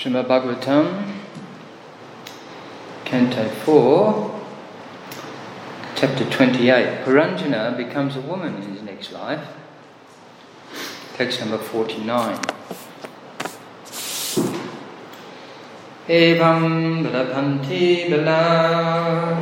Srimad 0.00 0.26
Bhagavatam, 0.26 0.86
Canto 3.04 3.44
4, 3.44 4.40
Chapter 5.94 6.24
28. 6.24 7.04
Puranjana 7.04 7.76
becomes 7.76 8.16
a 8.16 8.22
woman 8.22 8.54
in 8.54 8.62
his 8.62 8.82
next 8.82 9.12
life. 9.12 9.46
Text 11.16 11.40
number 11.40 11.58
49. 11.58 12.38
Evam 16.08 17.04
Brabhanti 17.04 18.08
Bala 18.08 19.36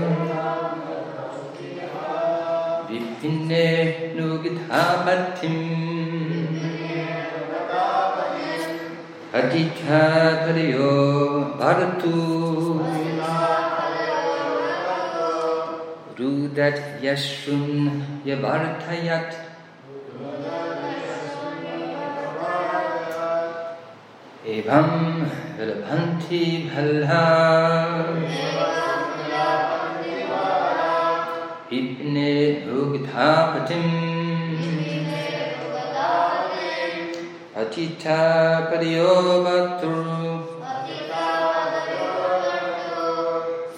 Vipinne 2.88 4.16
Nugidhabatim 4.16 6.07
अतिथातयो 9.36 10.92
भरतु 11.60 12.12
रुदत् 16.18 17.04
यशुं 17.04 17.66
यभर्थयत् 18.28 19.36
एवं 24.56 24.90
लभन्ति 25.68 26.42
भल्ला 26.72 27.24
इब्ने 31.78 32.30
भुग्धापतिम् 32.66 34.17
अतिथापदयो 37.60 39.12
वक्तुर् 39.44 40.10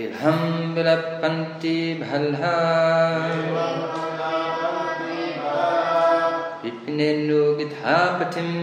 एवं 0.01 0.41
विलपन्ति 0.75 1.77
भल्हा 2.03 2.55
विपिनेन्दुगिधापतिम् 6.65 8.57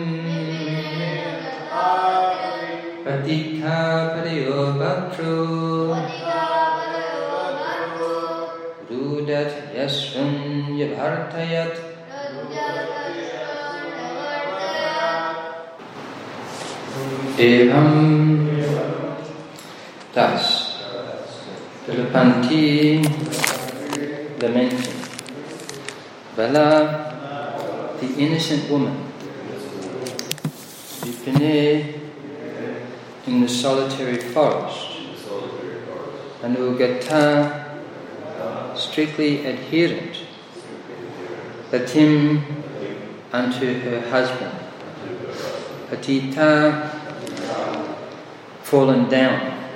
पतिथापदयो 3.06 4.60
वक्तृ 4.82 5.69
Rudat 9.40 9.74
Yashrun 9.74 10.76
Yavartayat 10.76 11.76
Evam 17.38 18.50
Thus, 20.12 20.84
Vilapanti 21.88 23.00
lamenting. 24.42 24.94
Bala, 26.36 27.96
the 28.02 28.08
innocent 28.18 28.70
woman. 28.70 29.06
Vipine 31.00 31.94
in 33.28 33.42
the 33.42 33.48
solitary 33.48 34.18
forest. 34.18 34.88
Anugata, 36.44 37.69
strictly 39.00 39.46
adherent. 39.46 40.26
Patim 41.72 42.44
unto 43.32 43.80
her 43.80 44.02
husband. 44.10 44.52
Patita, 45.90 46.92
fallen 48.62 49.10
down. 49.10 49.70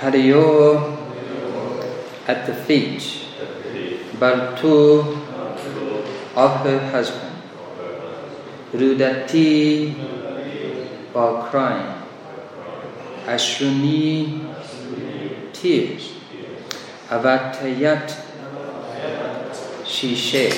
Pariyo, 0.00 0.98
at 2.26 2.44
the 2.46 2.54
feet. 2.54 3.02
Bartu, 4.18 5.16
of 6.34 6.50
her 6.66 6.90
husband. 6.90 7.36
Rudati, 8.72 9.94
while 11.12 11.44
crying. 11.44 12.02
Ashruni, 13.26 14.52
tears. 15.52 16.17
Avatayat, 17.08 18.14
she 19.86 20.14
shed. 20.14 20.52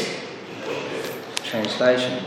Translation 1.45 2.25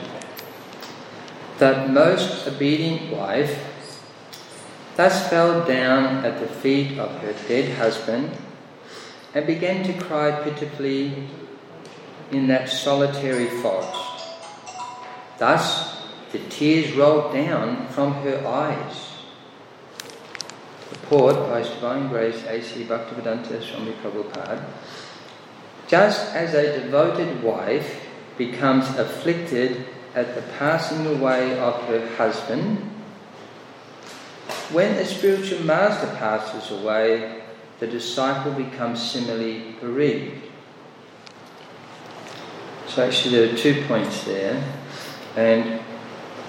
That 1.59 1.89
most 1.89 2.47
obedient 2.47 3.11
wife 3.11 3.59
thus 4.95 5.29
fell 5.29 5.65
down 5.65 6.23
at 6.23 6.39
the 6.39 6.47
feet 6.47 6.97
of 6.97 7.11
her 7.19 7.33
dead 7.47 7.77
husband 7.77 8.31
and 9.33 9.45
began 9.45 9.83
to 9.83 9.93
cry 9.93 10.31
pitifully 10.43 11.27
in 12.31 12.47
that 12.47 12.69
solitary 12.69 13.47
forest. 13.61 14.25
Thus 15.37 15.97
the 16.31 16.39
tears 16.39 16.95
rolled 16.95 17.33
down 17.33 17.87
from 17.87 18.13
her 18.23 18.47
eyes. 18.47 19.12
By 21.09 21.59
His 21.59 21.69
Divine 21.69 22.07
Grace 22.07 22.43
A.C. 22.45 22.85
Bhaktivedanta 22.85 23.61
Swami 23.61 23.91
Prabhupada. 24.01 24.63
Just 25.87 26.33
as 26.33 26.53
a 26.53 26.79
devoted 26.79 27.43
wife 27.43 28.05
becomes 28.37 28.89
afflicted 28.97 29.85
at 30.15 30.33
the 30.33 30.41
passing 30.57 31.05
away 31.05 31.59
of 31.59 31.75
her 31.83 32.07
husband, 32.15 32.77
when 34.71 34.95
a 34.95 35.05
spiritual 35.05 35.59
master 35.63 36.07
passes 36.15 36.71
away, 36.71 37.43
the 37.79 37.87
disciple 37.87 38.53
becomes 38.53 39.01
similarly 39.01 39.75
bereaved. 39.79 40.49
So, 42.87 43.05
actually, 43.05 43.35
there 43.35 43.53
are 43.53 43.57
two 43.57 43.83
points 43.87 44.23
there, 44.23 44.63
and 45.35 45.81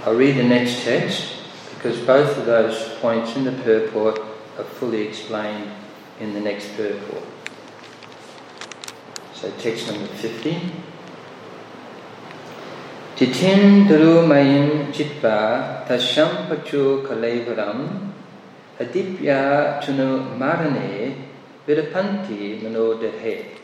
I'll 0.07 0.15
read 0.15 0.37
the 0.37 0.45
next 0.45 0.85
text 0.85 1.35
because 1.75 1.99
both 2.01 2.39
of 2.39 2.47
those 2.47 2.97
points 3.01 3.37
in 3.37 3.45
the 3.45 3.53
purport 3.53 4.34
are 4.59 4.65
fully 4.65 5.09
explained 5.09 5.71
in 6.21 6.33
the 6.35 6.41
next 6.41 6.77
purport. 6.77 7.25
So, 9.35 9.51
text 9.59 9.89
number 9.91 10.07
50. 10.07 10.73
Titim 13.17 13.87
Durumayim 13.87 14.93
Chitva 14.93 15.87
Tasham 15.87 16.49
Pachu 16.49 17.07
Kalaivaram 17.07 18.11
Adipya 18.79 19.81
Chunu 19.83 20.37
Marane 20.39 21.15
Virapanti 21.67 22.61
Manodahe. 22.61 23.59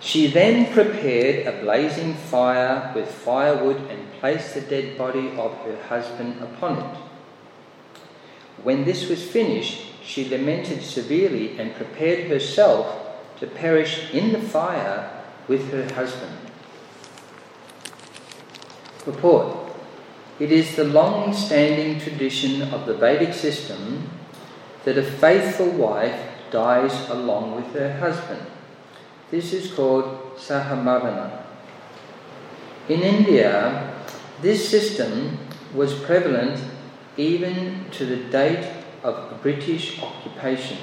She 0.00 0.28
then 0.28 0.72
prepared 0.72 1.46
a 1.46 1.60
blazing 1.62 2.14
fire 2.14 2.90
with 2.94 3.08
firewood 3.08 3.76
and 3.90 4.12
placed 4.18 4.54
the 4.54 4.62
dead 4.62 4.96
body 4.96 5.28
of 5.36 5.54
her 5.58 5.78
husband 5.88 6.42
upon 6.42 6.78
it. 6.78 7.09
When 8.62 8.84
this 8.84 9.08
was 9.08 9.22
finished, 9.22 9.86
she 10.02 10.28
lamented 10.28 10.82
severely 10.82 11.58
and 11.58 11.74
prepared 11.74 12.28
herself 12.28 12.96
to 13.38 13.46
perish 13.46 14.12
in 14.12 14.32
the 14.32 14.40
fire 14.40 15.10
with 15.48 15.70
her 15.72 15.92
husband. 15.94 16.36
Purport. 19.04 19.56
It 20.38 20.52
is 20.52 20.76
the 20.76 20.84
long 20.84 21.34
standing 21.34 22.00
tradition 22.00 22.62
of 22.62 22.86
the 22.86 22.94
Vedic 22.94 23.34
system 23.34 24.10
that 24.84 24.98
a 24.98 25.02
faithful 25.02 25.70
wife 25.70 26.18
dies 26.50 27.08
along 27.10 27.56
with 27.56 27.72
her 27.74 27.98
husband. 27.98 28.46
This 29.30 29.52
is 29.52 29.72
called 29.72 30.36
Sahamarana. 30.36 31.44
In 32.88 33.02
India, 33.02 33.94
this 34.42 34.68
system 34.68 35.38
was 35.74 35.94
prevalent 35.94 36.58
even 37.16 37.86
to 37.92 38.06
the 38.06 38.16
date 38.30 38.70
of 39.02 39.42
British 39.42 40.00
occupation. 40.02 40.78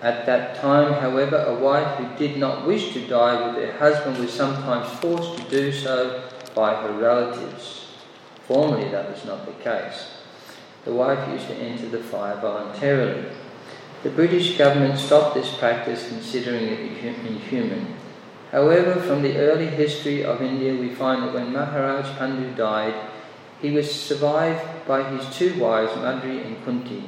At 0.00 0.26
that 0.26 0.56
time, 0.56 0.94
however, 0.94 1.36
a 1.36 1.54
wife 1.54 1.96
who 1.96 2.16
did 2.16 2.36
not 2.36 2.66
wish 2.66 2.92
to 2.92 3.06
die 3.06 3.46
with 3.46 3.64
her 3.64 3.78
husband 3.78 4.18
was 4.18 4.32
sometimes 4.32 4.88
forced 4.98 5.38
to 5.38 5.50
do 5.50 5.72
so 5.72 6.28
by 6.54 6.74
her 6.74 6.92
relatives. 6.92 7.86
Formerly, 8.48 8.88
that 8.90 9.10
was 9.10 9.24
not 9.24 9.46
the 9.46 9.52
case. 9.62 10.08
The 10.84 10.92
wife 10.92 11.28
used 11.28 11.46
to 11.46 11.54
enter 11.54 11.88
the 11.88 12.02
fire 12.02 12.36
voluntarily. 12.36 13.26
The 14.02 14.10
British 14.10 14.58
government 14.58 14.98
stopped 14.98 15.34
this 15.34 15.54
practice, 15.56 16.08
considering 16.08 16.64
it 16.64 16.80
inhuman. 16.80 17.94
However, 18.50 19.00
from 19.00 19.22
the 19.22 19.38
early 19.38 19.68
history 19.68 20.24
of 20.24 20.42
India, 20.42 20.74
we 20.74 20.92
find 20.92 21.22
that 21.22 21.32
when 21.32 21.52
Maharaj 21.52 22.06
Pandu 22.18 22.54
died, 22.56 22.94
he 23.62 23.70
was 23.70 23.90
survived 23.90 24.86
by 24.86 25.08
his 25.08 25.24
two 25.34 25.58
wives, 25.58 25.94
Madri 25.96 26.42
and 26.42 26.62
Kunti. 26.64 27.04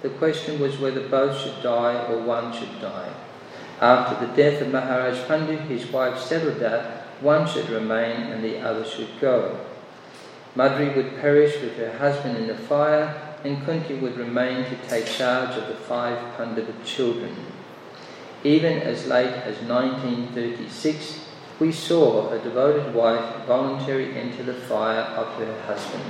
The 0.00 0.08
question 0.08 0.58
was 0.58 0.78
whether 0.78 1.06
both 1.06 1.38
should 1.38 1.62
die 1.62 2.06
or 2.06 2.22
one 2.22 2.52
should 2.52 2.80
die. 2.80 3.12
After 3.80 4.26
the 4.26 4.32
death 4.34 4.62
of 4.62 4.72
Maharaj 4.72 5.18
Pandu, 5.26 5.58
his 5.68 5.86
wife 5.86 6.18
settled 6.18 6.58
that 6.60 7.02
one 7.20 7.46
should 7.46 7.68
remain 7.68 8.32
and 8.32 8.42
the 8.42 8.60
other 8.60 8.84
should 8.84 9.20
go. 9.20 9.60
Madri 10.54 10.88
would 10.94 11.20
perish 11.20 11.60
with 11.60 11.76
her 11.76 11.98
husband 11.98 12.36
in 12.38 12.46
the 12.46 12.56
fire, 12.56 13.36
and 13.44 13.64
Kunti 13.64 13.94
would 13.94 14.16
remain 14.16 14.64
to 14.64 14.88
take 14.88 15.06
charge 15.06 15.56
of 15.56 15.68
the 15.68 15.74
five 15.74 16.18
Pandava 16.36 16.74
children. 16.84 17.34
Even 18.42 18.78
as 18.80 19.06
late 19.06 19.34
as 19.34 19.60
1936, 19.62 21.29
we 21.60 21.70
saw 21.70 22.30
a 22.32 22.38
devoted 22.38 22.94
wife 22.94 23.46
voluntarily 23.46 24.16
enter 24.16 24.42
the 24.42 24.54
fire 24.54 25.02
of 25.02 25.28
her 25.34 25.60
husband. 25.62 26.04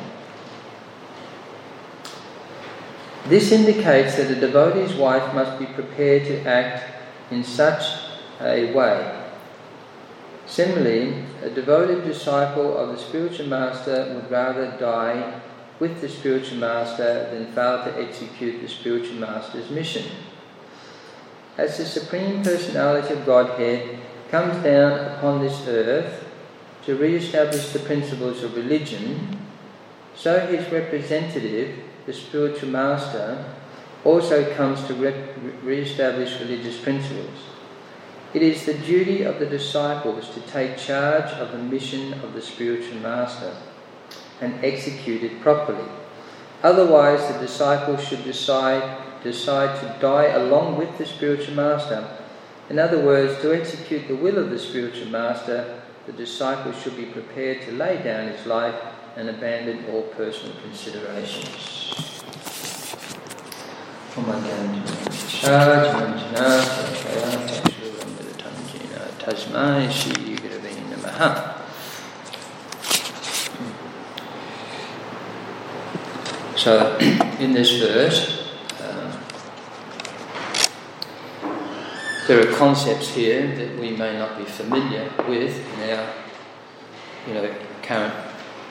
This 3.27 3.51
indicates 3.51 4.17
that 4.17 4.31
a 4.31 4.41
devotee's 4.41 4.95
wife 4.95 5.35
must 5.35 5.59
be 5.59 5.67
prepared 5.67 6.25
to 6.27 6.49
act 6.49 6.85
in 7.33 7.43
such 7.43 7.83
a 8.41 8.73
way. 8.73 9.17
Similarly, 10.47 11.25
a 11.43 11.51
devoted 11.51 12.05
disciple 12.05 12.77
of 12.77 12.89
the 12.91 12.99
spiritual 12.99 13.47
master 13.47 14.15
would 14.15 14.31
rather 14.31 14.77
die 14.79 15.41
with 15.81 16.01
the 16.01 16.09
spiritual 16.09 16.59
master 16.59 17.29
than 17.33 17.53
fail 17.53 17.85
to 17.85 18.01
execute 18.01 18.61
the 18.61 18.69
spiritual 18.69 19.17
master's 19.17 19.71
mission. 19.71 20.05
As 21.57 21.77
the 21.77 21.85
Supreme 21.85 22.43
Personality 22.43 23.15
of 23.15 23.27
Godhead 23.27 23.99
comes 24.31 24.63
down 24.63 24.93
upon 25.17 25.41
this 25.41 25.67
earth 25.67 26.25
to 26.85 26.97
re 26.97 27.17
establish 27.17 27.73
the 27.73 27.81
principles 27.81 28.45
of 28.45 28.57
religion, 28.57 29.39
so 30.15 30.47
his 30.47 30.71
representative, 30.71 31.77
the 32.07 32.13
spiritual 32.13 32.71
master, 32.71 33.45
also 34.05 34.55
comes 34.55 34.83
to 34.85 34.95
re 34.95 35.83
establish 35.83 36.41
religious 36.41 36.79
principles. 36.81 37.39
It 38.33 38.43
is 38.43 38.65
the 38.65 38.75
duty 38.75 39.23
of 39.23 39.41
the 39.41 39.47
disciples 39.47 40.31
to 40.35 40.41
take 40.43 40.79
charge 40.79 41.33
of 41.33 41.51
the 41.51 41.59
mission 41.59 42.15
of 42.23 42.33
the 42.33 42.41
spiritual 42.41 43.01
master 43.01 43.57
and 44.41 44.65
execute 44.65 45.25
it 45.25 45.41
properly. 45.41 45.85
Otherwise, 46.63 47.27
the 47.33 47.41
disciples 47.41 48.07
should 48.07 48.23
decide, 48.23 48.99
decide 49.25 49.81
to 49.81 50.01
die 50.01 50.27
along 50.27 50.77
with 50.77 50.97
the 50.99 51.07
spiritual 51.07 51.55
master 51.55 52.20
in 52.71 52.79
other 52.79 53.01
words, 53.01 53.43
to 53.43 53.53
execute 53.53 54.07
the 54.07 54.15
will 54.15 54.39
of 54.39 54.51
the 54.51 54.59
spiritual 54.59 55.09
master, 55.09 55.83
the 56.07 56.13
disciple 56.13 56.73
should 56.73 56.97
be 56.97 57.07
prepared 57.07 57.63
to 57.63 57.73
lay 57.73 58.01
down 58.01 58.29
his 58.29 58.47
life 58.47 58.81
and 59.17 59.29
abandon 59.29 59.85
all 59.91 60.03
personal 60.03 60.55
considerations. 60.63 61.81
So, 76.57 76.99
in 77.41 77.53
this 77.53 77.81
verse, 77.81 78.40
there 82.31 82.49
are 82.49 82.53
concepts 82.55 83.13
here 83.13 83.57
that 83.57 83.77
we 83.77 83.91
may 83.91 84.17
not 84.17 84.39
be 84.39 84.45
familiar 84.45 85.11
with 85.27 85.53
in 85.75 85.91
our, 85.91 86.09
you 87.27 87.35
know, 87.35 87.55
current 87.83 88.15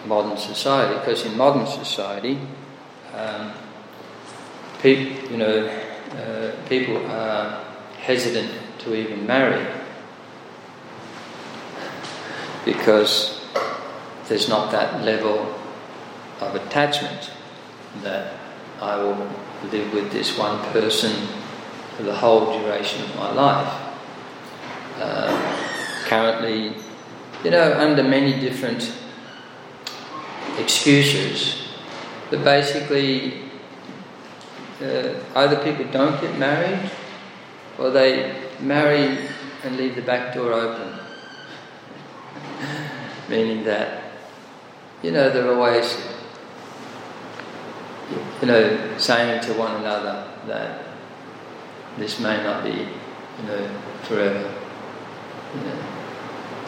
modern 0.06 0.38
society. 0.38 0.98
Because 0.98 1.26
in 1.26 1.36
modern 1.36 1.68
society, 1.68 2.40
um, 3.14 3.52
people, 4.82 5.30
you 5.30 5.36
know, 5.36 5.68
uh, 6.12 6.56
people 6.70 7.06
are 7.08 7.62
hesitant 7.98 8.50
to 8.78 8.96
even 8.96 9.28
marry 9.28 9.68
because 12.64 13.46
there's 14.30 14.48
not 14.48 14.72
that 14.72 15.04
level 15.04 15.54
of 16.40 16.56
attachment 16.56 17.30
that 18.04 18.40
I 18.80 18.96
will 18.96 19.30
live 19.70 19.94
with 19.94 20.14
this 20.14 20.38
one 20.38 20.64
person 20.72 21.28
for 22.00 22.06
the 22.06 22.16
whole 22.16 22.57
duration 22.57 23.04
of 23.04 23.13
my 23.18 23.30
life. 23.34 23.74
Uh, 25.01 26.06
currently, 26.06 26.74
you 27.44 27.51
know, 27.51 27.74
under 27.78 28.01
many 28.01 28.40
different 28.40 28.94
excuses, 30.57 31.57
but 32.30 32.42
basically, 32.46 33.42
uh, 34.81 35.13
either 35.36 35.57
people 35.62 35.92
don't 35.92 36.22
get 36.22 36.40
married 36.40 36.90
or 37.78 37.90
they 37.90 38.34
marry 38.62 39.18
and 39.66 39.75
leave 39.75 39.95
the 39.95 40.02
back 40.02 40.34
door 40.34 40.54
open. 40.54 40.94
Meaning 43.30 43.66
that, 43.66 44.04
you 45.04 45.12
know, 45.12 45.30
they're 45.30 45.54
always, 45.54 46.02
you 48.42 48.48
know, 48.48 48.98
saying 48.98 49.42
to 49.44 49.54
one 49.56 49.75
another 49.81 50.25
that 50.48 50.89
this 51.98 52.20
may 52.20 52.42
not 52.44 52.64
be, 52.64 52.72
you 52.72 53.48
know, 53.48 53.82
forever. 54.04 54.54
You 55.56 55.62
know, 55.62 55.80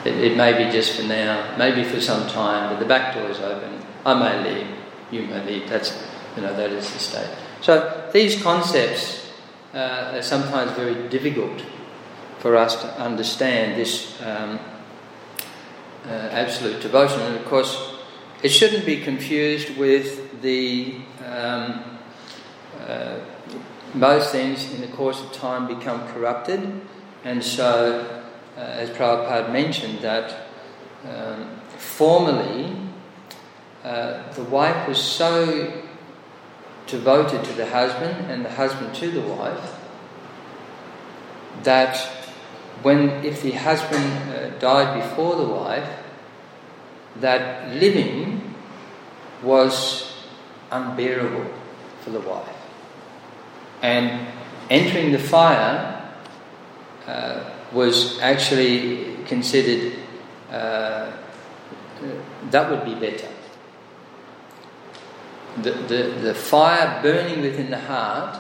it, 0.06 0.32
it, 0.32 0.38
may 0.38 0.64
be 0.64 0.72
just 0.72 1.00
for 1.00 1.04
now, 1.04 1.56
maybe 1.58 1.84
for 1.84 2.02
some 2.02 2.28
time, 2.28 2.74
but 2.74 2.80
the 2.80 2.86
back 2.86 3.14
door 3.14 3.30
is 3.30 3.40
open. 3.40 3.82
I 4.06 4.14
may 4.16 4.44
leave, 4.44 4.68
you 5.12 5.28
may 5.28 5.46
leave. 5.46 5.70
That's, 5.70 5.96
you 6.36 6.42
know, 6.42 6.56
that 6.56 6.72
is 6.72 6.92
the 6.92 7.00
state. 7.00 7.30
So 7.62 8.10
these 8.12 8.42
concepts 8.42 9.32
uh, 9.74 10.14
are 10.16 10.22
sometimes 10.22 10.72
very 10.72 11.08
difficult 11.10 11.64
for 12.40 12.56
us 12.58 12.82
to 12.82 13.00
understand 13.00 13.80
this 13.80 14.20
um, 14.24 14.60
uh, 16.06 16.10
absolute 16.10 16.82
devotion. 16.82 17.22
And 17.22 17.36
of 17.36 17.46
course, 17.46 17.94
it 18.42 18.50
shouldn't 18.50 18.86
be 18.86 19.02
confused 19.02 19.78
with 19.78 20.42
the 20.42 20.96
um, 21.24 21.84
uh, 22.88 23.20
most 23.94 24.32
things 24.32 24.72
in 24.74 24.82
the 24.82 24.88
course 24.88 25.22
of 25.22 25.32
time 25.34 25.68
become 25.68 26.08
corrupted, 26.10 26.82
and 27.24 27.44
so, 27.44 28.24
uh, 28.58 28.60
as 28.60 28.90
Prabhupada 28.90 29.52
mentioned, 29.52 30.00
that 30.00 30.48
um, 31.06 31.60
formerly 31.78 32.76
uh, 33.84 34.32
the 34.34 34.44
wife 34.44 34.88
was 34.88 35.02
so 35.02 35.84
devoted 36.88 37.44
to 37.44 37.54
the 37.54 37.66
husband 37.66 38.32
and 38.32 38.46
the 38.46 38.52
husband 38.52 38.94
to 38.96 39.10
the 39.10 39.22
wife 39.22 39.78
that 41.64 41.98
when 42.82 43.10
if 43.24 43.42
the 43.42 43.52
husband 43.52 44.04
uh, 44.34 44.50
died 44.60 45.02
before 45.02 45.36
the 45.36 45.46
wife, 45.46 45.90
that 47.18 47.70
living 47.76 48.56
was 49.44 50.14
unbearable 50.72 51.46
for 52.02 52.10
the 52.12 52.20
wife. 52.22 52.61
And 53.82 54.28
entering 54.70 55.12
the 55.12 55.20
fire 55.20 56.12
uh, 57.08 57.44
was 57.72 58.20
actually 58.20 59.18
considered 59.26 59.94
uh, 60.52 61.12
that 62.50 62.70
would 62.70 62.84
be 62.84 62.96
better. 62.96 63.28
The, 65.58 65.72
the, 65.72 66.04
the 66.22 66.34
fire 66.34 67.02
burning 67.02 67.42
within 67.42 67.70
the 67.70 67.80
heart 67.80 68.40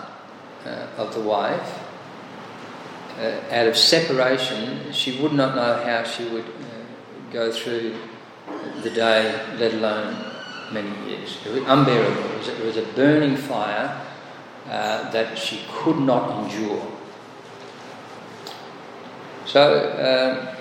uh, 0.66 0.88
of 0.98 1.14
the 1.14 1.22
wife, 1.22 1.80
uh, 3.20 3.40
out 3.52 3.68
of 3.68 3.78
separation, 3.78 4.92
she 4.92 5.22
would 5.22 5.34
not 5.34 5.56
know 5.56 5.84
how 5.84 6.04
she 6.04 6.26
would 6.30 6.46
uh, 6.46 7.32
go 7.32 7.52
through 7.52 7.96
the 8.82 8.90
day, 8.90 9.56
let 9.58 9.74
alone 9.74 10.26
many 10.72 11.10
years. 11.10 11.38
It 11.46 11.52
was 11.52 11.64
unbearable. 11.68 12.24
It 12.24 12.38
was, 12.38 12.48
it 12.48 12.66
was 12.66 12.78
a 12.78 12.86
burning 12.94 13.36
fire 13.36 14.02
uh, 14.70 15.10
that 15.12 15.38
she 15.38 15.62
could 15.72 16.00
not 16.00 16.44
endure. 16.44 16.88
So 19.46 19.62
uh, 19.62 20.56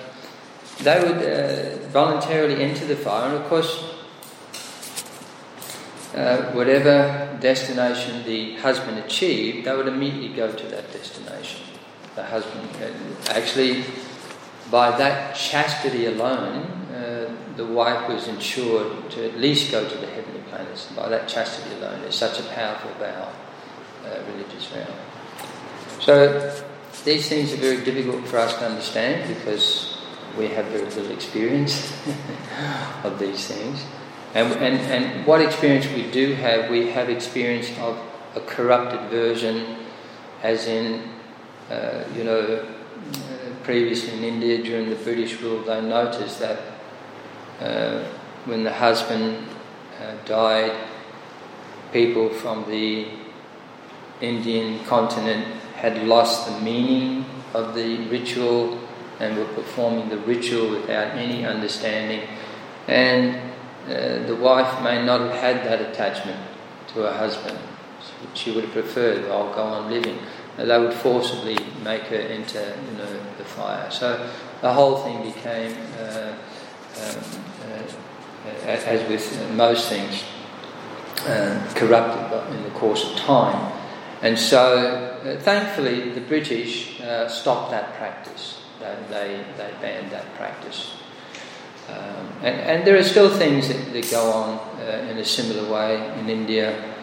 they 0.79 0.99
would 0.99 1.21
uh, 1.23 1.87
voluntarily 1.89 2.63
enter 2.63 2.85
the 2.85 2.95
fire, 2.95 3.29
and 3.29 3.43
of 3.43 3.49
course, 3.49 3.83
uh, 6.15 6.51
whatever 6.51 7.37
destination 7.39 8.25
the 8.25 8.55
husband 8.57 8.97
achieved, 8.99 9.65
they 9.65 9.75
would 9.75 9.87
immediately 9.87 10.35
go 10.35 10.51
to 10.51 10.65
that 10.67 10.91
destination. 10.91 11.61
the 12.15 12.23
husband. 12.23 12.67
Actually, 13.29 13.85
by 14.69 14.97
that 14.97 15.35
chastity 15.35 16.05
alone, 16.07 16.65
uh, 16.93 17.29
the 17.55 17.65
wife 17.65 18.09
was 18.09 18.27
ensured 18.27 19.09
to 19.11 19.25
at 19.29 19.39
least 19.39 19.71
go 19.71 19.87
to 19.87 19.97
the 19.97 20.07
heavenly 20.07 20.41
planets. 20.49 20.87
By 20.95 21.09
that 21.09 21.27
chastity 21.27 21.75
alone, 21.75 22.01
it's 22.01 22.17
such 22.17 22.39
a 22.39 22.43
powerful 22.43 22.91
vow, 22.99 23.31
uh, 24.05 24.19
religious 24.33 24.67
vow. 24.67 24.87
So 25.99 26.63
these 27.03 27.27
things 27.29 27.53
are 27.53 27.57
very 27.57 27.83
difficult 27.83 28.27
for 28.27 28.37
us 28.37 28.57
to 28.57 28.65
understand 28.65 29.35
because 29.35 29.97
we 30.37 30.47
have 30.49 30.65
very 30.65 30.85
little 30.85 31.11
experience 31.11 31.91
of 33.03 33.19
these 33.19 33.47
things. 33.47 33.83
And, 34.33 34.53
and, 34.53 34.77
and 34.79 35.25
what 35.27 35.41
experience 35.41 35.87
we 35.87 36.09
do 36.09 36.33
have, 36.35 36.69
we 36.71 36.89
have 36.91 37.09
experience 37.09 37.69
of 37.79 37.99
a 38.35 38.39
corrupted 38.41 39.09
version, 39.09 39.77
as 40.41 40.67
in, 40.67 41.03
uh, 41.69 42.03
you 42.15 42.23
know, 42.23 42.65
previously 43.63 44.17
in 44.17 44.23
India 44.23 44.63
during 44.63 44.89
the 44.89 44.95
British 44.95 45.39
rule, 45.41 45.63
they 45.63 45.81
noticed 45.81 46.39
that 46.39 46.59
uh, 47.59 48.03
when 48.45 48.63
the 48.63 48.73
husband 48.73 49.47
uh, 49.99 50.15
died, 50.25 50.71
people 51.91 52.29
from 52.29 52.67
the 52.69 53.07
Indian 54.21 54.83
continent 54.85 55.45
had 55.75 56.03
lost 56.07 56.47
the 56.47 56.59
meaning 56.61 57.25
of 57.53 57.73
the 57.75 57.97
ritual 58.07 58.79
and 59.19 59.37
were 59.37 59.45
performing 59.45 60.09
the 60.09 60.17
ritual 60.17 60.69
without 60.69 61.15
any 61.15 61.45
understanding. 61.45 62.27
And 62.87 63.35
uh, 63.87 64.25
the 64.25 64.35
wife 64.35 64.81
may 64.83 65.03
not 65.03 65.21
have 65.21 65.33
had 65.33 65.57
that 65.65 65.81
attachment 65.81 66.39
to 66.89 67.01
her 67.01 67.13
husband. 67.13 67.57
She 68.33 68.51
would 68.51 68.65
have 68.65 68.73
preferred, 68.73 69.29
I'll 69.29 69.53
go 69.53 69.63
on 69.63 69.91
living. 69.91 70.17
And 70.57 70.69
they 70.69 70.79
would 70.79 70.93
forcibly 70.93 71.57
make 71.83 72.03
her 72.03 72.15
enter 72.15 72.75
you 72.91 72.97
know, 72.97 73.19
the 73.37 73.45
fire. 73.45 73.89
So 73.89 74.29
the 74.61 74.73
whole 74.73 74.97
thing 74.97 75.23
became, 75.23 75.75
uh, 75.99 76.33
um, 77.01 77.23
uh, 77.65 78.67
as 78.67 79.07
with 79.07 79.51
most 79.55 79.89
things, 79.89 80.23
uh, 81.27 81.71
corrupted 81.75 82.55
in 82.55 82.63
the 82.63 82.69
course 82.71 83.09
of 83.09 83.15
time. 83.17 83.80
And 84.21 84.37
so, 84.37 85.19
uh, 85.25 85.39
thankfully, 85.39 86.11
the 86.11 86.21
British 86.21 87.01
uh, 87.01 87.27
stopped 87.27 87.71
that 87.71 87.95
practice. 87.95 88.61
They, 88.79 88.95
they, 89.09 89.43
they 89.57 89.73
banned 89.81 90.11
that 90.11 90.33
practice. 90.35 90.93
Um, 91.89 92.27
and, 92.41 92.59
and, 92.61 92.87
there 92.87 92.97
are 92.97 93.03
still 93.03 93.29
things 93.29 93.67
that, 93.67 93.91
that 93.91 94.11
go 94.11 94.31
on 94.31 94.59
uh, 94.79 95.07
in 95.09 95.17
a 95.17 95.25
similar 95.25 95.69
way 95.71 96.19
in 96.19 96.29
India. 96.29 96.93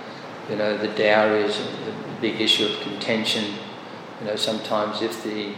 You 0.48 0.56
know, 0.56 0.78
the 0.78 0.88
dowry 0.88 1.42
is 1.42 1.58
a 1.58 2.20
big 2.20 2.40
issue 2.40 2.66
of 2.66 2.80
contention. 2.80 3.54
You 4.20 4.28
know, 4.28 4.36
sometimes 4.36 5.02
if 5.02 5.22
the, 5.24 5.52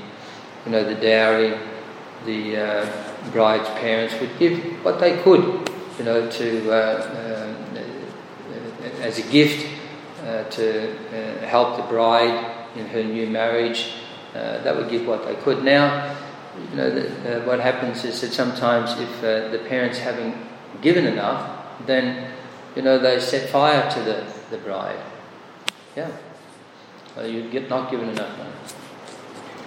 you 0.64 0.72
know, 0.72 0.82
the 0.82 0.94
dowry, 0.94 1.58
the 2.24 2.56
uh, 2.56 3.30
bride's 3.30 3.68
parents 3.80 4.14
would 4.20 4.36
give 4.38 4.58
what 4.84 4.98
they 4.98 5.22
could, 5.22 5.70
you 5.98 6.04
know, 6.04 6.28
to 6.30 6.72
uh, 6.72 6.74
uh 6.74 7.30
as 9.02 9.18
a 9.18 9.22
gift 9.30 9.66
uh, 10.30 10.44
to 10.44 10.96
uh, 11.08 11.46
help 11.46 11.76
the 11.76 11.82
bride 11.82 12.68
in 12.76 12.86
her 12.86 13.02
new 13.02 13.26
marriage. 13.26 13.94
that 14.32 14.76
would 14.76 14.88
give 14.88 15.04
what 15.06 15.26
they 15.26 15.34
could. 15.34 15.64
Now, 15.64 16.16
you 16.70 16.76
know, 16.76 16.90
the, 16.90 17.42
uh, 17.42 17.46
what 17.46 17.58
happens 17.58 18.04
is 18.04 18.20
that 18.20 18.32
sometimes 18.32 18.98
if 19.00 19.24
uh, 19.24 19.48
the 19.48 19.58
parents 19.68 19.98
haven't 19.98 20.36
given 20.82 21.06
enough, 21.06 21.42
then, 21.86 22.30
you 22.76 22.82
know, 22.82 22.98
they 22.98 23.18
set 23.18 23.48
fire 23.50 23.90
to 23.90 24.00
the, 24.02 24.24
the 24.50 24.58
bride. 24.58 25.00
Yeah. 25.96 26.10
You 27.20 27.50
get 27.50 27.68
not 27.68 27.90
given 27.90 28.08
enough 28.08 28.38
money. 28.38 28.50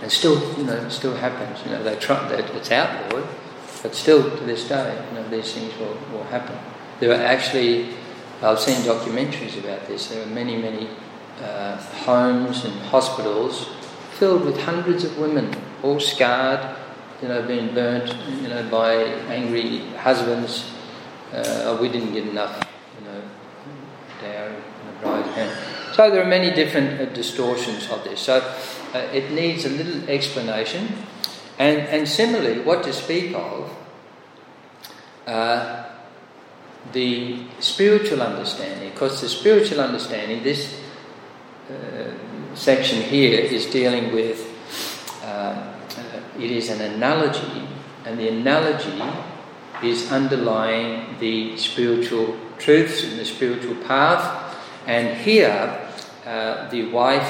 And 0.01 0.12
still, 0.12 0.58
you 0.58 0.63
know, 0.63 0.74
it 0.74 0.91
still 0.91 1.15
happens. 1.15 1.63
You 1.65 1.72
know, 1.72 1.84
they 1.84 1.96
try, 1.98 2.27
they, 2.29 2.43
it's 2.43 2.72
outlawed, 2.72 3.27
but 3.82 3.93
still 3.96 4.38
to 4.38 4.43
this 4.46 4.67
day, 4.67 5.05
you 5.10 5.15
know, 5.20 5.29
these 5.29 5.53
things 5.53 5.77
will, 5.77 5.98
will 6.12 6.24
happen. 6.25 6.58
There 7.00 7.12
are 7.12 7.24
actually, 7.24 7.89
I've 8.44 8.60
seen 8.60 8.82
documentaries 8.82 9.58
about 9.58 9.88
this, 9.88 10.08
there 10.08 10.22
are 10.22 10.28
many, 10.28 10.58
many 10.58 10.90
uh, 11.42 11.78
homes 11.78 12.66
and 12.66 12.74
hospitals 12.82 13.70
filled 14.20 14.44
with 14.44 14.60
hundreds 14.60 15.06
of 15.06 15.18
women, 15.18 15.56
all 15.82 16.00
scarred, 16.00 16.76
you 17.22 17.30
know, 17.30 17.42
being 17.48 17.74
burnt, 17.74 18.14
you 18.42 18.50
know, 18.50 18.70
by 18.70 18.96
angry 19.32 19.80
husbands. 19.96 20.70
Uh, 21.32 21.78
we 21.80 21.88
didn't 21.88 22.12
get 22.12 22.28
enough, 22.28 22.68
you 23.00 23.06
know, 23.08 23.22
dowry 24.22 24.56
in 24.56 24.88
the 24.88 25.00
bride's. 25.02 25.96
So 25.96 26.12
there 26.12 26.22
are 26.22 26.28
many 26.28 26.54
different 26.54 27.00
uh, 27.00 27.06
distortions 27.14 27.90
of 27.90 28.04
this. 28.04 28.20
So 28.20 28.40
uh, 28.94 28.98
it 29.14 29.32
needs 29.32 29.64
a 29.66 29.70
little 29.70 30.10
explanation. 30.10 30.90
And, 31.58 31.80
and 31.88 32.08
similarly, 32.08 32.60
what 32.60 32.84
to 32.84 32.94
speak 32.94 33.34
of, 33.36 33.72
uh, 35.28 35.93
the 36.92 37.46
spiritual 37.60 38.22
understanding, 38.22 38.90
because 38.90 39.22
the 39.22 39.30
spiritual 39.30 39.80
understanding, 39.80 40.44
this 40.44 40.80
uh, 41.70 42.12
section 42.56 43.02
here 43.02 43.40
is 43.40 43.66
dealing 43.68 44.13
with 44.13 44.50
uh, 45.24 45.74
it 46.40 46.52
is 46.52 46.70
an 46.70 46.82
analogy, 46.82 47.68
and 48.06 48.20
the 48.20 48.30
analogy 48.30 49.02
is 49.84 50.12
underlying 50.12 51.16
the 51.20 51.56
spiritual 51.58 52.36
truths 52.58 53.04
and 53.04 53.20
the 53.20 53.25
spiritual 53.25 53.75
path. 53.86 54.58
And 54.88 55.18
here, 55.18 55.80
uh, 56.25 56.70
the 56.70 56.86
wife, 56.90 57.28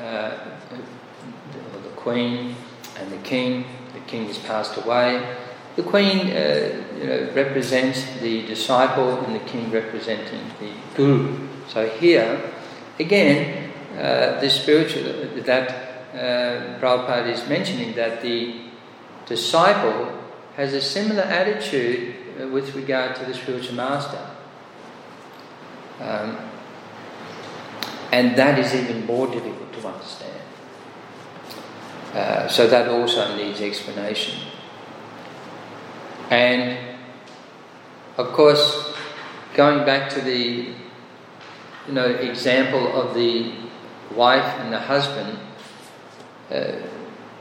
uh, 0.00 0.30
the, 0.70 1.88
queen, 1.96 2.54
and 2.98 3.10
the 3.10 3.18
king, 3.18 3.64
the 3.94 4.00
king 4.00 4.26
has 4.26 4.38
passed 4.38 4.76
away. 4.76 5.36
The 5.76 5.82
queen 5.82 6.30
uh, 6.30 6.82
know, 7.06 7.30
represents 7.34 8.04
the 8.20 8.46
disciple, 8.46 9.24
and 9.24 9.34
the 9.34 9.44
king 9.50 9.70
representing 9.70 10.40
the 10.60 10.70
guru. 10.96 11.48
So 11.68 11.88
here, 11.88 12.52
again, 12.98 13.72
uh, 13.98 14.48
spiritual 14.48 15.42
that 15.42 15.70
uh, 16.14 16.78
Prabhupada 16.80 17.28
is 17.28 17.48
mentioning 17.48 17.94
that 17.94 18.22
the 18.22 18.62
disciple 19.26 20.20
has 20.56 20.72
a 20.72 20.80
similar 20.80 21.22
attitude 21.22 22.14
uh, 22.40 22.48
with 22.48 22.74
regard 22.74 23.16
to 23.16 23.24
the 23.24 23.34
spiritual 23.34 23.74
master. 23.74 24.20
Um, 26.00 26.38
and 28.12 28.36
that 28.36 28.58
is 28.58 28.74
even 28.74 29.06
more 29.06 29.26
difficult 29.26 29.72
to 29.72 29.88
understand. 29.88 30.40
Uh, 32.12 32.46
so 32.46 32.68
that 32.68 32.88
also 32.88 33.36
needs 33.36 33.60
explanation. 33.60 34.38
And 36.30 36.93
of 38.16 38.32
course, 38.32 38.94
going 39.54 39.84
back 39.84 40.10
to 40.10 40.20
the 40.20 40.72
you 41.86 41.92
know 41.92 42.06
example 42.06 43.00
of 43.00 43.14
the 43.14 43.52
wife 44.14 44.60
and 44.60 44.72
the 44.72 44.80
husband, 44.80 45.38
uh, 46.50 46.72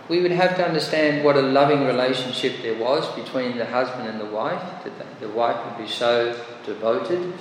we 0.09 0.21
would 0.21 0.31
have 0.31 0.55
to 0.57 0.65
understand 0.65 1.23
what 1.23 1.35
a 1.37 1.41
loving 1.41 1.85
relationship 1.85 2.61
there 2.61 2.77
was 2.77 3.07
between 3.15 3.57
the 3.57 3.65
husband 3.65 4.07
and 4.07 4.19
the 4.19 4.25
wife, 4.25 4.61
that 4.83 5.19
the 5.19 5.29
wife 5.29 5.57
would 5.65 5.85
be 5.85 5.89
so 5.89 6.37
devoted 6.65 7.33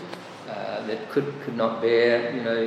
uh, 0.49 0.87
that 0.87 1.11
could, 1.11 1.33
could 1.43 1.57
not 1.57 1.81
bear, 1.81 2.35
you 2.35 2.43
know, 2.43 2.67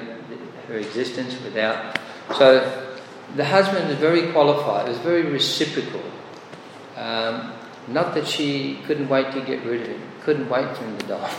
her 0.67 0.75
existence 0.75 1.39
without. 1.43 1.97
So 2.37 2.93
the 3.35 3.45
husband 3.45 3.87
was 3.87 3.97
very 3.97 4.31
qualified, 4.31 4.87
it 4.87 4.89
was 4.89 4.99
very 4.99 5.23
reciprocal. 5.23 6.03
Um, 6.97 7.53
not 7.87 8.15
that 8.15 8.27
she 8.27 8.79
couldn't 8.85 9.07
wait 9.09 9.31
to 9.33 9.41
get 9.41 9.63
rid 9.63 9.81
of 9.81 9.87
him, 9.87 10.01
couldn't 10.25 10.49
wait 10.49 10.75
for 10.75 10.83
him 10.83 10.97
to 10.97 11.07
die. 11.07 11.35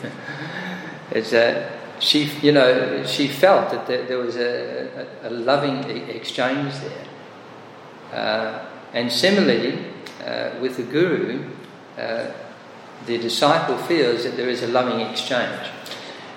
it's 1.10 1.32
a, 1.32 1.70
she, 1.98 2.24
you 2.40 2.52
know, 2.52 3.04
she 3.04 3.26
felt 3.26 3.70
that 3.72 3.86
there, 3.86 4.06
there 4.06 4.18
was 4.18 4.36
a, 4.36 5.08
a, 5.22 5.28
a, 5.28 5.30
loving 5.30 5.84
exchange 6.08 6.72
there. 6.74 7.06
Uh, 8.12 8.66
and 8.92 9.10
similarly, 9.10 9.84
uh, 10.24 10.50
with 10.60 10.76
the 10.76 10.84
guru, 10.84 11.44
uh, 11.98 12.30
the 13.06 13.18
disciple 13.18 13.76
feels 13.78 14.22
that 14.24 14.36
there 14.36 14.48
is 14.48 14.62
a 14.62 14.68
loving 14.68 15.00
exchange. 15.00 15.68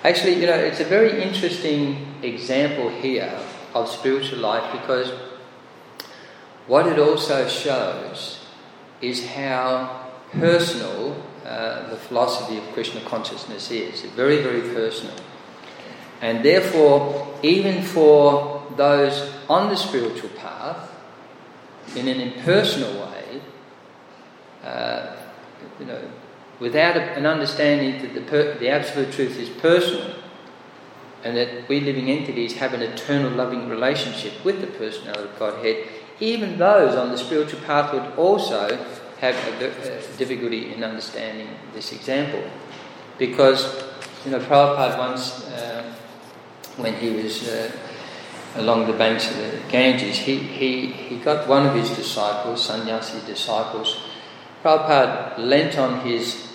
Actually, 0.02 0.34
you 0.40 0.46
know, 0.46 0.54
it's 0.54 0.80
a 0.80 0.84
very 0.84 1.22
interesting 1.22 2.06
example 2.22 2.88
here 2.88 3.38
of 3.74 3.88
spiritual 3.88 4.38
life 4.38 4.72
because 4.72 5.12
what 6.66 6.86
it 6.86 6.98
also 6.98 7.46
shows 7.48 8.40
is 9.00 9.26
how 9.26 9.99
personal 10.32 11.16
uh, 11.44 11.90
the 11.90 11.96
philosophy 11.96 12.58
of 12.58 12.64
Krishna 12.72 13.00
consciousness 13.00 13.70
is. 13.70 14.02
Very, 14.02 14.42
very 14.42 14.60
personal. 14.72 15.16
And 16.20 16.44
therefore, 16.44 17.38
even 17.42 17.82
for 17.82 18.62
those 18.76 19.32
on 19.48 19.68
the 19.68 19.76
spiritual 19.76 20.28
path, 20.30 20.90
in 21.96 22.06
an 22.06 22.20
impersonal 22.20 23.06
way, 23.06 23.40
uh, 24.62 25.16
you 25.80 25.86
know, 25.86 26.00
without 26.60 26.96
a, 26.96 27.00
an 27.14 27.26
understanding 27.26 28.00
that 28.02 28.14
the, 28.14 28.20
per, 28.20 28.58
the 28.58 28.68
absolute 28.68 29.12
truth 29.12 29.38
is 29.38 29.48
personal, 29.48 30.14
and 31.24 31.36
that 31.36 31.68
we 31.68 31.80
living 31.80 32.10
entities 32.10 32.54
have 32.58 32.74
an 32.74 32.82
eternal 32.82 33.30
loving 33.30 33.68
relationship 33.68 34.32
with 34.44 34.60
the 34.60 34.66
personality 34.66 35.28
of 35.28 35.38
Godhead, 35.38 35.88
even 36.20 36.58
those 36.58 36.94
on 36.94 37.10
the 37.10 37.18
spiritual 37.18 37.60
path 37.60 37.92
would 37.92 38.12
also 38.16 38.78
have 39.20 39.36
a, 39.60 39.98
a 39.98 40.16
difficulty 40.16 40.72
in 40.72 40.82
understanding 40.82 41.48
this 41.74 41.92
example. 41.92 42.42
Because, 43.18 43.84
you 44.24 44.30
know, 44.30 44.38
Prabhupada 44.38 44.98
once, 44.98 45.44
uh, 45.46 45.92
when 46.76 46.94
he 46.94 47.10
was 47.10 47.46
uh, 47.46 47.70
along 48.56 48.86
the 48.86 48.94
banks 48.94 49.30
of 49.30 49.36
the 49.36 49.60
Ganges, 49.68 50.16
he, 50.16 50.38
he, 50.38 50.86
he 50.86 51.16
got 51.18 51.46
one 51.46 51.66
of 51.66 51.74
his 51.74 51.90
disciples, 51.90 52.64
sannyasi 52.64 53.20
disciples. 53.26 54.00
Prabhupada 54.62 55.38
leant 55.38 55.76
on 55.78 56.00
his 56.00 56.48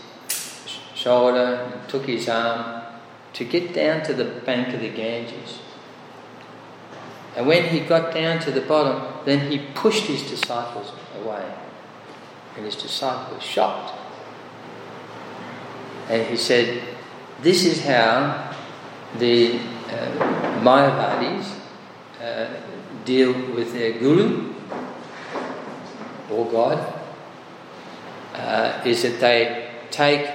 shoulder 0.96 1.72
and 1.72 1.90
took 1.90 2.06
his 2.06 2.28
arm 2.28 2.84
to 3.34 3.44
get 3.44 3.74
down 3.74 4.02
to 4.04 4.14
the 4.14 4.26
bank 4.26 4.74
of 4.74 4.82
the 4.82 4.90
Ganges. 4.90 5.60
And 7.36 7.46
when 7.46 7.66
he 7.66 7.82
got 7.82 8.14
down 8.14 8.40
to 8.40 8.52
the 8.52 8.62
bottom, 8.62 9.04
then 9.26 9.52
he 9.52 9.60
pushed 9.76 10.06
his 10.06 10.24
disciples 10.24 10.94
away. 11.22 11.46
And 12.56 12.66
his 12.66 12.76
disciple 12.76 13.36
was 13.36 13.44
shocked. 13.44 13.94
And 16.10 16.26
he 16.28 16.38
said, 16.38 16.82
This 17.42 17.66
is 17.66 17.84
how 17.84 18.54
the 19.18 19.56
uh, 19.56 20.62
Mayavadis 20.62 21.52
uh, 22.22 22.48
deal 23.04 23.34
with 23.54 23.74
their 23.74 24.00
guru 24.00 24.54
or 26.30 26.46
God, 26.52 27.02
uh, 28.34 28.82
is 28.86 29.04
that 29.04 29.20
they 29.20 29.70
take 29.92 30.30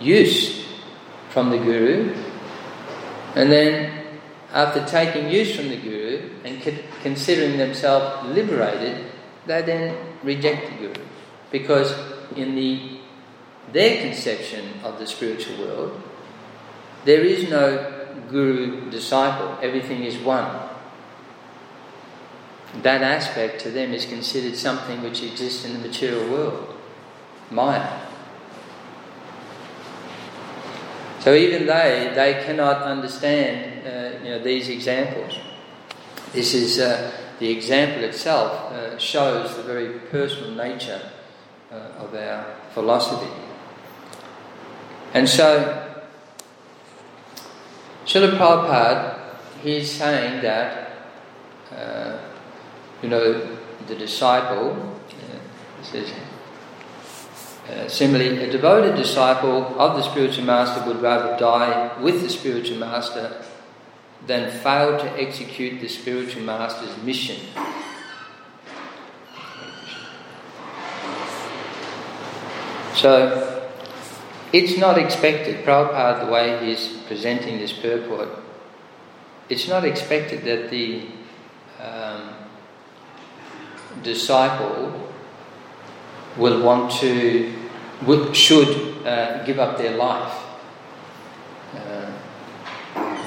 use 0.00 0.66
from 1.30 1.50
the 1.50 1.58
Guru, 1.58 2.14
and 3.34 3.50
then 3.52 4.06
after 4.52 4.84
taking 4.84 5.30
use 5.30 5.54
from 5.54 5.68
the 5.68 5.76
Guru 5.76 6.30
and 6.44 6.60
considering 7.02 7.56
themselves 7.56 8.26
liberated, 8.34 9.06
they 9.46 9.62
then 9.62 9.96
reject 10.22 10.70
the 10.70 10.76
Guru. 10.86 11.06
Because 11.50 11.94
in 12.36 12.54
the, 12.54 12.98
their 13.72 14.02
conception 14.02 14.80
of 14.84 14.98
the 14.98 15.06
spiritual 15.06 15.58
world, 15.58 16.02
there 17.04 17.22
is 17.22 17.48
no 17.48 17.96
Guru 18.28 18.90
disciple, 18.90 19.58
everything 19.62 20.04
is 20.04 20.16
one. 20.18 20.68
That 22.82 23.02
aspect 23.02 23.60
to 23.62 23.70
them 23.70 23.92
is 23.92 24.04
considered 24.04 24.56
something 24.56 25.02
which 25.02 25.22
exists 25.22 25.64
in 25.64 25.72
the 25.72 25.88
material 25.88 26.30
world, 26.30 26.76
Maya. 27.50 28.06
So 31.20 31.34
even 31.34 31.66
they, 31.66 32.12
they 32.14 32.42
cannot 32.44 32.82
understand 32.82 33.86
uh, 33.86 34.24
you 34.24 34.30
know, 34.30 34.42
these 34.42 34.68
examples. 34.68 35.38
This 36.32 36.54
is 36.54 36.78
uh, 36.78 37.10
the 37.40 37.50
example 37.50 38.04
itself 38.04 38.70
uh, 38.70 38.98
shows 38.98 39.56
the 39.56 39.62
very 39.62 39.98
personal 40.10 40.50
nature 40.50 41.00
uh, 41.72 41.74
of 41.98 42.14
our 42.14 42.54
philosophy. 42.74 43.32
And 45.14 45.26
so, 45.26 46.04
Srila 48.04 48.36
Prabhupada, 48.36 49.18
he's 49.62 49.90
saying 49.90 50.42
that, 50.42 50.90
uh, 51.74 52.18
you 53.02 53.08
know, 53.08 53.56
the 53.88 53.94
disciple, 53.94 55.00
uh, 55.10 55.82
says, 55.82 56.12
uh, 57.70 57.88
similarly, 57.88 58.44
a 58.44 58.52
devoted 58.52 58.96
disciple 58.96 59.80
of 59.80 59.96
the 59.96 60.02
spiritual 60.02 60.44
master 60.44 60.86
would 60.86 61.00
rather 61.00 61.38
die 61.38 61.98
with 62.02 62.20
the 62.20 62.28
spiritual 62.28 62.76
master 62.76 63.42
than 64.26 64.50
fail 64.60 64.98
to 64.98 65.20
execute 65.20 65.80
the 65.80 65.88
spiritual 65.88 66.42
master's 66.42 66.96
mission. 67.02 67.36
So, 72.94 73.70
it's 74.52 74.76
not 74.76 74.98
expected, 74.98 75.64
Prabhupada, 75.64 76.26
the 76.26 76.32
way 76.32 76.66
he's 76.66 76.88
presenting 77.06 77.58
this 77.58 77.72
purport, 77.72 78.28
it's 79.48 79.68
not 79.68 79.84
expected 79.84 80.44
that 80.44 80.70
the 80.70 81.06
um, 81.80 82.34
disciple 84.02 85.08
will 86.36 86.62
want 86.62 86.92
to 86.92 87.54
should 88.32 89.06
uh, 89.06 89.44
give 89.44 89.58
up 89.58 89.76
their 89.76 89.96
life 89.96 90.49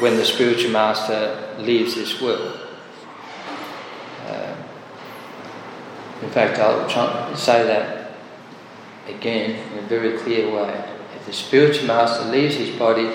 when 0.03 0.17
the 0.17 0.25
spiritual 0.25 0.69
master 0.69 1.55
leaves 1.59 1.95
this 1.95 2.21
world. 2.21 2.59
Uh, 4.27 4.53
in 6.21 6.29
fact, 6.29 6.59
I'll 6.59 7.33
say 7.37 7.65
that 7.65 8.11
again 9.07 9.51
in 9.71 9.79
a 9.79 9.87
very 9.87 10.17
clear 10.17 10.53
way. 10.53 10.83
If 11.15 11.25
the 11.25 11.31
spiritual 11.31 11.87
master 11.87 12.25
leaves 12.25 12.55
his 12.55 12.77
body, 12.77 13.09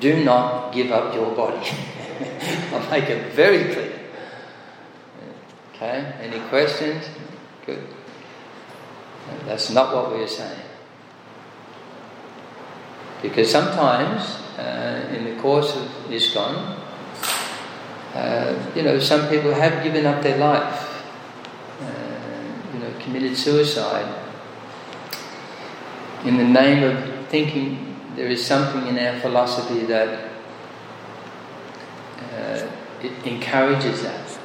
do 0.00 0.22
not 0.22 0.70
give 0.70 0.92
up 0.92 1.14
your 1.14 1.34
body. 1.34 1.66
I'll 2.72 2.90
make 2.90 3.08
it 3.08 3.32
very 3.32 3.72
clear. 3.72 3.98
Okay, 5.72 6.12
any 6.20 6.46
questions? 6.50 7.08
Good. 7.64 7.86
That's 9.46 9.70
not 9.70 9.94
what 9.94 10.14
we 10.14 10.24
are 10.24 10.28
saying. 10.28 10.60
Because 13.22 13.50
sometimes, 13.50 14.47
uh, 14.58 15.14
in 15.14 15.24
the 15.24 15.40
course 15.40 15.74
of 15.76 15.88
ISKCON, 16.10 16.76
uh, 18.14 18.72
you 18.74 18.82
know, 18.82 18.98
some 18.98 19.28
people 19.28 19.54
have 19.54 19.82
given 19.82 20.04
up 20.04 20.22
their 20.22 20.38
life, 20.38 21.04
uh, 21.80 22.74
you 22.74 22.80
know, 22.80 22.92
committed 23.00 23.36
suicide 23.36 24.26
in 26.24 26.36
the 26.36 26.44
name 26.44 26.82
of 26.82 27.28
thinking 27.28 27.96
there 28.16 28.26
is 28.26 28.44
something 28.44 28.86
in 28.88 28.98
our 28.98 29.20
philosophy 29.20 29.86
that 29.86 30.30
uh, 32.20 32.66
encourages 33.24 34.02
that. 34.02 34.38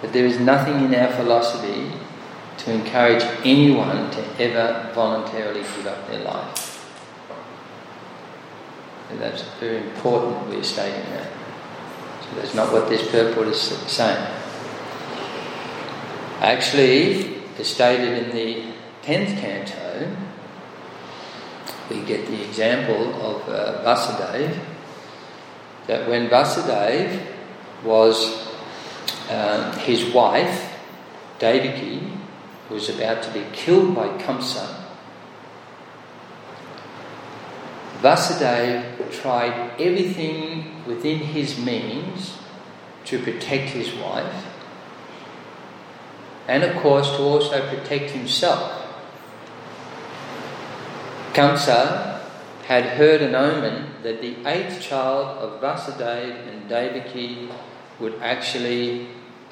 But 0.00 0.12
there 0.12 0.24
is 0.24 0.40
nothing 0.40 0.84
in 0.84 0.94
our 0.94 1.12
philosophy 1.12 1.92
to 2.58 2.72
encourage 2.72 3.22
anyone 3.44 4.10
to 4.10 4.42
ever 4.42 4.90
voluntarily 4.94 5.60
give 5.60 5.86
up 5.86 6.08
their 6.08 6.20
life. 6.20 6.75
And 9.10 9.20
that's 9.20 9.42
very 9.60 9.78
important 9.78 10.48
we're 10.48 10.62
stating 10.62 11.08
that. 11.10 11.28
So 12.22 12.36
that's 12.36 12.54
not 12.54 12.72
what 12.72 12.88
this 12.88 13.08
purport 13.10 13.48
is 13.48 13.60
saying. 13.60 14.26
Actually, 16.40 17.36
as 17.58 17.68
stated 17.68 18.24
in 18.24 18.34
the 18.34 18.72
10th 19.02 19.38
canto, 19.38 20.16
we 21.88 22.02
get 22.02 22.26
the 22.26 22.44
example 22.44 23.14
of 23.22 23.48
uh, 23.48 23.82
Vasudeva, 23.84 24.58
that 25.86 26.08
when 26.08 26.28
Vasudeva 26.28 27.24
was 27.84 28.48
uh, 29.30 29.72
his 29.78 30.12
wife, 30.12 30.74
Devaki, 31.38 32.02
was 32.68 32.88
about 32.88 33.22
to 33.22 33.30
be 33.30 33.44
killed 33.52 33.94
by 33.94 34.08
Kamsa, 34.18 34.85
Vasudeva 38.06 39.10
tried 39.10 39.72
everything 39.80 40.86
within 40.86 41.18
his 41.18 41.58
means 41.58 42.38
to 43.04 43.18
protect 43.18 43.70
his 43.70 43.92
wife 43.94 44.46
and, 46.46 46.62
of 46.62 46.76
course, 46.76 47.10
to 47.16 47.18
also 47.18 47.68
protect 47.68 48.12
himself. 48.12 48.86
Kamsa 51.32 52.20
had 52.68 52.84
heard 52.84 53.22
an 53.22 53.34
omen 53.34 53.90
that 54.04 54.20
the 54.22 54.36
eighth 54.46 54.80
child 54.80 55.38
of 55.38 55.60
Vasudeva 55.60 56.46
and 56.46 56.68
Devaki 56.68 57.48
would 57.98 58.14
actually 58.22 59.08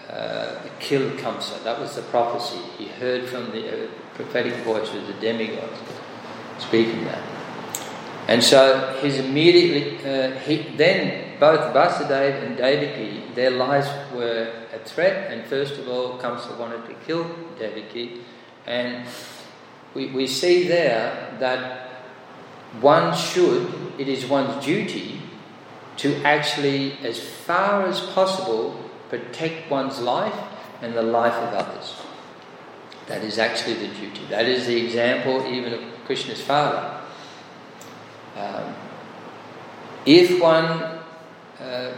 uh, 0.09 0.61
killed 0.79 1.19
Kamsa. 1.19 1.61
That 1.64 1.81
was 1.81 1.97
the 1.97 2.03
prophecy. 2.03 2.61
He 2.79 2.87
heard 2.87 3.29
from 3.29 3.51
the 3.51 3.87
uh, 3.87 3.88
prophetic 4.14 4.55
voice 4.62 4.95
of 4.95 5.09
the 5.09 5.14
demigod 5.14 5.71
speaking 6.61 7.05
that. 7.07 7.34
And 8.27 8.43
so 8.43 8.99
he's 9.03 9.19
immediately, 9.19 9.99
uh, 9.99 10.39
he, 10.41 10.75
then 10.77 11.39
both 11.39 11.75
Vasudeva 11.75 12.43
and 12.43 12.57
Devaki, 12.57 13.23
their 13.35 13.51
lives 13.51 13.89
were 14.15 14.51
a 14.73 14.79
threat, 14.79 15.31
and 15.31 15.45
first 15.47 15.79
of 15.79 15.89
all, 15.89 16.19
Kamsa 16.19 16.59
wanted 16.59 16.87
to 16.87 16.95
kill 17.07 17.29
Devaki. 17.59 18.23
And 18.67 19.07
we, 19.95 20.07
we 20.07 20.27
see 20.27 20.67
there 20.67 21.37
that 21.39 21.91
one 22.81 23.15
should, 23.15 23.73
it 23.99 24.09
is 24.09 24.25
one's 24.27 24.65
duty 24.65 25.21
to 25.99 26.17
actually, 26.23 26.95
as 27.05 27.21
far 27.21 27.87
as 27.87 28.01
possible, 28.01 28.81
protect 29.11 29.71
one's 29.71 30.01
life 30.01 30.35
and 30.81 30.95
the 30.95 31.03
life 31.03 31.35
of 31.35 31.55
others. 31.55 31.95
That 33.07 33.23
is 33.23 33.39
actually 33.39 33.75
the 33.75 33.95
duty. 33.95 34.23
That 34.31 34.47
is 34.47 34.67
the 34.67 34.83
example 34.83 35.47
even 35.47 35.75
of 35.75 35.81
Krishna's 36.07 36.41
father. 36.41 37.03
Um, 38.37 38.75
if 40.07 40.40
one, 40.40 40.66
uh, 41.61 41.94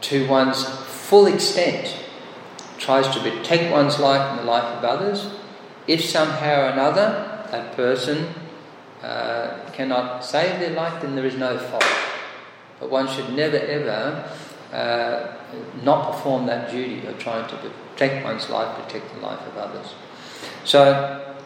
to 0.00 0.28
one's 0.28 0.64
full 0.64 1.26
extent, 1.26 1.96
tries 2.78 3.08
to 3.14 3.20
protect 3.20 3.72
one's 3.72 3.98
life 3.98 4.30
and 4.30 4.40
the 4.40 4.44
life 4.44 4.64
of 4.64 4.84
others, 4.84 5.30
if 5.86 6.04
somehow 6.04 6.62
or 6.62 6.70
another 6.70 7.46
that 7.50 7.76
person 7.76 8.26
uh, 9.02 9.70
cannot 9.72 10.24
save 10.24 10.58
their 10.60 10.70
life, 10.70 11.00
then 11.02 11.14
there 11.14 11.26
is 11.26 11.36
no 11.36 11.58
fault. 11.58 11.84
But 12.80 12.90
one 12.90 13.08
should 13.08 13.32
never 13.32 13.56
ever 13.56 14.28
uh, 14.72 15.32
not 15.82 16.12
perform 16.12 16.46
that 16.46 16.70
duty 16.70 17.06
of 17.06 17.18
trying 17.18 17.48
to 17.48 17.56
protect 17.56 18.24
one's 18.24 18.50
life, 18.50 18.76
protect 18.82 19.14
the 19.14 19.20
life 19.20 19.40
of 19.46 19.56
others. 19.56 19.94
So, 20.64 21.36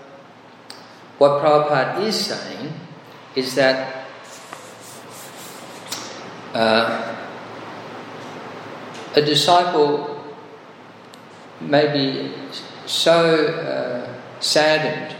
what 1.19 1.43
Prabhupada 1.43 2.01
is 2.03 2.19
saying 2.19 2.73
is 3.37 3.55
that 3.55 4.07
uh, 6.55 7.17
a 9.15 9.23
disciple 9.23 10.25
may 11.61 11.93
be 11.93 12.33
so 12.87 13.47
uh, 13.47 14.41
saddened 14.41 15.15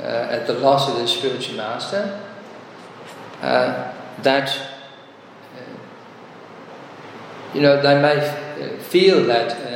uh, 0.00 0.02
at 0.30 0.46
the 0.46 0.54
loss 0.54 0.88
of 0.88 0.96
their 0.96 1.06
spiritual 1.06 1.56
master 1.56 2.20
uh, 3.40 3.92
that 4.22 4.48
uh, 5.56 5.60
you 7.54 7.60
know 7.60 7.80
they 7.80 8.00
may 8.00 8.16
f- 8.16 8.58
uh, 8.58 8.82
feel 8.82 9.24
that 9.26 9.72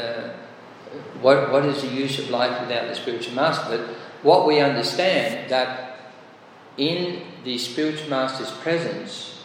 what, 1.20 1.51
what 1.51 1.64
is 1.64 1.83
the 1.83 1.88
use 1.88 2.18
of 2.18 2.31
life 2.31 2.61
without 2.61 2.87
the 2.88 2.94
spiritual 2.94 3.35
master? 3.35 3.77
But 3.77 3.81
what 4.22 4.46
we 4.46 4.61
understand 4.61 5.51
that 5.51 5.86
in 6.77 7.23
the 7.45 7.59
spiritual 7.59 8.09
master's 8.09 8.51
presence 8.51 9.45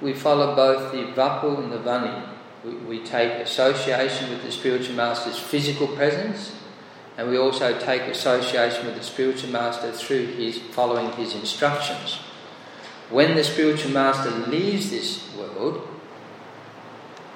we 0.00 0.12
follow 0.12 0.54
both 0.54 0.92
the 0.92 1.04
vapu 1.20 1.58
and 1.62 1.72
the 1.72 1.78
vani 1.78 2.28
we, 2.64 2.74
we 2.76 3.04
take 3.04 3.32
association 3.42 4.30
with 4.30 4.42
the 4.42 4.52
spiritual 4.52 4.94
master's 4.94 5.38
physical 5.38 5.86
presence 5.88 6.52
and 7.20 7.28
we 7.28 7.36
also 7.36 7.78
take 7.78 8.02
association 8.02 8.86
with 8.86 8.96
the 8.96 9.02
spiritual 9.02 9.50
master 9.50 9.92
through 9.92 10.26
his 10.26 10.58
following 10.58 11.12
his 11.12 11.34
instructions. 11.34 12.14
When 13.10 13.34
the 13.34 13.44
spiritual 13.44 13.90
master 13.90 14.30
leaves 14.30 14.90
this 14.90 15.34
world, 15.36 15.86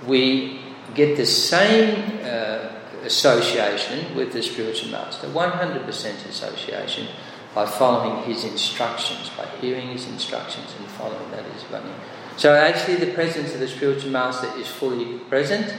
we 0.07 0.61
get 0.95 1.19
the 1.19 1.27
same 1.27 2.21
uh, 2.23 2.71
association 3.03 4.17
with 4.17 4.33
the 4.33 4.43
spiritual 4.43 4.91
master, 4.91 5.27
100% 5.29 6.29
association, 6.29 7.09
by 7.55 7.67
following 7.67 8.25
his 8.25 8.45
instructions, 8.45 9.31
by 9.31 9.47
hearing 9.61 9.89
his 9.89 10.09
instructions 10.09 10.75
and 10.79 10.89
following 10.89 11.31
that 11.31 11.45
is 11.57 11.65
running. 11.71 11.95
So 12.37 12.55
actually, 12.55 12.97
the 12.97 13.13
presence 13.13 13.55
of 13.55 13.61
the 13.61 13.69
spiritual 13.69 14.11
master 14.11 14.51
is 14.59 14.67
fully 14.67 15.19
present, 15.31 15.73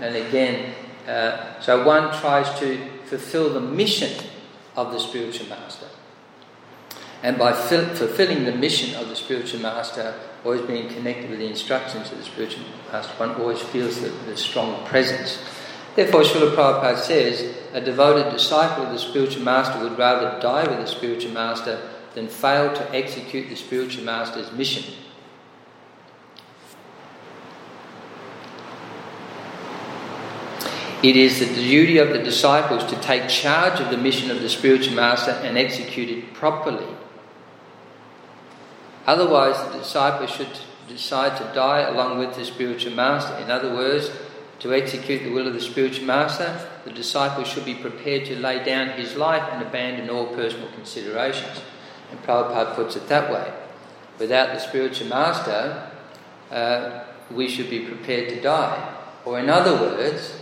and 0.00 0.16
again, 0.16 0.74
uh, 1.06 1.60
so 1.60 1.86
one 1.86 2.12
tries 2.20 2.58
to 2.58 2.78
fulfill 3.04 3.52
the 3.52 3.60
mission 3.60 4.26
of 4.74 4.92
the 4.92 4.98
spiritual 4.98 5.48
master. 5.48 5.86
And 7.22 7.38
by 7.38 7.52
fulfilling 7.52 8.44
the 8.44 8.52
mission 8.52 8.96
of 8.96 9.08
the 9.08 9.14
spiritual 9.14 9.60
master, 9.60 10.14
always 10.44 10.62
being 10.62 10.88
connected 10.88 11.30
with 11.30 11.38
the 11.38 11.46
instructions 11.46 12.10
of 12.10 12.18
the 12.18 12.24
spiritual 12.24 12.64
master, 12.90 13.12
one 13.12 13.36
always 13.36 13.60
feels 13.60 14.00
the, 14.00 14.08
the 14.08 14.36
strong 14.36 14.84
presence. 14.86 15.38
Therefore, 15.94 16.22
Srila 16.22 16.54
Prabhupada 16.54 16.98
says, 16.98 17.54
a 17.74 17.80
devoted 17.80 18.32
disciple 18.32 18.84
of 18.84 18.92
the 18.92 18.98
spiritual 18.98 19.42
master 19.42 19.82
would 19.82 19.98
rather 19.98 20.40
die 20.40 20.66
with 20.66 20.78
the 20.78 20.86
spiritual 20.86 21.32
master 21.32 21.90
than 22.14 22.28
fail 22.28 22.72
to 22.74 22.94
execute 22.94 23.48
the 23.48 23.56
spiritual 23.56 24.04
master's 24.04 24.50
mission. 24.52 24.94
It 31.02 31.16
is 31.16 31.40
the 31.40 31.46
duty 31.46 31.98
of 31.98 32.10
the 32.10 32.22
disciples 32.22 32.84
to 32.84 32.96
take 33.00 33.28
charge 33.28 33.80
of 33.80 33.90
the 33.90 33.96
mission 33.96 34.30
of 34.30 34.40
the 34.40 34.48
spiritual 34.48 34.94
master 34.94 35.32
and 35.32 35.58
execute 35.58 36.08
it 36.08 36.32
properly. 36.32 36.86
Otherwise, 39.04 39.56
the 39.66 39.78
disciple 39.78 40.28
should 40.28 40.60
decide 40.86 41.36
to 41.36 41.54
die 41.54 41.80
along 41.80 42.18
with 42.18 42.36
the 42.36 42.44
spiritual 42.44 42.94
master. 42.94 43.36
In 43.38 43.50
other 43.50 43.74
words, 43.74 44.10
to 44.62 44.72
execute 44.72 45.24
the 45.24 45.30
will 45.30 45.48
of 45.48 45.54
the 45.54 45.60
spiritual 45.60 46.06
master, 46.06 46.68
the 46.84 46.92
disciple 46.92 47.42
should 47.42 47.64
be 47.64 47.74
prepared 47.74 48.24
to 48.26 48.38
lay 48.38 48.64
down 48.64 48.90
his 48.90 49.16
life 49.16 49.42
and 49.52 49.60
abandon 49.60 50.08
all 50.08 50.26
personal 50.26 50.68
considerations. 50.70 51.60
And 52.12 52.22
Prabhupada 52.22 52.76
puts 52.76 52.94
it 52.94 53.08
that 53.08 53.32
way. 53.32 53.52
Without 54.20 54.54
the 54.54 54.60
spiritual 54.60 55.08
master, 55.08 55.90
uh, 56.52 57.04
we 57.28 57.48
should 57.48 57.70
be 57.70 57.80
prepared 57.80 58.28
to 58.28 58.40
die. 58.40 58.96
Or, 59.24 59.40
in 59.40 59.50
other 59.50 59.74
words, 59.74 60.40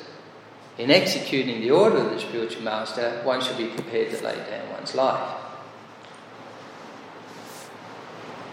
in 0.77 0.91
executing 0.91 1.63
the 1.63 1.71
order 1.71 1.97
of 1.97 2.11
the 2.11 2.21
spiritual 2.21 2.63
master, 2.63 3.23
one 3.25 3.41
should 3.41 3.57
be 3.57 3.69
prepared 3.69 4.11
to 4.11 4.23
lay 4.23 4.37
down 4.37 4.71
one's 4.71 4.95
life. 4.95 5.41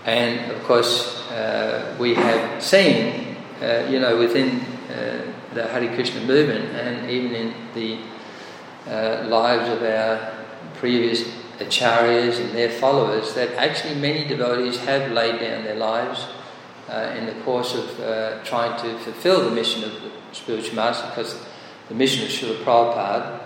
And 0.05 0.49
of 0.49 0.63
course, 0.63 1.29
uh, 1.29 1.93
we 1.99 2.13
have 2.13 2.63
seen, 2.63 3.35
uh, 3.61 3.85
you 3.89 3.99
know, 3.99 4.17
within 4.17 4.61
uh, 4.89 5.33
the 5.53 5.67
Hare 5.67 5.93
Krishna 5.95 6.21
movement 6.21 6.75
and 6.75 7.09
even 7.09 7.33
in 7.33 7.53
the 7.73 7.99
uh, 8.89 9.27
lives 9.27 9.69
of 9.69 9.83
our 9.83 10.33
previous 10.75 11.23
acharyas 11.59 12.39
and 12.39 12.55
their 12.55 12.69
followers, 12.69 13.33
that 13.33 13.51
actually 13.55 13.95
many 13.95 14.27
devotees 14.27 14.77
have 14.79 15.11
laid 15.11 15.39
down 15.39 15.63
their 15.63 15.75
lives 15.75 16.27
uh, 16.89 17.13
in 17.17 17.25
the 17.25 17.33
course 17.43 17.75
of 17.75 17.99
uh, 17.99 18.43
trying 18.43 18.79
to 18.81 18.97
fulfill 18.99 19.43
the 19.43 19.51
mission 19.51 19.83
of 19.83 19.91
the 20.01 20.11
spiritual 20.31 20.75
master 20.75 21.07
because 21.09 21.35
the 21.89 21.95
mission 21.95 22.23
of 22.23 22.29
Srila 22.29 22.63
Prabhupada 22.63 23.39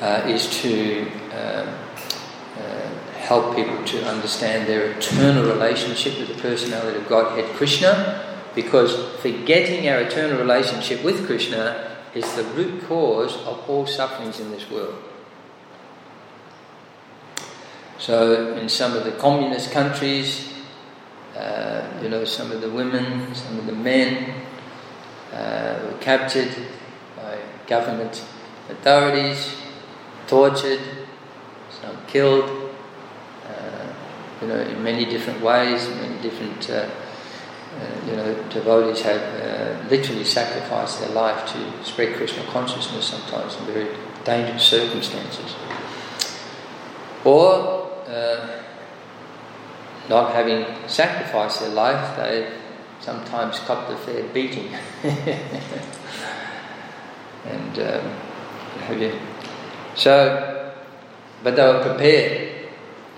uh, 0.00 0.28
is 0.28 0.48
to 0.62 1.06
uh, 1.32 1.76
uh, 2.58 2.90
help 3.18 3.54
people 3.56 3.82
to 3.84 4.04
understand 4.06 4.68
their 4.68 4.92
eternal 4.92 5.44
relationship 5.44 6.18
with 6.18 6.28
the 6.28 6.42
personality 6.42 6.98
of 6.98 7.08
Godhead 7.08 7.46
Krishna, 7.56 8.31
because 8.54 9.20
forgetting 9.20 9.88
our 9.88 10.00
eternal 10.00 10.38
relationship 10.38 11.02
with 11.04 11.26
Krishna 11.26 11.96
is 12.14 12.34
the 12.34 12.44
root 12.44 12.84
cause 12.84 13.36
of 13.46 13.68
all 13.68 13.86
sufferings 13.86 14.40
in 14.40 14.50
this 14.50 14.70
world. 14.70 15.02
So, 17.98 18.56
in 18.56 18.68
some 18.68 18.96
of 18.96 19.04
the 19.04 19.12
communist 19.12 19.70
countries, 19.70 20.52
uh, 21.36 21.88
you 22.02 22.08
know, 22.08 22.24
some 22.24 22.50
of 22.50 22.60
the 22.60 22.68
women, 22.68 23.34
some 23.34 23.58
of 23.58 23.66
the 23.66 23.72
men 23.72 24.42
uh, 25.32 25.78
were 25.84 25.98
captured 26.00 26.52
by 27.16 27.38
government 27.66 28.24
authorities, 28.68 29.54
tortured, 30.26 30.80
some 31.80 31.96
killed, 32.06 32.74
uh, 33.46 33.92
you 34.40 34.48
know, 34.48 34.60
in 34.60 34.82
many 34.82 35.04
different 35.04 35.40
ways, 35.40 35.88
many 35.88 36.20
different, 36.20 36.68
uh, 37.80 38.06
you 38.06 38.16
know, 38.16 38.48
devotees 38.50 39.00
have 39.02 39.20
uh, 39.20 39.88
literally 39.88 40.24
sacrificed 40.24 41.00
their 41.00 41.10
life 41.10 41.52
to 41.52 41.84
spread 41.84 42.16
Krishna 42.16 42.44
consciousness 42.44 43.06
sometimes 43.06 43.56
in 43.56 43.66
very 43.66 43.88
dangerous 44.24 44.62
circumstances. 44.62 45.54
Or, 47.24 47.90
uh, 48.08 48.62
not 50.08 50.34
having 50.34 50.66
sacrificed 50.88 51.60
their 51.60 51.70
life, 51.70 52.16
they 52.16 52.52
sometimes 53.00 53.58
copped 53.60 53.90
a 53.90 53.96
fair 53.96 54.24
beating. 54.28 54.74
and 57.44 57.78
um, 57.78 58.10
have 58.80 59.00
you? 59.00 59.18
So, 59.94 60.74
but 61.42 61.56
they 61.56 61.62
were 61.62 61.82
prepared. 61.82 62.68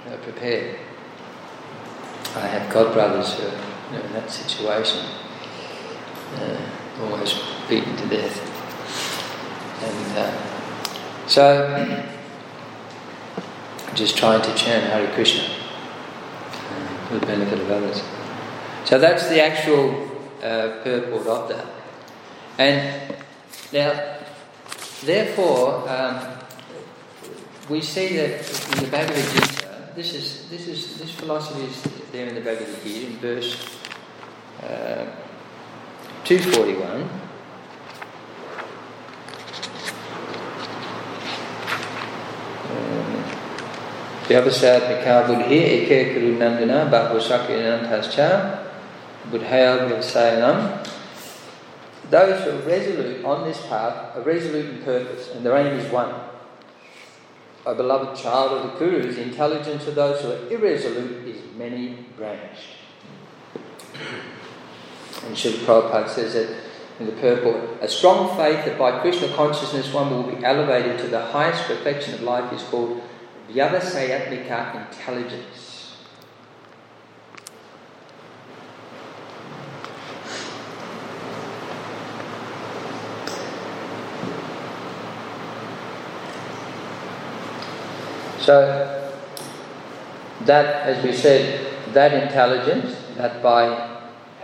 They 0.04 0.10
were 0.10 0.22
prepared. 0.22 0.78
I 2.36 2.46
have 2.46 2.72
godbrothers 2.72 3.34
who 3.34 3.73
know, 3.94 4.04
in 4.04 4.12
that 4.12 4.30
situation, 4.30 5.04
uh, 6.36 6.56
almost 7.00 7.42
beaten 7.68 7.96
to 7.96 8.06
death. 8.08 8.36
And 9.82 10.18
uh, 10.18 11.26
so, 11.26 12.06
just 13.94 14.16
trying 14.16 14.42
to 14.42 14.54
chant 14.54 14.84
Hare 14.84 15.12
Krishna 15.14 15.44
uh, 15.44 17.06
for 17.06 17.18
the 17.18 17.26
benefit 17.26 17.60
of 17.60 17.70
others. 17.70 18.02
So 18.84 18.98
that's 18.98 19.28
the 19.28 19.42
actual 19.42 20.10
uh, 20.42 20.82
purport 20.82 21.26
of 21.26 21.48
that. 21.48 21.66
And 22.58 23.14
now, 23.72 24.18
therefore, 25.02 25.88
um, 25.88 26.38
we 27.68 27.80
see 27.80 28.16
that 28.16 28.40
in 28.76 28.84
the 28.84 28.90
Bhagavad 28.90 29.24
Gita, 29.32 29.88
this 29.96 30.14
is 30.14 30.48
this 30.50 30.68
is 30.68 30.98
this 30.98 31.10
philosophy 31.12 31.62
is 31.62 31.82
there 32.12 32.28
in 32.28 32.34
the 32.34 32.40
Bhagavad 32.40 32.82
Gita 32.82 33.06
in 33.06 33.16
verse 33.18 33.78
uh, 34.68 35.06
two 36.24 36.38
forty 36.38 36.74
one. 36.74 37.02
Um, 42.70 43.24
Vyavasayatmika 44.24 45.26
Buddhi 45.26 45.58
Eke 45.58 46.14
Kurunandana 46.14 46.90
Bhagavasakyanantascha 46.90 48.64
Buddhaya 49.30 49.88
Vyavasayanam. 49.88 50.86
Those 52.10 52.44
who 52.44 52.50
are 52.50 52.62
resolute 52.62 53.24
on 53.24 53.44
this 53.48 53.60
path 53.66 54.16
are 54.16 54.22
resolute 54.22 54.66
in 54.70 54.82
purpose, 54.82 55.30
and 55.30 55.44
their 55.44 55.56
aim 55.56 55.78
is 55.78 55.90
one. 55.90 56.14
O 57.66 57.74
beloved 57.74 58.20
child 58.20 58.52
of 58.52 58.72
the 58.72 58.78
Guru, 58.78 59.10
the 59.10 59.22
intelligence 59.22 59.86
of 59.86 59.94
those 59.94 60.20
who 60.20 60.32
are 60.32 60.48
irresolute 60.48 61.26
is 61.26 61.40
many 61.56 62.04
branched. 62.16 62.76
And 65.22 65.36
Srila 65.36 65.64
Prabhupada 65.64 66.08
says 66.08 66.34
that 66.34 66.54
in 67.00 67.06
the 67.06 67.12
purport, 67.12 67.80
a 67.80 67.88
strong 67.88 68.36
faith 68.36 68.64
that 68.64 68.78
by 68.78 69.00
Krishna 69.00 69.28
consciousness 69.34 69.92
one 69.92 70.10
will 70.10 70.34
be 70.34 70.44
elevated 70.44 70.98
to 71.00 71.08
the 71.08 71.20
highest 71.20 71.64
perfection 71.64 72.14
of 72.14 72.22
life 72.22 72.52
is 72.52 72.62
called 72.62 73.02
Vyavasayatmika 73.50 74.88
intelligence. 74.88 75.96
So, 88.40 89.10
that, 90.42 90.86
as 90.86 91.02
we 91.02 91.12
said, 91.14 91.94
that 91.94 92.12
intelligence, 92.12 92.94
that 93.16 93.42
by 93.42 93.93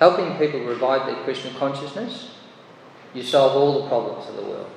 helping 0.00 0.36
people 0.38 0.60
revive 0.64 1.06
their 1.06 1.22
Krishna 1.22 1.52
consciousness, 1.58 2.30
you 3.14 3.22
solve 3.22 3.54
all 3.54 3.82
the 3.82 3.88
problems 3.88 4.28
of 4.28 4.36
the 4.36 4.42
world. 4.42 4.70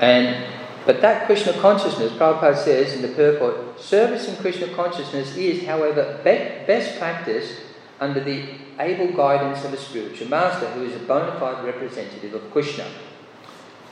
And 0.00 0.44
but 0.84 1.02
that 1.02 1.26
Krishna 1.26 1.52
consciousness, 1.54 2.12
Prabhupada 2.12 2.56
says 2.56 2.94
in 2.94 3.02
the 3.02 3.08
purport, 3.08 3.78
service 3.78 4.26
in 4.26 4.36
Krishna 4.36 4.68
consciousness 4.68 5.36
is, 5.36 5.66
however, 5.66 6.18
be- 6.24 6.66
best 6.66 6.98
practiced 6.98 7.60
under 8.00 8.20
the 8.20 8.48
able 8.80 9.12
guidance 9.14 9.64
of 9.64 9.74
a 9.74 9.76
spiritual 9.76 10.28
master 10.28 10.66
who 10.70 10.84
is 10.84 10.96
a 10.96 11.04
bona 11.04 11.38
fide 11.38 11.62
representative 11.62 12.32
of 12.32 12.50
Krishna, 12.52 12.86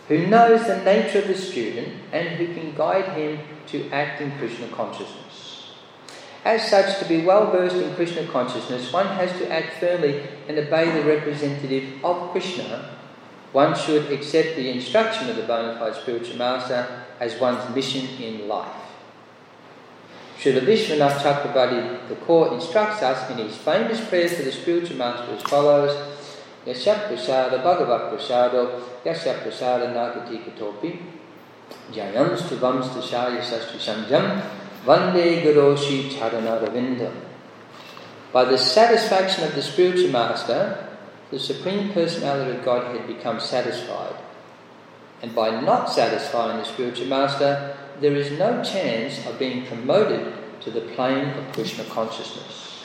who 0.09 0.27
knows 0.27 0.67
the 0.67 0.83
nature 0.85 1.19
of 1.19 1.29
the 1.29 1.35
student 1.35 1.89
and 2.13 2.29
who 2.29 2.55
can 2.55 2.75
guide 2.75 3.09
him 3.11 3.41
to 3.67 3.91
act 3.91 4.23
in 4.23 4.31
Krishna 4.39 4.69
consciousness. 4.69 5.26
As 6.47 6.71
such, 6.71 7.01
to 7.01 7.09
be 7.09 7.27
well 7.27 7.51
versed 7.51 7.75
in 7.75 7.93
Krishna 7.97 8.25
consciousness, 8.29 8.93
one 8.93 9.09
has 9.19 9.33
to 9.39 9.51
act 9.51 9.81
firmly 9.81 10.23
and 10.47 10.57
obey 10.57 10.87
the 10.93 11.03
representative 11.03 12.05
of 12.05 12.31
Krishna 12.31 12.97
one 13.57 13.75
should 13.75 14.13
accept 14.13 14.57
the 14.57 14.69
instruction 14.69 15.31
of 15.31 15.37
the 15.37 15.43
bona 15.45 15.79
fide 15.79 15.95
spiritual 15.95 16.37
master 16.37 17.05
as 17.19 17.41
one's 17.41 17.75
mission 17.75 18.07
in 18.23 18.47
life. 18.47 18.83
Srila 20.39 20.61
Vishwanath 20.61 21.23
Chakrabarti, 21.23 22.07
Thakur, 22.07 22.53
instructs 22.53 23.03
us 23.03 23.31
in 23.31 23.39
his 23.39 23.57
famous 23.57 24.07
prayer 24.07 24.29
to 24.29 24.43
the 24.43 24.53
spiritual 24.53 24.99
master 24.99 25.35
as 25.35 25.43
follows 25.45 25.97
Yasya 26.67 27.09
prasada 27.09 27.63
bhagavat 27.63 28.13
prasado 28.13 28.83
yasya 29.05 29.41
prasada 29.43 29.89
nagati 29.95 30.45
katopi 30.45 31.01
jayam 31.91 32.37
stuvam 32.37 32.83
stashaya 32.83 33.41
sastu 33.41 33.79
samjam 33.79 34.43
vande 34.87 35.43
Guru 35.43 35.75
garoshi 35.75 36.11
charanaravinda. 36.11 37.13
By 38.33 38.45
the 38.45 38.57
satisfaction 38.57 39.45
of 39.45 39.55
the 39.55 39.63
spiritual 39.63 40.11
master, 40.11 40.89
the 41.31 41.41
Supreme 41.41 41.93
Personality 41.93 42.59
of 42.59 42.65
Godhead 42.65 43.07
becomes 43.09 43.45
satisfied. 43.45 44.15
And 45.23 45.35
by 45.35 45.61
not 45.61 45.91
satisfying 45.91 46.59
the 46.59 46.65
spiritual 46.65 47.07
master, 47.07 47.77
there 48.01 48.15
is 48.15 48.39
no 48.39 48.63
chance 48.63 49.27
of 49.27 49.39
being 49.39 49.67
promoted 49.67 50.35
to 50.61 50.71
the 50.71 50.83
plane 50.83 51.31
of 51.31 51.53
Krishna 51.53 51.85
consciousness. 51.85 52.83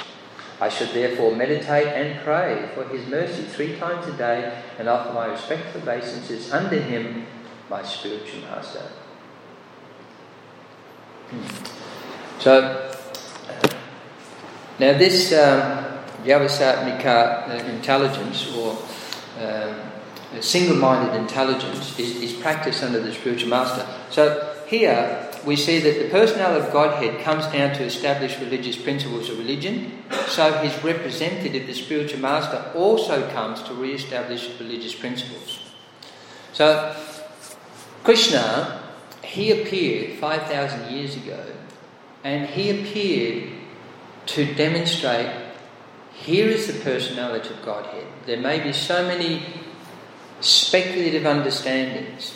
I 0.60 0.70
should 0.70 0.90
therefore 0.90 1.36
meditate 1.36 1.88
and 1.88 2.20
pray 2.24 2.70
for 2.74 2.88
his 2.88 3.08
mercy 3.08 3.44
three 3.44 3.78
times 3.78 4.08
a 4.08 4.18
day 4.18 4.64
and 4.80 4.88
offer 4.88 5.12
my 5.14 5.26
respectful 5.26 5.82
obeisances 5.82 6.52
under 6.52 6.80
him, 6.80 7.26
my 7.70 7.84
spiritual 7.84 8.42
master. 8.42 8.88
Hmm. 11.30 11.81
So, 12.42 12.92
now 14.80 14.98
this. 14.98 15.32
Um, 15.34 15.82
uh, 17.48 17.64
intelligence 17.68 18.56
or 18.56 18.78
um, 19.40 19.76
single 20.40 20.78
minded 20.78 21.16
intelligence 21.16 21.98
is, 22.00 22.16
is 22.22 22.34
practiced 22.34 22.84
under 22.84 23.00
the 23.00 23.12
spiritual 23.12 23.50
master. 23.50 23.86
So 24.10 24.56
here 24.68 25.30
we 25.46 25.56
see 25.56 25.80
that 25.80 26.04
the 26.04 26.10
personality 26.10 26.66
of 26.66 26.72
Godhead 26.72 27.24
comes 27.24 27.46
down 27.48 27.74
to 27.76 27.84
establish 27.84 28.40
religious 28.40 28.76
principles 28.76 29.30
of 29.30 29.40
religion. 29.40 30.04
So 30.28 30.54
his 30.60 30.84
representative, 30.84 31.66
the 31.66 31.74
spiritual 31.74 32.20
master, 32.20 32.72
also 32.76 33.28
comes 33.32 33.64
to 33.64 33.74
re 33.74 33.94
establish 33.94 34.50
religious 34.60 34.94
principles. 34.94 35.60
So 36.54 36.96
Krishna, 38.04 38.84
he 39.24 39.52
appeared 39.52 40.20
5,000 40.20 40.92
years 40.92 41.16
ago 41.16 41.44
and 42.24 42.48
he 42.48 42.70
appeared 42.70 43.52
to 44.28 44.54
demonstrate 44.54 45.30
here 46.14 46.48
is 46.48 46.68
the 46.68 46.80
personality 46.82 47.50
of 47.50 47.66
Godhead. 47.66 48.06
There 48.28 48.40
may 48.40 48.60
be 48.60 48.74
so 48.74 49.08
many 49.08 49.42
speculative 50.40 51.26
understandings. 51.26 52.32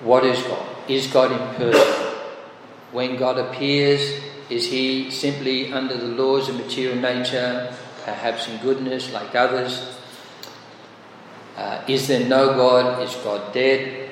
What 0.00 0.24
is 0.24 0.42
God? 0.42 0.66
Is 0.88 1.06
God 1.08 1.32
impersonal? 1.32 2.10
When 2.92 3.16
God 3.16 3.38
appears, 3.38 4.00
is 4.48 4.70
he 4.70 5.10
simply 5.10 5.72
under 5.72 5.96
the 5.96 6.06
laws 6.06 6.48
of 6.48 6.56
material 6.56 6.96
nature, 6.96 7.74
perhaps 8.04 8.48
in 8.48 8.58
goodness 8.58 9.12
like 9.12 9.34
others? 9.34 9.98
Uh, 11.56 11.82
is 11.86 12.08
there 12.08 12.26
no 12.26 12.54
God? 12.54 13.02
Is 13.02 13.14
God 13.16 13.52
dead? 13.52 14.10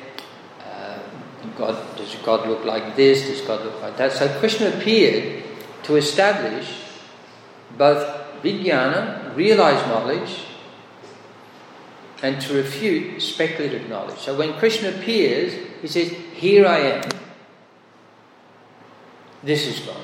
God, 1.57 1.97
does 1.97 2.15
God 2.25 2.49
look 2.49 2.65
like 2.65 2.97
this? 2.97 3.27
Does 3.27 3.41
God 3.43 3.65
look 3.65 3.81
like 3.81 3.97
that? 3.97 4.13
So 4.13 4.29
Krishna 4.39 4.69
appeared 4.69 5.45
to 5.85 5.97
establish 5.97 6.83
both 7.77 8.43
vijnana, 8.43 9.35
realized 9.37 9.87
knowledge, 9.87 10.45
and 12.23 12.41
to 12.41 12.55
refute 12.55 13.21
speculative 13.21 13.89
knowledge. 13.89 14.19
So 14.19 14.37
when 14.37 14.55
Krishna 14.55 14.91
appears, 14.91 15.55
he 15.81 15.89
says, 15.89 16.11
Here 16.35 16.67
I 16.67 16.79
am. 16.79 17.11
This 19.43 19.67
is 19.67 19.81
God. 19.81 19.97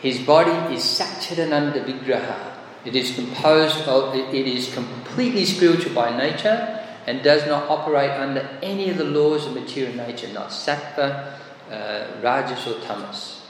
His 0.00 0.18
body 0.18 0.74
is 0.74 0.82
Satchidananda 0.82 1.84
Vigraha. 1.84 2.54
It 2.84 2.96
is 2.96 3.14
composed 3.14 3.86
of, 3.86 4.14
it 4.14 4.46
is 4.46 4.72
completely 4.72 5.44
spiritual 5.44 5.94
by 5.94 6.16
nature 6.16 6.80
and 7.10 7.24
does 7.24 7.44
not 7.44 7.68
operate 7.68 8.12
under 8.12 8.48
any 8.62 8.88
of 8.88 8.96
the 8.96 9.04
laws 9.04 9.44
of 9.44 9.52
material 9.52 9.92
nature, 9.96 10.28
not 10.28 10.50
sattva, 10.50 11.32
uh, 11.68 12.06
rajas, 12.22 12.68
or 12.68 12.78
tamas. 12.86 13.42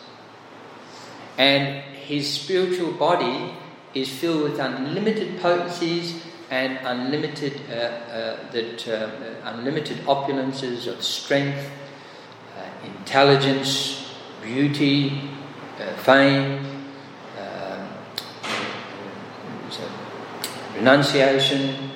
And 1.36 1.84
his 1.94 2.32
spiritual 2.32 2.92
body 2.92 3.52
is 3.92 4.08
filled 4.08 4.44
with 4.44 4.58
unlimited 4.58 5.38
potencies 5.42 6.22
and 6.50 6.78
unlimited, 6.84 7.60
uh, 7.70 7.74
uh, 7.74 8.50
that, 8.50 8.88
uh, 8.88 9.50
unlimited 9.50 9.98
opulences 10.06 10.86
of 10.86 11.04
strength, 11.04 11.70
uh, 12.56 12.86
intelligence, 12.86 14.06
beauty, 14.42 15.28
uh, 15.78 15.92
fame, 15.98 16.64
um, 17.38 17.88
renunciation. 20.76 21.89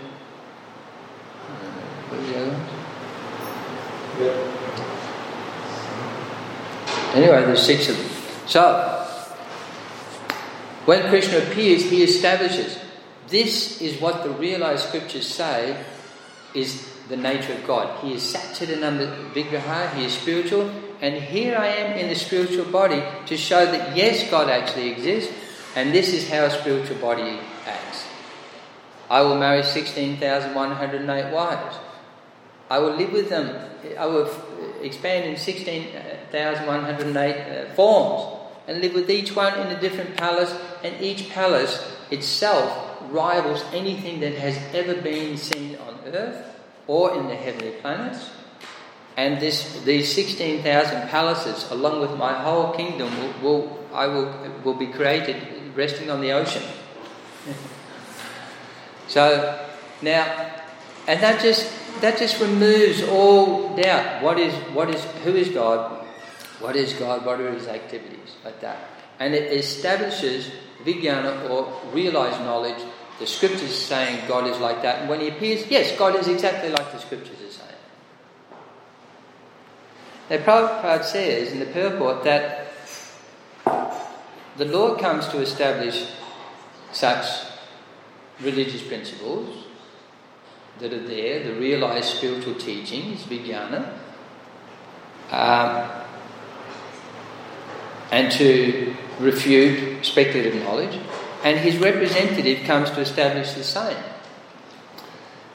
Anyway, 7.14 7.44
there's 7.44 7.62
six 7.62 7.88
of 7.88 7.96
them. 7.96 8.08
So, 8.46 9.06
when 10.84 11.08
Krishna 11.08 11.38
appears, 11.38 11.88
he 11.88 12.02
establishes 12.02 12.78
this 13.28 13.80
is 13.80 14.00
what 14.00 14.22
the 14.22 14.30
realized 14.30 14.88
scriptures 14.88 15.26
say 15.26 15.82
is 16.54 16.90
the 17.08 17.16
nature 17.16 17.54
of 17.54 17.66
God. 17.66 18.04
He 18.04 18.14
is 18.14 18.22
Satchidananda 18.22 19.32
Vigraha, 19.32 19.94
he 19.94 20.04
is 20.04 20.12
spiritual, 20.12 20.70
and 21.00 21.14
here 21.14 21.56
I 21.56 21.68
am 21.68 21.98
in 21.98 22.08
the 22.08 22.14
spiritual 22.14 22.66
body 22.66 23.02
to 23.26 23.36
show 23.36 23.64
that 23.64 23.96
yes, 23.96 24.30
God 24.30 24.48
actually 24.50 24.90
exists, 24.90 25.32
and 25.74 25.92
this 25.94 26.12
is 26.12 26.28
how 26.28 26.44
a 26.44 26.50
spiritual 26.50 26.96
body 26.96 27.38
acts. 27.66 28.04
I 29.10 29.22
will 29.22 29.38
marry 29.38 29.62
16,108 29.62 31.32
wives. 31.32 31.76
I 32.70 32.78
will 32.78 32.94
live 32.96 33.12
with 33.12 33.28
them. 33.28 33.54
I 33.98 34.06
will 34.06 34.30
expand 34.82 35.24
in 35.26 35.36
16,108 35.36 37.16
uh, 37.16 37.74
forms 37.74 38.40
and 38.66 38.80
live 38.80 38.94
with 38.94 39.10
each 39.10 39.36
one 39.36 39.58
in 39.60 39.66
a 39.68 39.80
different 39.80 40.16
palace, 40.16 40.54
and 40.82 40.98
each 41.02 41.28
palace 41.30 41.84
itself 42.10 43.02
rivals 43.10 43.62
anything 43.74 44.20
that 44.20 44.34
has 44.34 44.56
ever 44.74 44.94
been 45.02 45.36
seen 45.36 45.76
on 45.76 45.98
earth 46.06 46.42
or 46.86 47.14
in 47.14 47.28
the 47.28 47.34
heavenly 47.34 47.72
planets. 47.72 48.30
and 49.16 49.40
this, 49.40 49.82
these 49.84 50.12
16,000 50.12 51.08
palaces, 51.08 51.70
along 51.70 52.00
with 52.00 52.16
my 52.18 52.32
whole 52.32 52.72
kingdom, 52.72 53.10
will, 53.18 53.34
will, 53.42 53.78
I 53.92 54.06
will, 54.08 54.32
will 54.64 54.74
be 54.74 54.88
created 54.88 55.36
resting 55.76 56.10
on 56.10 56.20
the 56.20 56.32
ocean. 56.32 56.62
so 59.08 59.66
now, 60.02 60.53
and 61.06 61.20
that 61.20 61.40
just 61.40 61.70
that 62.00 62.18
just 62.18 62.40
removes 62.40 63.02
all 63.02 63.76
doubt. 63.76 64.22
What 64.22 64.38
is 64.38 64.54
what 64.74 64.94
is 64.94 65.02
who 65.24 65.34
is 65.34 65.48
God? 65.48 66.04
What 66.60 66.76
is 66.76 66.92
God? 66.94 67.24
What 67.24 67.40
are 67.40 67.52
His 67.52 67.68
activities? 67.68 68.36
Like 68.44 68.60
that, 68.60 68.78
and 69.18 69.34
it 69.34 69.52
establishes 69.52 70.50
vijnana 70.84 71.48
or 71.50 71.80
realized 71.92 72.40
knowledge. 72.40 72.82
The 73.18 73.26
scriptures 73.26 73.74
saying 73.74 74.26
God 74.26 74.48
is 74.48 74.58
like 74.58 74.82
that, 74.82 75.00
and 75.00 75.08
when 75.08 75.20
He 75.20 75.28
appears, 75.28 75.66
yes, 75.68 75.96
God 75.96 76.16
is 76.16 76.26
exactly 76.26 76.70
like 76.70 76.90
the 76.92 76.98
scriptures 76.98 77.40
are 77.40 77.50
saying. 77.50 77.70
Now, 80.30 80.38
Prabhupada 80.38 81.04
says 81.04 81.52
in 81.52 81.60
the 81.60 81.66
purport 81.66 82.24
that 82.24 82.72
the 84.56 84.64
Lord 84.64 84.98
comes 84.98 85.28
to 85.28 85.38
establish 85.40 86.08
such 86.92 87.46
religious 88.40 88.82
principles 88.82 89.63
that 90.80 90.92
are 90.92 91.06
there, 91.06 91.42
the 91.44 91.54
realized 91.54 92.16
spiritual 92.16 92.54
teachings, 92.54 93.22
vijnana, 93.24 93.92
um, 95.30 95.90
and 98.10 98.30
to 98.32 98.94
refute 99.18 100.04
speculative 100.04 100.62
knowledge, 100.62 100.98
and 101.42 101.58
his 101.58 101.78
representative 101.78 102.64
comes 102.64 102.90
to 102.90 103.00
establish 103.00 103.52
the 103.52 103.64
same. 103.64 103.96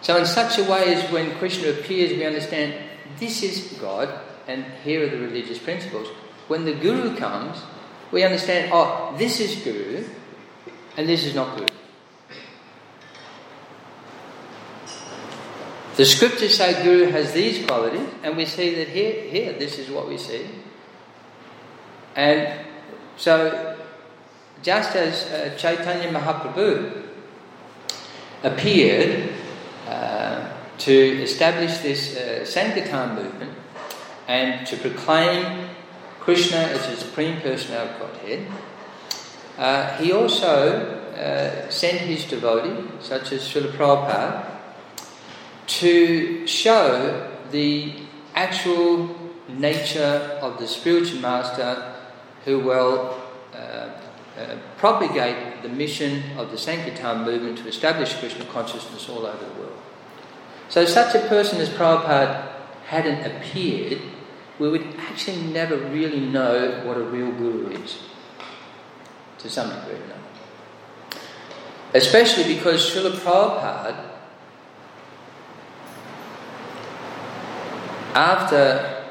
So, 0.02 0.18
in 0.18 0.26
such 0.26 0.58
a 0.58 0.64
way 0.64 0.94
as 0.94 1.12
when 1.12 1.36
Krishna 1.38 1.70
appears, 1.70 2.12
we 2.12 2.26
understand 2.26 2.74
this 3.20 3.44
is 3.44 3.78
God, 3.80 4.10
and 4.48 4.66
here 4.84 5.06
are 5.06 5.10
the 5.10 5.20
religious 5.20 5.60
principles. 5.60 6.08
When 6.48 6.66
the 6.66 6.74
Guru 6.74 7.16
comes, 7.18 7.62
we 8.12 8.24
understand, 8.24 8.72
oh, 8.74 9.14
this 9.18 9.40
is 9.40 9.62
Guru, 9.64 10.06
and 10.98 11.08
this 11.08 11.26
is 11.26 11.36
not 11.36 11.58
Guru. 11.58 11.79
The 16.00 16.06
scriptures 16.06 16.56
say 16.56 16.82
Guru 16.82 17.12
has 17.12 17.34
these 17.34 17.66
qualities, 17.66 18.08
and 18.24 18.38
we 18.38 18.46
see 18.46 18.74
that 18.76 18.88
here, 18.88 19.22
here, 19.24 19.52
this 19.52 19.78
is 19.78 19.90
what 19.90 20.08
we 20.08 20.18
see. 20.18 20.48
And 22.16 22.66
so, 23.18 23.76
just 24.64 24.96
as 24.96 25.26
uh, 25.26 25.58
Chaitanya 25.58 26.10
Mahaprabhu 26.10 27.04
appeared 28.44 29.34
uh, 29.90 30.50
to 30.78 30.94
establish 31.22 31.80
this 31.80 32.16
uh, 32.16 32.46
Sankirtan 32.46 33.16
movement 33.16 33.52
and 34.30 34.66
to 34.68 34.78
proclaim 34.78 35.68
Krishna 36.22 36.60
as 36.60 36.88
the 36.88 36.96
Supreme 36.96 37.42
Personality 37.42 37.92
of 37.92 38.00
Godhead, 38.00 38.48
uh, 39.58 39.98
he 39.98 40.14
also 40.14 40.80
uh, 41.12 41.70
sent 41.70 41.98
his 41.98 42.24
devotee, 42.24 42.88
such 43.02 43.34
as 43.34 43.42
Srila 43.42 43.74
Prabhupada, 43.74 44.59
to 45.70 46.48
show 46.48 47.30
the 47.52 47.94
actual 48.36 49.16
nature 49.48 50.40
of 50.42 50.60
the 50.60 50.68
spiritual 50.68 51.20
master 51.20 51.96
who 52.46 52.60
will 52.60 53.20
uh, 53.54 53.58
uh, 53.58 54.58
propagate 54.78 55.62
the 55.62 55.70
mission 55.70 56.24
of 56.38 56.52
the 56.52 56.58
Sankirtan 56.58 57.24
movement 57.24 57.58
to 57.60 57.68
establish 57.68 58.14
Krishna 58.16 58.46
consciousness 58.46 59.10
all 59.10 59.26
over 59.26 59.38
the 59.38 59.60
world. 59.60 59.78
So, 60.70 60.86
such 60.86 61.16
a 61.16 61.28
person 61.28 61.60
as 61.60 61.70
Prabhupada 61.70 62.48
hadn't 62.86 63.26
appeared, 63.26 64.02
we 64.60 64.70
would 64.70 64.86
actually 65.00 65.42
never 65.42 65.78
really 65.78 66.20
know 66.20 66.82
what 66.86 66.98
a 66.98 67.04
real 67.04 67.32
guru 67.32 67.70
is. 67.72 68.00
To 69.40 69.50
some 69.50 69.70
degree, 69.70 70.00
no. 70.08 71.20
Especially 71.94 72.56
because 72.56 72.92
Srila 72.92 73.12
Prabhupada 73.12 74.09
after 78.14 79.04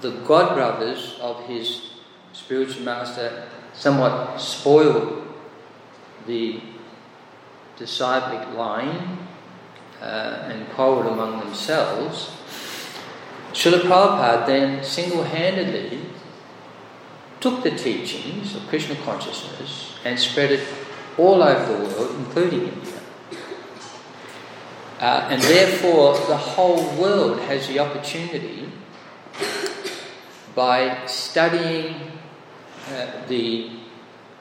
the 0.00 0.10
god 0.26 0.54
brothers 0.54 1.18
of 1.20 1.46
his 1.46 1.90
spiritual 2.32 2.82
master 2.82 3.48
somewhat 3.72 4.38
spoiled 4.38 5.26
the 6.26 6.60
disciplic 7.76 8.46
line 8.54 9.18
uh, 10.00 10.48
and 10.50 10.68
quarreled 10.70 11.06
among 11.06 11.40
themselves, 11.40 12.30
Srila 13.52 13.80
Prabhupada 13.82 14.46
then 14.46 14.84
single 14.84 15.24
handedly 15.24 16.00
took 17.40 17.62
the 17.62 17.70
teachings 17.70 18.54
of 18.54 18.66
Krishna 18.68 18.96
consciousness 18.96 19.94
and 20.04 20.18
spread 20.18 20.52
it 20.52 20.66
all 21.18 21.42
over 21.42 21.72
the 21.72 21.84
world, 21.84 22.14
including 22.18 22.68
India. 22.68 22.99
Uh, 25.00 25.28
and 25.30 25.40
therefore, 25.42 26.12
the 26.28 26.36
whole 26.36 26.84
world 27.00 27.40
has 27.40 27.66
the 27.68 27.78
opportunity 27.78 28.68
by 30.54 31.06
studying 31.06 31.94
uh, 32.92 33.06
the 33.26 33.70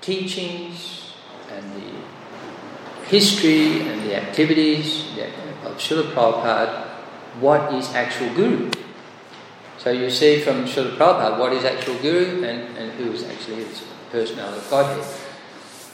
teachings 0.02 1.14
and 1.50 1.64
the 1.76 3.08
history 3.08 3.88
and 3.88 4.04
the 4.04 4.16
activities 4.16 5.06
of 5.64 5.78
Srila 5.78 6.12
Prabhupada, 6.12 6.88
what 7.40 7.74
is 7.74 7.88
actual 7.96 8.34
Guru. 8.34 8.70
So 9.78 9.92
you 9.92 10.10
see 10.10 10.42
from 10.42 10.66
Srila 10.66 10.98
Prabhupada 10.98 11.40
what 11.40 11.54
is 11.54 11.64
actual 11.64 11.96
Guru 12.00 12.44
and, 12.44 12.78
and 12.78 12.92
who 13.00 13.14
is 13.14 13.24
actually 13.24 13.64
his 13.64 13.82
personality 14.12 14.58
of 14.58 14.70
Godhead. 14.70 15.06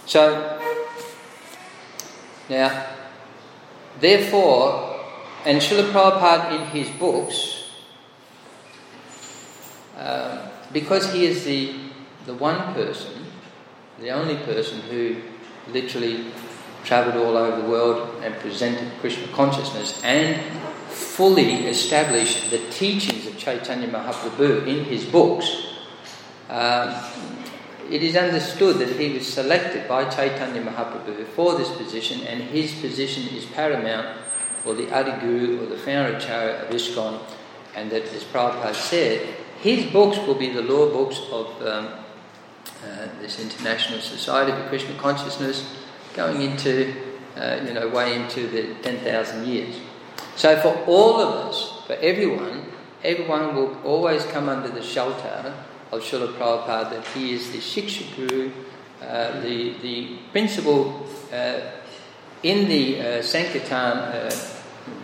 So, 0.07 0.59
now, 2.49 2.87
Therefore, 3.99 4.99
and 5.45 5.61
Srila 5.61 5.91
Prabhupada 5.91 6.59
in 6.59 6.67
his 6.67 6.89
books, 6.97 7.69
uh, 9.97 10.49
because 10.73 11.11
he 11.13 11.25
is 11.25 11.45
the, 11.45 11.75
the 12.25 12.33
one 12.33 12.73
person, 12.73 13.25
the 13.99 14.09
only 14.09 14.35
person 14.37 14.81
who 14.81 15.21
literally 15.71 16.25
travelled 16.83 17.15
all 17.15 17.37
over 17.37 17.61
the 17.61 17.67
world 17.67 18.23
and 18.23 18.35
presented 18.35 18.91
Krishna 18.99 19.27
consciousness 19.33 20.01
and 20.03 20.41
fully 20.89 21.65
established 21.67 22.51
the 22.51 22.59
teachings 22.69 23.25
of 23.27 23.37
Chaitanya 23.37 23.87
Mahaprabhu 23.87 24.67
in 24.67 24.85
his 24.85 25.05
books, 25.05 25.65
um, 26.49 26.93
it 27.89 28.03
is 28.03 28.15
understood 28.15 28.77
that 28.79 28.89
he 28.99 29.13
was 29.13 29.31
selected 29.31 29.87
by 29.87 30.09
Chaitanya 30.09 30.61
Mahaprabhu 30.61 31.25
for 31.27 31.57
this 31.57 31.69
position, 31.71 32.21
and 32.27 32.41
his 32.41 32.73
position 32.75 33.27
is 33.35 33.45
paramount, 33.45 34.17
or 34.65 34.73
the 34.73 34.87
Adiguru, 34.87 35.61
or 35.61 35.65
the 35.67 35.77
founder 35.77 36.15
of 36.15 36.69
ISKCON, 36.69 37.19
and 37.75 37.91
that, 37.91 38.03
as 38.03 38.23
Prabhupada 38.23 38.73
said, 38.73 39.35
his 39.61 39.91
books 39.91 40.17
will 40.19 40.35
be 40.35 40.49
the 40.49 40.61
law 40.61 40.89
books 40.91 41.19
of 41.31 41.61
um, 41.61 41.85
uh, 42.83 43.07
this 43.19 43.39
International 43.39 43.99
Society 43.99 44.51
for 44.51 44.67
Krishna 44.69 44.97
Consciousness, 44.97 45.75
going 46.13 46.41
into, 46.41 46.93
uh, 47.35 47.59
you 47.65 47.73
know, 47.73 47.87
way 47.89 48.15
into 48.15 48.47
the 48.47 48.73
10,000 48.81 49.47
years. 49.47 49.75
So 50.35 50.59
for 50.61 50.75
all 50.85 51.19
of 51.19 51.47
us, 51.47 51.81
for 51.85 51.93
everyone, 51.93 52.65
everyone 53.03 53.55
will 53.55 53.77
always 53.83 54.25
come 54.25 54.49
under 54.49 54.69
the 54.69 54.81
shelter 54.81 55.53
of 55.95 56.03
Srila 56.03 56.33
Prabhupada 56.33 56.89
that 56.91 57.07
he 57.07 57.33
is 57.33 57.51
the 57.51 57.59
Shiksha 57.59 58.15
Guru, 58.15 58.51
uh, 59.01 59.39
the, 59.41 59.75
the 59.81 60.17
principal 60.31 61.05
uh, 61.31 61.59
in 62.43 62.67
the 62.67 63.01
uh, 63.01 63.21
Sankirtan 63.21 63.97
uh, 63.97 64.31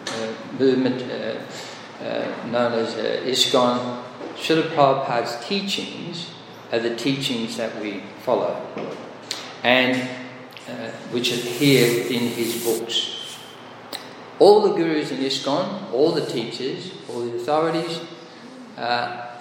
uh, 0.07 0.33
movement 0.59 1.01
uh, 1.01 2.47
known 2.47 2.73
as 2.73 2.93
ISKCON. 2.95 4.03
Srila 4.35 4.69
Prabhupada's 4.73 5.45
teachings 5.47 6.31
are 6.71 6.79
the 6.79 6.95
teachings 6.95 7.57
that 7.57 7.81
we 7.81 8.03
follow 8.23 8.67
and 9.63 10.09
which 11.11 11.29
here 11.29 12.07
in 12.07 12.29
his 12.29 12.63
books. 12.63 13.37
All 14.39 14.61
the 14.61 14.73
gurus 14.73 15.11
in 15.11 15.17
ISKCON, 15.17 15.91
all 15.91 16.11
the 16.11 16.25
teachers, 16.25 16.91
all 17.09 17.21
the 17.21 17.35
authorities, 17.35 17.99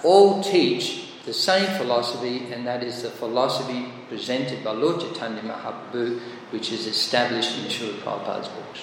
all 0.03 0.43
teach 0.43 1.10
the 1.31 1.37
same 1.37 1.77
philosophy, 1.77 2.51
and 2.51 2.67
that 2.67 2.83
is 2.83 3.03
the 3.03 3.09
philosophy 3.09 3.85
presented 4.09 4.61
by 4.65 4.71
Lord 4.71 4.99
Chaitanya 4.99 5.41
Mahaprabhu, 5.41 6.19
which 6.49 6.73
is 6.73 6.87
established 6.87 7.57
in 7.57 7.69
Srila 7.69 7.99
Prabhupada's 7.99 8.49
books. 8.49 8.81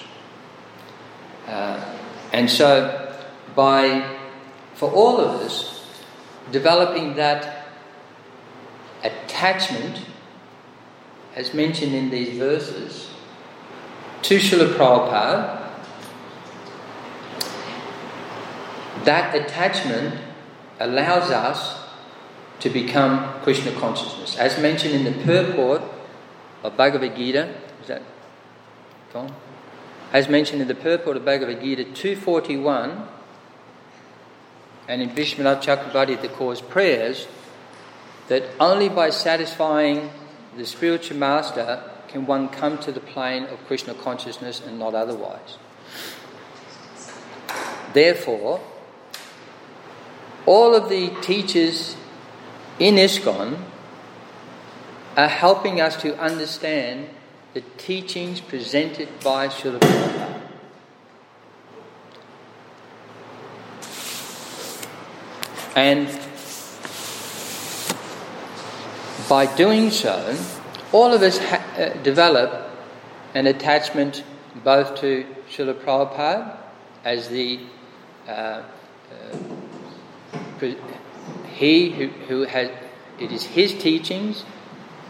Uh, 1.45 1.95
and 2.33 2.49
so, 2.49 3.15
by 3.55 4.17
for 4.73 4.91
all 4.91 5.19
of 5.19 5.41
us, 5.41 5.87
developing 6.51 7.13
that 7.17 7.67
attachment, 9.03 10.01
as 11.35 11.53
mentioned 11.53 11.93
in 11.93 12.09
these 12.09 12.35
verses, 12.35 13.11
to 14.23 14.39
Srila 14.39 14.73
Prabhupada, 14.73 15.69
that 19.05 19.35
attachment 19.35 20.19
allows 20.79 21.29
us 21.29 21.88
to 22.59 22.69
become 22.69 23.41
Krishna 23.41 23.71
consciousness. 23.73 24.37
As 24.37 24.59
mentioned 24.59 24.93
in 24.93 25.03
the 25.05 25.23
purport 25.23 25.81
of 26.63 26.75
Bhagavad 26.75 27.15
Gita, 27.15 27.53
is 27.81 27.87
that 27.87 28.01
gone? 29.13 29.33
As 30.11 30.27
mentioned 30.27 30.61
in 30.61 30.67
the 30.67 30.75
purport 30.75 31.17
of 31.17 31.25
Bhagavad 31.25 31.61
Gita 31.61 31.83
241, 31.83 33.07
and 34.87 35.01
in 35.03 35.09
Vishwanath 35.11 35.61
Chakravarti 35.61 36.19
Thakur's 36.19 36.61
prayers, 36.61 37.27
that 38.27 38.43
only 38.59 38.89
by 38.89 39.11
satisfying 39.11 40.09
the 40.57 40.65
spiritual 40.65 41.17
master 41.17 41.83
can 42.07 42.25
one 42.25 42.49
come 42.49 42.79
to 42.79 42.91
the 42.91 42.99
plane 42.99 43.43
of 43.45 43.63
Krishna 43.67 43.93
consciousness 43.93 44.61
and 44.65 44.79
not 44.79 44.95
otherwise. 44.95 45.57
Therefore, 47.93 48.59
all 50.45 50.73
of 50.73 50.89
the 50.89 51.09
teachers 51.21 51.95
in 52.79 52.95
ISKCON 52.95 53.59
are 55.17 55.27
helping 55.27 55.81
us 55.81 56.01
to 56.01 56.17
understand 56.17 57.09
the 57.53 57.61
teachings 57.77 58.39
presented 58.39 59.09
by 59.23 59.49
Srila 59.49 59.79
Prabhupada. 59.79 60.41
And 65.75 66.07
by 69.27 69.45
doing 69.55 69.91
so, 69.91 70.37
all 70.91 71.13
of 71.13 71.21
us 71.21 71.37
ha- 71.37 71.63
uh, 71.77 72.01
develop 72.01 72.71
an 73.33 73.45
attachment 73.47 74.23
both 74.63 74.95
to 75.01 75.25
Srila 75.49 75.73
Prabhupada 75.75 76.57
as 77.03 77.27
the 77.29 77.59
uh, 78.27 78.63
uh, 79.11 79.37
he 81.59 81.89
who, 81.89 82.07
who 82.07 82.43
has 82.43 82.71
it 83.19 83.33
is 83.33 83.43
his 83.43 83.73
teachings, 83.73 84.45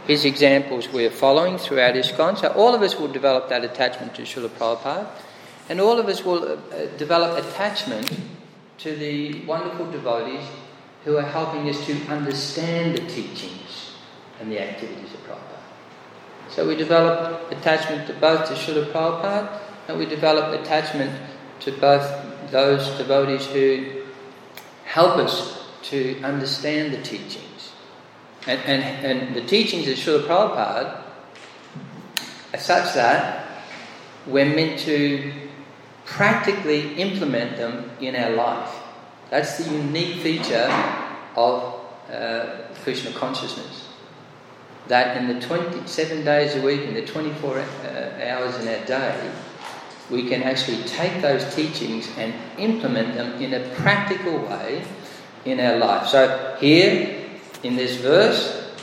his 0.07 0.25
examples 0.25 0.89
we're 0.89 1.11
following 1.11 1.59
throughout 1.59 1.93
ISKCON. 1.93 2.39
So 2.39 2.47
all 2.53 2.73
of 2.73 2.81
us 2.81 2.97
will 2.99 3.07
develop 3.07 3.49
that 3.49 3.63
attachment 3.63 4.15
to 4.15 4.23
Srila 4.23 4.49
Prabhupada, 4.49 5.07
and 5.69 5.79
all 5.79 5.99
of 5.99 6.07
us 6.07 6.25
will 6.25 6.53
uh, 6.53 6.57
develop 6.97 7.37
attachment 7.45 8.11
to 8.79 8.95
the 8.95 9.45
wonderful 9.45 9.91
devotees 9.91 10.43
who 11.05 11.17
are 11.17 11.29
helping 11.37 11.69
us 11.69 11.85
to 11.85 11.93
understand 12.07 12.97
the 12.97 13.07
teachings 13.07 13.93
and 14.39 14.51
the 14.51 14.59
activities 14.59 15.13
of 15.13 15.19
Prabhupada. 15.27 15.59
So 16.49 16.67
we 16.67 16.75
develop 16.75 17.51
attachment 17.51 18.07
to 18.07 18.13
both 18.13 18.47
to 18.47 18.55
Srila 18.55 18.91
Prabhupada 18.91 19.59
and 19.87 19.99
we 19.99 20.07
develop 20.07 20.59
attachment 20.59 21.11
to 21.59 21.71
both 21.73 22.09
those 22.49 22.89
devotees 22.97 23.45
who 23.45 24.01
help 24.85 25.17
us 25.17 25.58
to 25.83 26.21
understand 26.23 26.93
the 26.93 27.01
teachings. 27.01 27.71
And, 28.47 28.59
and, 28.61 29.05
and 29.05 29.35
the 29.35 29.41
teachings 29.41 29.87
of 29.87 29.95
Srila 29.95 30.27
Prabhupada 30.27 31.01
are 32.53 32.59
such 32.59 32.93
that 32.95 33.63
we're 34.25 34.53
meant 34.53 34.79
to 34.79 35.31
practically 36.05 36.95
implement 36.95 37.57
them 37.57 37.91
in 37.99 38.15
our 38.15 38.31
life. 38.31 38.73
That's 39.29 39.57
the 39.57 39.71
unique 39.71 40.21
feature 40.21 40.69
of 41.35 41.81
uh, 42.11 42.45
Krishna 42.83 43.11
consciousness. 43.11 43.87
That 44.87 45.17
in 45.17 45.27
the 45.27 45.39
27 45.45 46.25
days 46.25 46.55
a 46.55 46.61
week, 46.61 46.81
in 46.81 46.95
the 46.95 47.05
24 47.05 47.59
uh, 47.59 47.63
hours 48.23 48.57
in 48.59 48.67
our 48.67 48.85
day, 48.85 49.31
we 50.09 50.27
can 50.27 50.41
actually 50.41 50.81
take 50.83 51.21
those 51.21 51.53
teachings 51.53 52.09
and 52.17 52.33
implement 52.57 53.13
them 53.13 53.39
in 53.39 53.53
a 53.53 53.69
practical 53.75 54.39
way 54.39 54.83
in 55.51 55.59
our 55.59 55.77
life. 55.77 56.07
So, 56.07 56.57
here 56.59 57.25
in 57.63 57.75
this 57.75 57.97
verse, 57.97 58.73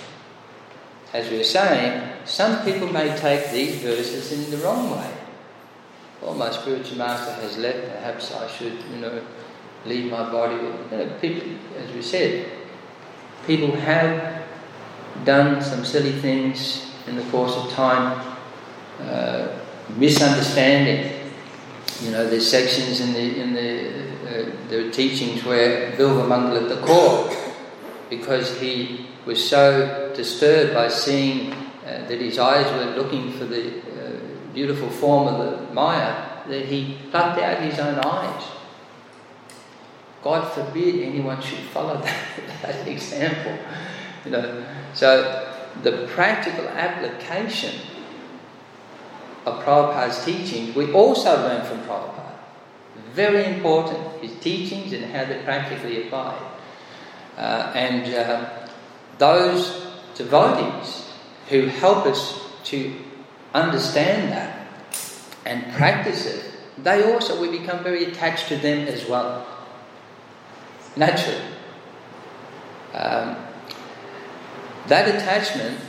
as 1.12 1.30
we 1.30 1.38
were 1.38 1.44
saying, 1.44 2.12
some 2.24 2.64
people 2.64 2.92
may 2.92 3.16
take 3.16 3.50
these 3.50 3.76
verses 3.76 4.32
in 4.32 4.50
the 4.50 4.64
wrong 4.64 4.90
way. 4.90 5.10
Well, 6.20 6.34
my 6.34 6.50
spiritual 6.50 6.98
master 6.98 7.32
has 7.32 7.56
left, 7.58 7.88
perhaps 7.88 8.34
I 8.34 8.48
should, 8.48 8.72
you 8.92 9.00
know, 9.00 9.22
leave 9.84 10.10
my 10.10 10.30
body. 10.30 10.56
You 10.56 10.72
know, 10.90 11.18
people, 11.20 11.48
as 11.78 11.92
we 11.92 12.02
said, 12.02 12.50
people 13.46 13.70
have 13.76 14.42
done 15.24 15.62
some 15.62 15.84
silly 15.84 16.12
things 16.12 16.90
in 17.06 17.16
the 17.16 17.22
course 17.30 17.54
of 17.56 17.70
time, 17.72 18.36
uh, 19.00 19.48
misunderstanding. 19.96 21.12
You 22.02 22.10
know, 22.10 22.28
there's 22.28 22.50
sections 22.50 23.00
in 23.00 23.12
the 23.12 23.40
in 23.40 23.54
the 23.54 24.15
the 24.68 24.90
teachings 24.90 25.44
where 25.44 25.92
Bilva 25.92 26.26
Mangala 26.26 26.68
Thakur, 26.68 27.34
because 28.10 28.58
he 28.60 29.06
was 29.24 29.46
so 29.48 30.12
disturbed 30.14 30.74
by 30.74 30.88
seeing 30.88 31.52
uh, 31.52 32.06
that 32.08 32.20
his 32.20 32.38
eyes 32.38 32.66
were 32.72 33.02
looking 33.02 33.32
for 33.32 33.44
the 33.44 33.78
uh, 33.78 34.52
beautiful 34.54 34.88
form 34.88 35.28
of 35.28 35.38
the 35.38 35.74
Maya, 35.74 36.44
that 36.48 36.66
he 36.66 36.98
plucked 37.10 37.40
out 37.40 37.60
his 37.62 37.78
own 37.78 37.98
eyes 37.98 38.44
God 40.26 40.52
forbid 40.52 41.04
anyone 41.04 41.40
should 41.40 41.60
follow 41.70 41.98
that, 42.02 42.62
that 42.62 42.88
example. 42.88 43.56
You 44.24 44.32
know, 44.32 44.66
so 44.92 45.54
the 45.84 46.08
practical 46.08 46.66
application 46.68 47.80
of 49.44 49.62
Prabhupada's 49.62 50.24
teachings 50.24 50.74
we 50.74 50.92
also 50.92 51.30
learn 51.36 51.64
from 51.64 51.78
Prabhupada. 51.82 52.15
Very 53.16 53.46
important, 53.46 54.20
his 54.20 54.38
teachings 54.40 54.92
and 54.92 55.06
how 55.06 55.24
they're 55.24 55.42
practically 55.42 56.06
applied. 56.06 56.38
Uh, 57.38 57.72
and 57.74 58.14
uh, 58.14 58.68
those 59.16 59.86
devotees 60.14 61.10
who 61.48 61.64
help 61.66 62.04
us 62.04 62.38
to 62.64 62.94
understand 63.54 64.32
that 64.32 64.68
and 65.46 65.72
practice 65.72 66.26
it, 66.26 66.44
they 66.76 67.10
also, 67.10 67.40
we 67.40 67.58
become 67.58 67.82
very 67.82 68.04
attached 68.04 68.48
to 68.48 68.56
them 68.58 68.86
as 68.86 69.08
well 69.08 69.46
naturally. 70.94 71.40
Um, 72.92 73.36
that 74.88 75.08
attachment 75.08 75.80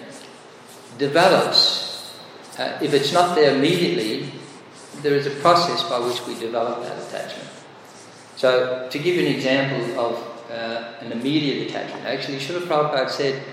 develops. 0.97 2.15
Uh, 2.57 2.79
if 2.81 2.93
it's 2.93 3.11
not 3.11 3.35
there 3.35 3.53
immediately, 3.53 4.31
there 5.01 5.15
is 5.15 5.27
a 5.27 5.31
process 5.41 5.83
by 5.89 5.99
which 5.99 6.25
we 6.27 6.39
develop 6.39 6.83
that 6.83 6.97
attachment. 6.97 7.49
So, 8.35 8.87
to 8.89 8.99
give 8.99 9.15
you 9.15 9.27
an 9.27 9.33
example 9.33 9.99
of 9.99 10.51
uh, 10.51 10.93
an 11.01 11.11
immediate 11.11 11.69
attachment, 11.69 12.05
actually, 12.05 12.37
Srila 12.37 12.67
Prabhupada 12.67 13.09
said, 13.09 13.43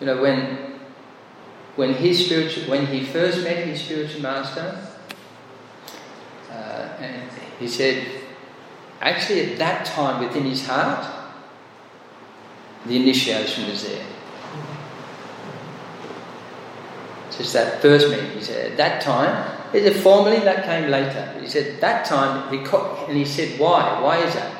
you 0.00 0.06
know, 0.06 0.20
when 0.20 0.74
when 1.76 1.94
his 1.94 2.26
spiritual, 2.26 2.70
when 2.70 2.86
he 2.86 3.04
first 3.04 3.42
met 3.42 3.66
his 3.66 3.82
spiritual 3.82 4.22
master, 4.22 4.86
uh, 6.50 6.88
and 7.00 7.30
he 7.58 7.66
said, 7.66 8.06
Actually, 9.00 9.52
at 9.52 9.58
that 9.58 9.84
time 9.84 10.24
within 10.24 10.44
his 10.44 10.66
heart, 10.66 11.04
the 12.86 12.96
initiation 12.96 13.68
was 13.68 13.86
there. 13.86 14.06
Just 17.36 17.52
that 17.52 17.82
first 17.82 18.08
meeting, 18.08 18.30
he 18.30 18.40
said, 18.40 18.72
at 18.72 18.76
that 18.76 19.02
time, 19.02 19.58
he 19.74 19.80
said, 19.80 19.96
formally 19.96 20.38
that 20.40 20.64
came 20.64 20.90
later. 20.90 21.36
He 21.40 21.48
said, 21.48 21.80
that 21.80 22.04
time, 22.04 22.50
he 22.50 22.58
and 22.58 23.16
he 23.16 23.24
said, 23.24 23.58
why? 23.58 24.00
Why 24.00 24.18
is 24.18 24.34
that? 24.34 24.52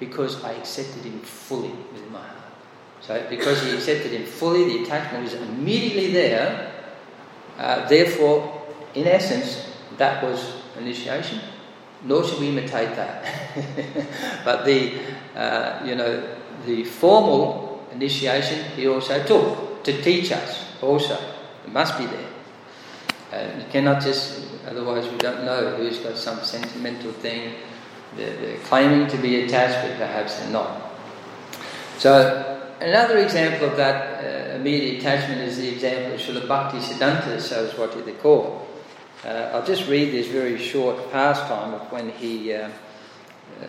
Because 0.00 0.42
I 0.42 0.52
accepted 0.52 1.04
him 1.04 1.20
fully 1.20 1.70
with 1.92 2.10
my 2.10 2.20
heart. 2.20 2.52
So, 3.00 3.26
because 3.28 3.62
he 3.62 3.70
accepted 3.70 4.12
him 4.12 4.24
fully, 4.24 4.64
the 4.64 4.84
attachment 4.84 5.24
was 5.24 5.34
immediately 5.34 6.12
there. 6.12 6.72
Uh, 7.58 7.86
therefore, 7.88 8.62
in 8.94 9.06
essence, 9.06 9.70
that 9.98 10.24
was 10.24 10.54
initiation 10.78 11.40
nor 12.04 12.22
should 12.24 12.38
we 12.40 12.48
imitate 12.48 12.94
that. 12.96 13.24
but 14.44 14.64
the, 14.64 14.92
uh, 15.34 15.80
you 15.84 15.94
know, 15.94 16.36
the 16.66 16.84
formal 16.84 17.86
initiation 17.92 18.64
he 18.76 18.86
also 18.86 19.24
took 19.24 19.82
to 19.84 20.02
teach 20.02 20.32
us 20.32 20.64
also. 20.82 21.18
It 21.64 21.72
must 21.72 21.98
be 21.98 22.06
there. 22.06 22.28
Uh, 23.32 23.58
you 23.58 23.64
cannot 23.70 24.02
just, 24.02 24.42
otherwise 24.66 25.08
we 25.08 25.18
don't 25.18 25.44
know 25.44 25.74
who's 25.76 25.98
got 25.98 26.16
some 26.16 26.40
sentimental 26.40 27.12
thing. 27.12 27.54
They're, 28.16 28.36
they're 28.36 28.58
claiming 28.58 29.08
to 29.08 29.16
be 29.16 29.42
attached, 29.42 29.86
but 29.86 29.98
perhaps 29.98 30.38
they're 30.38 30.50
not. 30.50 30.92
So, 31.98 32.70
another 32.80 33.18
example 33.18 33.68
of 33.68 33.76
that 33.76 34.24
uh, 34.24 34.56
immediate 34.56 35.00
attachment 35.00 35.40
is 35.40 35.58
the 35.58 35.68
example 35.68 36.14
of 36.14 36.20
Srila 36.20 36.48
Bhakti 36.48 36.78
Siddhanta 36.78 37.40
Saraswati 37.40 38.00
Thakur. 38.02 38.60
Uh, 39.24 39.50
I'll 39.52 39.64
just 39.64 39.88
read 39.88 40.12
this 40.12 40.28
very 40.28 40.58
short 40.58 41.10
pastime 41.10 41.74
of 41.74 41.90
when 41.90 42.10
he 42.10 42.52
uh, 42.52 42.68
uh, 43.62 43.66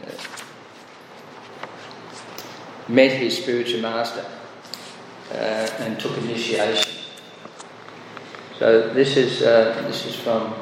met 2.88 3.12
his 3.12 3.38
spiritual 3.38 3.82
master 3.82 4.26
uh, 5.32 5.36
and 5.80 6.00
took 6.00 6.18
initiation. 6.18 6.92
So 8.60 8.94
this 8.94 9.18
is 9.18 9.42
uh, 9.42 9.84
this 9.88 10.06
is 10.06 10.16
from 10.16 10.54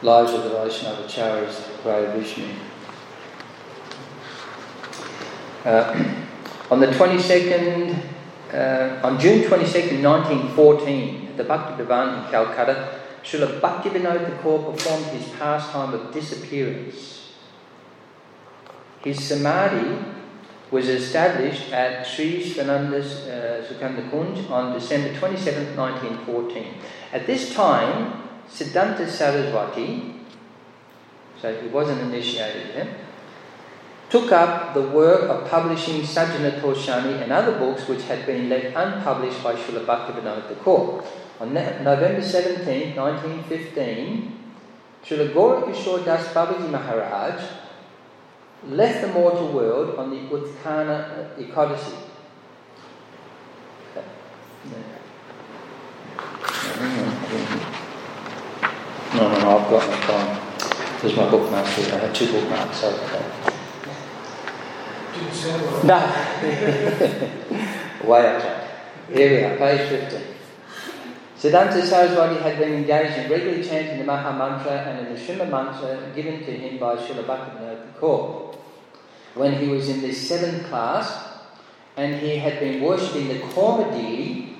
Lives 0.00 0.32
of 0.32 0.44
the 0.44 0.50
Vaishnava 0.50 1.02
Acharyas, 1.02 1.82
Great 1.82 2.14
Vishnu. 2.14 2.54
Uh, 5.64 6.14
on 6.70 6.78
the 6.78 6.86
22nd, 6.86 8.00
uh, 8.54 9.00
on 9.04 9.18
June 9.18 9.42
22nd, 9.42 10.00
1914, 10.00 11.26
at 11.30 11.36
the 11.36 11.42
Bhakti 11.42 11.82
Bhavan 11.82 12.24
in 12.24 12.30
Calcutta, 12.30 13.00
Srila 13.24 13.60
Bhaktivinoda 13.60 14.24
Thakur 14.24 14.70
performed 14.70 15.06
his 15.06 15.28
pastime 15.30 15.92
of 15.92 16.12
disappearance. 16.12 17.32
His 19.02 19.24
samadhi 19.24 19.98
was 20.70 20.88
established 20.88 21.72
at 21.72 22.06
Sri 22.06 22.44
Svanandas 22.44 23.26
uh, 23.26 23.66
Sukanda 23.66 24.08
Kunj 24.10 24.48
on 24.48 24.74
December 24.74 25.18
27, 25.18 25.76
1914. 25.76 26.74
At 27.12 27.26
this 27.26 27.52
time, 27.52 28.27
Siddhanta 28.50 29.08
Saraswati, 29.08 30.14
so 31.40 31.54
he 31.60 31.68
wasn't 31.68 32.00
initiated 32.00 32.74
yet, 32.74 32.88
took 34.10 34.32
up 34.32 34.74
the 34.74 34.82
work 34.82 35.28
of 35.28 35.48
publishing 35.48 36.00
Sajjana 36.02 36.60
Toshani 36.60 37.22
and 37.22 37.30
other 37.30 37.58
books 37.58 37.86
which 37.86 38.02
had 38.04 38.24
been 38.24 38.48
left 38.48 38.74
unpublished 38.74 39.42
by 39.42 39.54
Srila 39.54 39.84
Bhaktivinoda 39.84 40.48
Thakur. 40.48 41.04
On 41.40 41.54
November 41.54 42.22
17, 42.22 42.96
1915, 42.96 44.38
Srila 45.04 45.32
Gorakishore 45.32 46.04
Das 46.04 46.26
Babaji 46.28 46.70
Maharaj 46.70 47.42
left 48.66 49.02
the 49.02 49.08
mortal 49.08 49.52
world 49.52 49.96
on 49.96 50.10
the 50.10 50.16
Utthana 50.16 51.36
uh, 51.36 51.40
Ekadasi. 51.40 51.94
No, 56.80 56.86
no, 56.86 57.74
no, 59.14 59.28
no, 59.28 59.38
no, 59.38 59.58
I've 59.58 59.70
got 59.70 59.88
my 59.88 59.96
phone. 60.06 61.00
There's 61.00 61.16
my 61.16 61.30
bookmarks 61.30 61.76
here. 61.76 61.94
I 61.94 61.98
had 61.98 62.14
two 62.14 62.26
bookmarks. 62.32 62.78
So, 62.78 62.88
okay. 62.88 63.24
No. 65.84 65.98
Way 68.04 68.36
up. 68.36 68.42
Here 69.12 69.30
we 69.30 69.44
are, 69.44 69.56
page 69.56 69.88
15. 69.88 70.20
Siddhanta 71.38 71.82
Saraswati 71.82 72.40
had 72.40 72.58
been 72.58 72.74
engaged 72.74 73.16
in 73.18 73.30
regularly 73.30 73.62
chanting 73.62 73.98
the 73.98 74.04
Maha 74.04 74.36
Mantra 74.36 74.72
and 74.72 75.06
the 75.06 75.20
Srimad 75.20 75.50
Mantra 75.50 76.12
given 76.14 76.44
to 76.44 76.50
him 76.50 76.78
by 76.78 76.96
Srila 76.96 77.24
Bhaktivinoda 77.24 77.92
Thakur. 77.94 78.58
When 79.34 79.54
he 79.54 79.68
was 79.68 79.88
in 79.88 80.02
the 80.02 80.12
seventh 80.12 80.66
class, 80.68 81.28
and 81.96 82.16
he 82.16 82.36
had 82.36 82.60
been 82.60 82.82
worshipping 82.82 83.28
the 83.28 83.38
Kurma 83.38 83.92
deity 83.92 84.57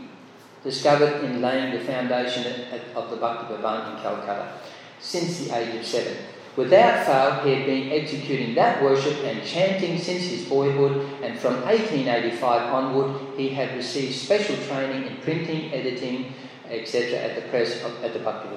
discovered 0.64 1.24
in 1.24 1.40
laying 1.40 1.72
the 1.72 1.84
foundation 1.84 2.64
of 2.94 3.10
the 3.10 3.16
Bhakti 3.16 3.54
Bhavan 3.54 3.96
in 3.96 4.02
Calcutta 4.02 4.52
since 5.00 5.46
the 5.46 5.56
age 5.56 5.76
of 5.76 5.86
seven. 5.86 6.16
Without 6.56 7.06
fail, 7.06 7.44
he 7.44 7.54
had 7.54 7.66
been 7.66 7.92
executing 7.92 8.54
that 8.56 8.82
worship 8.82 9.16
and 9.22 9.46
chanting 9.46 9.96
since 9.96 10.24
his 10.24 10.44
boyhood, 10.48 11.22
and 11.22 11.38
from 11.38 11.54
1885 11.62 12.74
onward, 12.74 13.38
he 13.38 13.50
had 13.50 13.76
received 13.76 14.12
special 14.12 14.56
training 14.66 15.06
in 15.06 15.18
printing, 15.18 15.72
editing, 15.72 16.34
etc., 16.68 17.16
at 17.16 17.36
the 17.36 17.48
press 17.48 17.80
of, 17.84 18.02
at 18.02 18.12
the 18.12 18.18
Bhakti. 18.18 18.48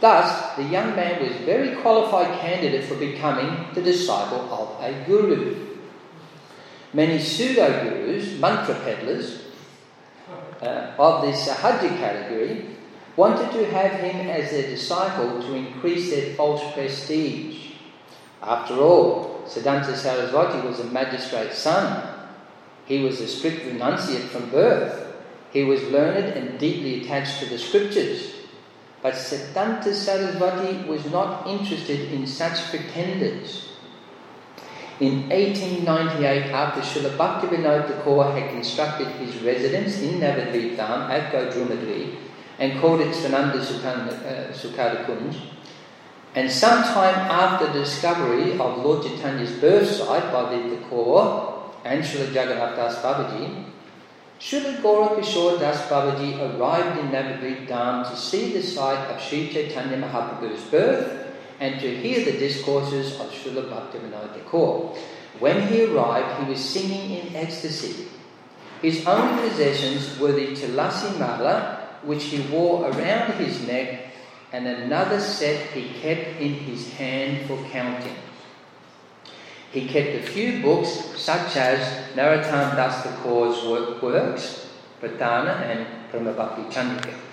Thus, 0.00 0.56
the 0.56 0.64
young 0.64 0.94
man 0.94 1.22
was 1.22 1.32
very 1.46 1.76
qualified 1.76 2.38
candidate 2.40 2.84
for 2.84 2.96
becoming 2.96 3.68
the 3.74 3.80
disciple 3.80 4.40
of 4.52 4.82
a 4.84 5.04
guru. 5.06 5.78
Many 6.92 7.18
pseudo 7.18 7.84
gurus, 7.84 8.38
mantra 8.38 8.74
peddlers, 8.74 9.49
uh, 10.62 10.92
of 10.98 11.22
the 11.22 11.32
Sahaja 11.32 11.88
category 11.98 12.66
wanted 13.16 13.50
to 13.52 13.66
have 13.66 13.92
him 14.00 14.28
as 14.28 14.50
their 14.50 14.70
disciple 14.70 15.40
to 15.42 15.54
increase 15.54 16.10
their 16.10 16.34
false 16.34 16.62
prestige. 16.72 17.72
After 18.42 18.74
all, 18.74 19.42
Siddhanta 19.46 19.94
Saraswati 19.96 20.66
was 20.66 20.80
a 20.80 20.84
magistrate's 20.84 21.58
son. 21.58 22.28
He 22.86 23.02
was 23.02 23.20
a 23.20 23.28
strict 23.28 23.66
renunciate 23.66 24.28
from 24.28 24.50
birth. 24.50 25.14
He 25.52 25.64
was 25.64 25.82
learned 25.84 26.36
and 26.36 26.58
deeply 26.58 27.02
attached 27.02 27.40
to 27.40 27.46
the 27.46 27.58
scriptures. 27.58 28.34
But 29.02 29.14
Siddhanta 29.14 29.92
Saraswati 29.92 30.88
was 30.88 31.04
not 31.10 31.46
interested 31.46 32.12
in 32.12 32.26
such 32.26 32.70
pretenders. 32.70 33.69
In 35.00 35.30
1898, 35.30 36.52
after 36.52 36.82
Srila 36.82 37.16
Thakur 37.16 38.38
had 38.38 38.50
constructed 38.50 39.06
his 39.12 39.34
residence 39.42 40.02
in 40.02 40.20
Navadvip 40.20 40.76
Dham 40.76 41.08
at 41.08 41.32
Godrumadri 41.32 42.16
and 42.58 42.78
called 42.78 43.00
it 43.00 43.14
Svananda 43.14 43.58
Sukada 43.60 44.12
uh, 44.52 45.06
Kunj, 45.06 45.40
and 46.34 46.50
sometime 46.50 47.14
after 47.14 47.68
the 47.68 47.78
discovery 47.78 48.52
of 48.58 48.84
Lord 48.84 49.02
Chaitanya's 49.02 49.52
birth 49.52 49.90
site 49.90 50.30
by 50.30 50.54
the 50.54 50.76
Thakur 50.76 51.70
and 51.86 52.04
Srila 52.04 52.34
Jagannath 52.34 52.76
Das 52.76 52.96
Babaji, 52.96 53.64
Srila 54.38 55.58
Das 55.58 55.80
Babaji 55.88 56.58
arrived 56.58 56.98
in 56.98 57.06
Navadvip 57.06 57.66
Dham 57.66 58.06
to 58.10 58.14
see 58.14 58.52
the 58.52 58.62
site 58.62 59.10
of 59.10 59.18
Sri 59.18 59.48
Chaitanya 59.48 59.96
Mahaprabhu's 59.96 60.62
birth 60.64 61.19
and 61.60 61.78
to 61.78 61.94
hear 61.94 62.24
the 62.24 62.38
discourses 62.38 63.20
of 63.20 63.28
Srila 63.30 63.68
Bhaktivinoda 63.68 64.32
Thakur. 64.32 64.98
When 65.38 65.68
he 65.68 65.84
arrived, 65.84 66.42
he 66.42 66.50
was 66.50 66.58
singing 66.58 67.10
in 67.18 67.36
ecstasy. 67.36 68.08
His 68.80 69.06
only 69.06 69.48
possessions 69.48 70.18
were 70.18 70.32
the 70.32 70.56
Tulasi 70.56 71.18
Mala, 71.18 71.98
which 72.02 72.24
he 72.24 72.40
wore 72.48 72.88
around 72.88 73.34
his 73.34 73.66
neck, 73.66 74.06
and 74.52 74.66
another 74.66 75.20
set 75.20 75.70
he 75.72 76.00
kept 76.00 76.40
in 76.40 76.54
his 76.54 76.92
hand 76.94 77.46
for 77.46 77.62
counting. 77.70 78.16
He 79.70 79.86
kept 79.86 80.08
a 80.08 80.22
few 80.22 80.62
books, 80.62 80.88
such 81.16 81.56
as 81.56 81.78
Narottam 82.16 82.74
Das 82.74 83.04
Thakur's 83.04 84.02
works, 84.02 84.70
Prarthana 85.00 85.60
and 85.62 86.10
Prema 86.10 86.32
Bhakti 86.32 86.62
Chandrika. 86.74 87.29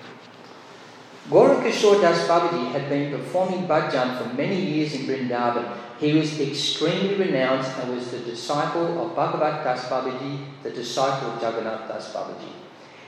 Gorakishore 1.28 2.00
Das 2.00 2.26
Babaji 2.26 2.72
had 2.72 2.88
been 2.88 3.10
performing 3.10 3.68
bhajan 3.68 4.16
for 4.16 4.34
many 4.34 4.56
years 4.56 4.94
in 4.94 5.02
Vrindavan. 5.02 5.76
He 6.00 6.14
was 6.14 6.40
extremely 6.40 7.16
renowned 7.16 7.66
and 7.66 7.94
was 7.94 8.10
the 8.10 8.20
disciple 8.20 9.04
of 9.04 9.14
Bhagavat 9.14 9.62
Das 9.62 9.84
Babaji, 9.90 10.38
the 10.62 10.70
disciple 10.70 11.32
of 11.32 11.42
Jagannath 11.42 11.86
Das 11.86 12.14
Babaji. 12.14 12.52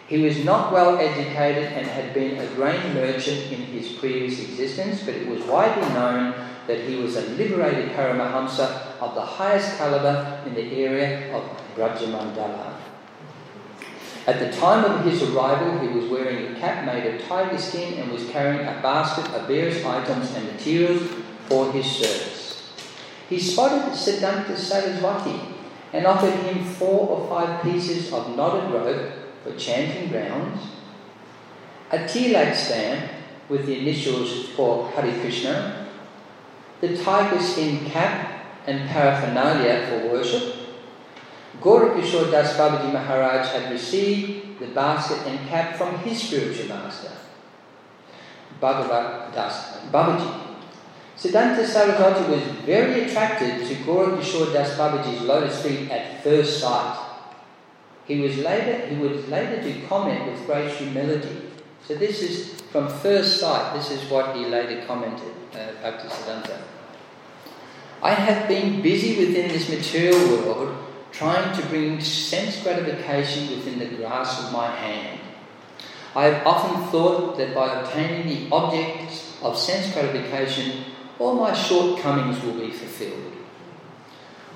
He 0.07 0.19
was 0.19 0.45
not 0.45 0.71
well 0.71 0.99
educated 0.99 1.73
and 1.73 1.87
had 1.87 2.13
been 2.13 2.37
a 2.37 2.47
grain 2.49 2.93
merchant 2.93 3.53
in 3.53 3.63
his 3.63 3.93
previous 3.93 4.39
existence, 4.41 5.03
but 5.03 5.15
it 5.15 5.27
was 5.27 5.41
widely 5.45 5.89
known 5.95 6.35
that 6.67 6.81
he 6.81 6.97
was 6.97 7.17
a 7.17 7.23
liberated 7.23 7.93
Paramahamsa 7.93 8.99
of 9.01 9.15
the 9.15 9.25
highest 9.25 9.79
caliber 9.79 10.43
in 10.45 10.55
the 10.55 10.85
area 10.85 11.35
of 11.35 11.43
Brajamandala. 11.75 12.80
At 14.31 14.39
the 14.39 14.57
time 14.57 14.85
of 14.85 15.05
his 15.05 15.25
arrival, 15.25 15.81
he 15.81 15.89
was 15.89 16.09
wearing 16.09 16.47
a 16.47 16.61
cap 16.61 16.85
made 16.87 17.05
of 17.05 17.21
tiger 17.27 17.59
skin 17.59 17.95
and 17.95 18.13
was 18.13 18.31
carrying 18.31 18.61
a 18.61 18.81
basket 18.81 19.27
of 19.35 19.49
various 19.49 19.85
items 19.85 20.33
and 20.37 20.47
materials 20.53 21.03
for 21.49 21.73
his 21.73 21.85
service. 21.85 22.71
He 23.29 23.41
spotted 23.41 23.93
Siddhanta 23.93 24.57
Saraswati 24.57 25.41
and 25.93 26.07
offered 26.07 26.35
him 26.45 26.65
four 26.65 27.09
or 27.09 27.29
five 27.29 27.61
pieces 27.65 28.13
of 28.13 28.37
knotted 28.37 28.73
rope 28.73 29.11
for 29.43 29.57
chanting 29.57 30.11
grounds, 30.11 30.63
a 31.91 31.99
tilak 31.99 32.55
stamp 32.55 33.11
with 33.49 33.67
the 33.67 33.81
initials 33.81 34.51
for 34.51 34.91
Hare 34.91 35.13
Krishna, 35.23 35.89
the 36.81 36.97
tiger 36.99 37.43
skin 37.43 37.85
cap 37.87 38.45
and 38.69 38.89
paraphernalia 38.89 39.89
for 39.89 40.13
worship, 40.13 40.60
Gorakishore 41.61 42.31
Das 42.31 42.57
Babaji 42.57 42.93
Maharaj 42.93 43.49
had 43.49 43.71
received 43.71 44.59
the 44.59 44.69
basket 44.69 45.19
and 45.27 45.49
cap 45.49 45.77
from 45.77 45.99
his 45.99 46.23
spiritual 46.23 46.69
master, 46.69 47.13
Bhagavat 48.61 49.35
Das 49.35 49.79
Babaji. 49.93 50.47
Siddhanta 51.17 51.67
Saraswati 51.67 52.31
was 52.31 52.43
very 52.65 53.05
attracted 53.05 53.67
to 53.67 53.75
Gorakishore 53.85 54.53
Das 54.55 54.77
Babaji's 54.79 55.21
lotus 55.23 55.63
feet 55.63 55.91
at 55.91 56.23
first 56.25 56.61
sight. 56.61 57.07
He 58.07 58.21
was 58.21 58.39
later 58.39 58.87
he 58.87 58.97
was 58.97 59.29
later 59.29 59.63
to 59.63 59.87
comment 59.87 60.33
with 60.33 60.47
great 60.47 60.73
humility. 60.73 61.51
So 61.87 61.95
this 61.95 62.23
is 62.23 62.61
from 62.73 62.89
first 62.89 63.39
sight. 63.39 63.75
This 63.75 63.91
is 63.91 64.11
what 64.11 64.35
he 64.35 64.47
later 64.47 64.87
commented, 64.87 65.35
uh, 65.53 65.73
Bhakti 65.83 66.09
Siddhanta. 66.09 66.59
I 68.03 68.15
have 68.15 68.49
been 68.49 68.81
busy 68.81 69.27
within 69.27 69.49
this 69.49 69.69
material 69.69 70.47
world 70.47 70.90
trying 71.13 71.55
to 71.61 71.67
bring 71.69 72.01
sense 72.01 72.63
gratification 72.63 73.51
within 73.51 73.79
the 73.79 73.97
grasp 73.97 74.45
of 74.45 74.53
my 74.53 74.69
hand. 74.69 75.21
I 76.15 76.25
have 76.25 76.47
often 76.47 76.91
thought 76.91 77.37
that 77.39 77.55
by 77.55 77.81
obtaining 77.81 78.27
the 78.27 78.55
objects 78.55 79.39
of 79.43 79.57
sense 79.57 79.93
gratification, 79.93 80.85
all 81.19 81.35
my 81.35 81.53
shortcomings 81.53 82.43
will 82.43 82.55
be 82.55 82.71
fulfilled. 82.71 83.35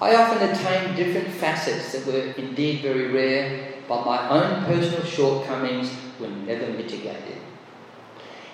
I 0.03 0.17
often 0.17 0.49
attained 0.49 0.97
different 0.97 1.29
facets 1.29 1.93
that 1.93 2.07
were 2.07 2.33
indeed 2.37 2.83
very 2.83 3.13
rare, 3.13 3.75
but 3.89 4.05
my 4.05 4.29
own 4.29 4.65
personal 4.65 5.05
shortcomings 5.05 5.91
were 6.19 6.29
never 6.29 6.67
mitigated. 6.73 7.39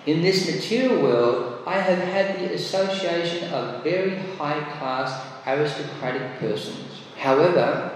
In 0.07 0.23
this 0.23 0.47
material 0.47 1.03
world, 1.03 1.63
I 1.67 1.79
have 1.79 1.99
had 1.99 2.39
the 2.39 2.55
association 2.55 3.53
of 3.53 3.85
very 3.85 4.17
high 4.39 4.61
class 4.79 5.27
aristocratic 5.47 6.39
persons. 6.39 7.01
However, 7.17 7.90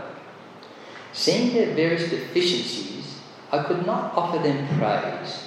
Seeing 1.14 1.54
their 1.54 1.72
various 1.74 2.10
deficiencies, 2.10 3.20
I 3.52 3.62
could 3.62 3.86
not 3.86 4.16
offer 4.16 4.38
them 4.42 4.66
praise. 4.76 5.46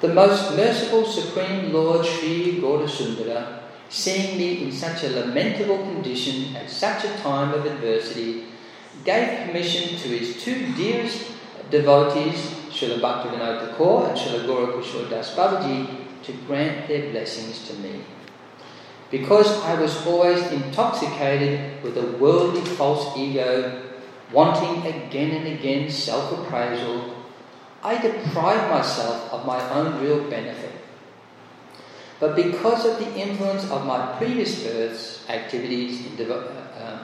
The 0.00 0.12
most 0.12 0.56
merciful 0.56 1.04
Supreme 1.06 1.72
Lord 1.72 2.04
Sri 2.04 2.60
Gaurasundara, 2.60 3.60
seeing 3.88 4.36
me 4.36 4.64
in 4.64 4.72
such 4.72 5.04
a 5.04 5.10
lamentable 5.10 5.78
condition 5.78 6.56
at 6.56 6.68
such 6.68 7.04
a 7.04 7.16
time 7.18 7.54
of 7.54 7.64
adversity, 7.66 8.46
gave 9.04 9.46
permission 9.46 9.96
to 9.96 10.08
his 10.08 10.42
two 10.42 10.72
dearest 10.74 11.30
devotees, 11.70 12.38
Srila 12.70 13.00
Bhaktivinoda 13.00 13.70
Thakur 13.70 14.08
and 14.08 14.18
Srila 14.18 14.46
Gaura 14.46 15.10
Das 15.10 15.34
Babaji, 15.36 15.98
to 16.24 16.32
grant 16.48 16.88
their 16.88 17.10
blessings 17.12 17.68
to 17.68 17.74
me. 17.74 18.04
Because 19.08 19.62
I 19.62 19.80
was 19.80 20.04
always 20.04 20.42
intoxicated 20.50 21.80
with 21.84 21.96
a 21.96 22.16
worldly 22.18 22.62
false 22.62 23.16
ego, 23.16 23.89
wanting 24.32 24.86
again 24.86 25.30
and 25.32 25.46
again 25.58 25.90
self 25.90 26.32
appraisal, 26.32 27.16
I 27.82 28.00
deprived 28.00 28.70
myself 28.70 29.32
of 29.32 29.46
my 29.46 29.58
own 29.70 30.02
real 30.02 30.28
benefit. 30.28 30.72
But 32.20 32.36
because 32.36 32.84
of 32.84 32.98
the 32.98 33.14
influence 33.14 33.70
of 33.70 33.86
my 33.86 34.14
previous 34.18 34.62
births, 34.62 35.24
activities 35.30 36.04
in 36.04 36.12
devo- 36.12 36.54
uh, 36.54 36.78
uh, 36.78 36.98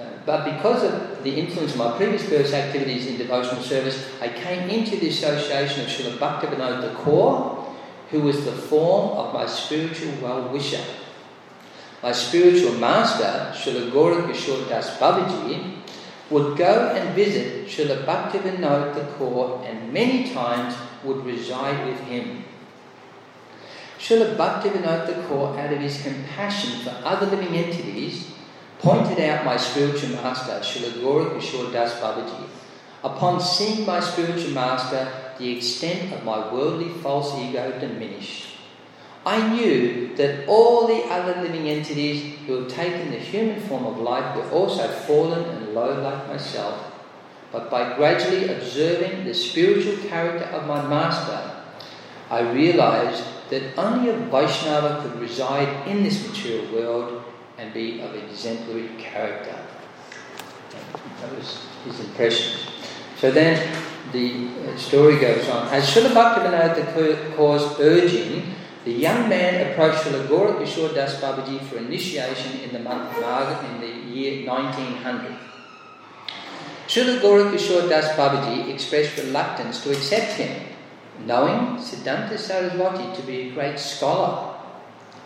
uh, 0.00 0.04
but 0.26 0.44
because 0.44 0.82
of 0.82 1.22
the 1.22 1.30
influence 1.30 1.72
of 1.72 1.78
my 1.78 1.96
previous 1.96 2.28
births 2.28 2.52
activities 2.52 3.06
in 3.06 3.16
devotional 3.16 3.62
service, 3.62 4.08
I 4.20 4.28
came 4.28 4.68
into 4.68 4.96
the 4.96 5.08
association 5.08 5.82
of 5.82 5.86
Srila 5.86 6.18
Bhaktivinoda 6.18 6.94
Thakur, 6.94 7.64
who 8.10 8.20
was 8.22 8.44
the 8.44 8.52
form 8.52 9.16
of 9.16 9.32
my 9.32 9.46
spiritual 9.46 10.12
well-wisher. 10.20 10.82
My 12.02 12.12
spiritual 12.12 12.74
master, 12.74 13.52
Srila 13.54 13.90
Gaura 13.90 14.68
Das 14.68 14.98
Babaji, 14.98 15.78
would 16.30 16.58
go 16.58 16.90
and 16.94 17.14
visit 17.14 17.66
Srila 17.66 18.04
Bhaktivinoda 18.04 18.94
Thakur 18.94 19.64
and 19.64 19.92
many 19.92 20.32
times 20.32 20.74
would 21.04 21.24
reside 21.24 21.86
with 21.86 22.00
him. 22.00 22.44
Srila 23.98 24.36
Bhaktivinoda 24.36 25.06
Thakur, 25.06 25.58
out 25.58 25.72
of 25.72 25.80
his 25.80 26.02
compassion 26.02 26.80
for 26.80 26.94
other 27.04 27.26
living 27.26 27.56
entities, 27.56 28.30
pointed 28.78 29.18
out 29.20 29.44
my 29.44 29.56
spiritual 29.56 30.10
master, 30.10 30.60
Srila 30.60 31.00
Gaura 31.00 31.30
Kishore 31.34 31.72
Das 31.72 31.94
Babaji. 31.94 32.48
Upon 33.02 33.40
seeing 33.40 33.86
my 33.86 34.00
spiritual 34.00 34.50
master, 34.50 35.08
the 35.38 35.56
extent 35.56 36.12
of 36.12 36.24
my 36.24 36.52
worldly 36.52 36.88
false 36.88 37.34
ego 37.38 37.78
diminished. 37.78 38.47
I 39.28 39.46
knew 39.52 40.16
that 40.16 40.48
all 40.48 40.86
the 40.86 41.02
other 41.04 41.42
living 41.42 41.68
entities 41.68 42.38
who 42.46 42.62
have 42.62 42.68
taken 42.68 43.10
the 43.10 43.18
human 43.18 43.60
form 43.60 43.84
of 43.84 43.98
life 43.98 44.34
were 44.34 44.50
also 44.50 44.88
fallen 44.88 45.44
and 45.44 45.74
low 45.74 46.00
like 46.00 46.28
myself. 46.28 46.82
But 47.52 47.70
by 47.70 47.94
gradually 47.94 48.48
observing 48.48 49.26
the 49.26 49.34
spiritual 49.34 49.98
character 50.08 50.46
of 50.46 50.66
my 50.66 50.80
master, 50.88 51.62
I 52.30 52.40
realized 52.52 53.22
that 53.50 53.76
only 53.76 54.08
a 54.08 54.16
Vaishnava 54.16 55.02
could 55.02 55.20
reside 55.20 55.86
in 55.86 56.02
this 56.02 56.26
material 56.26 56.72
world 56.72 57.22
and 57.58 57.74
be 57.74 58.00
of 58.00 58.14
exemplary 58.14 58.88
character. 58.96 59.58
That 61.20 61.36
was 61.36 61.66
his 61.84 62.00
impression. 62.00 62.60
So 63.18 63.30
then 63.30 63.60
the 64.12 64.48
uh, 64.48 64.76
story 64.78 65.18
goes 65.20 65.46
on. 65.50 65.68
As 65.68 65.84
Srila 65.84 66.14
Bhaktivinoda 66.16 66.74
Thakur's 66.74 67.78
urging, 67.78 68.54
the 68.84 68.92
young 68.92 69.28
man 69.28 69.70
approached 69.70 70.04
Srila 70.04 70.28
Gaura 70.28 70.58
Kishore 70.58 70.94
Das 70.94 71.20
Babaji 71.20 71.60
for 71.66 71.78
initiation 71.78 72.60
in 72.60 72.72
the 72.72 72.78
month 72.78 73.16
of 73.16 73.20
Magh 73.20 73.64
in 73.70 73.80
the 73.80 74.14
year 74.14 74.46
1900. 74.48 75.36
Srila 76.86 77.20
Gaura 77.20 77.50
Kishore 77.52 77.88
Das 77.88 78.16
Babaji 78.16 78.68
expressed 78.72 79.18
reluctance 79.18 79.82
to 79.82 79.90
accept 79.90 80.32
him, 80.32 80.62
knowing 81.26 81.76
Siddhanta 81.78 82.38
Saraswati 82.38 83.14
to 83.20 83.22
be 83.26 83.48
a 83.48 83.52
great 83.52 83.78
scholar. 83.78 84.54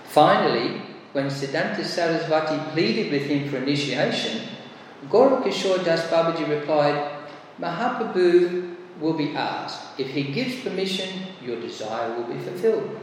Finally, 0.09 0.83
when 1.13 1.27
Siddhanta 1.27 1.85
Saraswati 1.85 2.59
pleaded 2.73 3.13
with 3.13 3.27
him 3.27 3.49
for 3.51 3.59
initiation, 3.59 4.49
Gaura 5.09 5.43
Kishore 5.43 5.85
Das 5.85 6.03
Babaji 6.09 6.49
replied, 6.49 7.21
Mahaprabhu 7.61 8.77
will 8.99 9.13
be 9.13 9.35
asked. 9.37 10.01
If 10.01 10.09
he 10.09 10.33
gives 10.33 10.63
permission, 10.63 11.09
your 11.43 11.61
desire 11.61 12.17
will 12.17 12.25
be 12.25 12.39
fulfilled. 12.39 12.99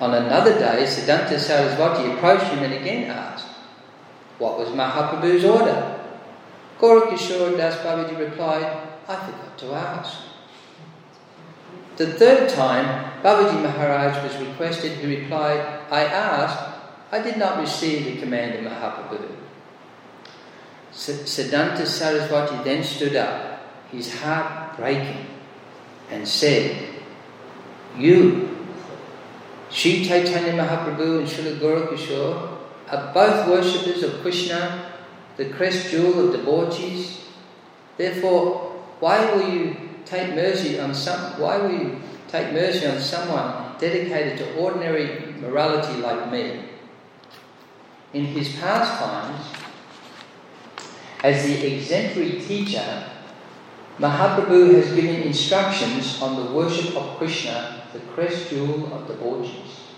On 0.00 0.12
another 0.12 0.58
day, 0.58 0.84
Siddhanta 0.84 1.38
Saraswati 1.38 2.12
approached 2.12 2.44
him 2.52 2.64
and 2.64 2.74
again 2.74 3.10
asked, 3.10 3.46
What 4.38 4.58
was 4.58 4.68
Mahaprabhu's 4.70 5.44
order? 5.44 6.00
Gaura 6.78 7.02
Kishore 7.08 7.56
Das 7.56 7.76
Babaji 7.76 8.18
replied, 8.18 8.88
I 9.08 9.16
forgot 9.16 9.58
to 9.58 9.72
ask. 9.74 10.18
The 11.96 12.14
third 12.14 12.48
time, 12.48 13.22
Babaji 13.22 13.62
Maharaj 13.62 14.22
was 14.24 14.46
requested, 14.46 14.98
he 14.98 15.20
replied, 15.20 15.60
I 15.90 16.04
asked, 16.04 16.74
I 17.12 17.22
did 17.22 17.36
not 17.36 17.60
receive 17.60 18.04
the 18.04 18.20
command 18.20 18.54
of 18.66 18.72
Mahaprabhu. 18.72 19.30
Siddhanta 20.92 21.86
Saraswati 21.86 22.64
then 22.64 22.82
stood 22.82 23.14
up, 23.14 23.60
his 23.92 24.20
heart 24.20 24.76
breaking, 24.76 25.26
and 26.10 26.26
said, 26.26 26.88
You, 27.96 28.53
Sri 29.74 30.04
Chaitanya 30.06 30.52
Mahaprabhu 30.52 31.18
and 31.18 31.28
Srila 31.28 31.58
Gaura 31.58 32.58
are 32.92 33.12
both 33.12 33.48
worshippers 33.48 34.04
of 34.04 34.22
Krishna, 34.22 34.92
the 35.36 35.46
crest 35.46 35.90
jewel 35.90 36.28
of 36.28 36.40
debauchees. 36.40 37.22
Therefore, 37.96 38.70
why 39.00 39.34
will 39.34 39.52
you 39.52 39.76
take 40.04 40.36
mercy 40.36 40.78
on 40.78 40.94
some 40.94 41.40
why 41.40 41.58
will 41.58 41.72
you 41.72 42.00
take 42.28 42.52
mercy 42.52 42.86
on 42.86 43.00
someone 43.00 43.74
dedicated 43.80 44.38
to 44.38 44.54
ordinary 44.54 45.34
morality 45.40 46.00
like 46.00 46.30
me? 46.30 46.66
In 48.12 48.26
his 48.26 48.54
pastimes, 48.54 49.44
as 51.24 51.42
the 51.42 51.74
exemplary 51.74 52.40
teacher, 52.40 53.10
Mahaprabhu 53.98 54.74
has 54.76 54.94
given 54.94 55.22
instructions 55.22 56.22
on 56.22 56.36
the 56.36 56.52
worship 56.52 56.94
of 56.94 57.18
Krishna, 57.18 57.73
the 57.94 58.00
crest 58.12 58.50
jewel 58.50 58.92
of 58.92 59.06
debauchees. 59.06 59.94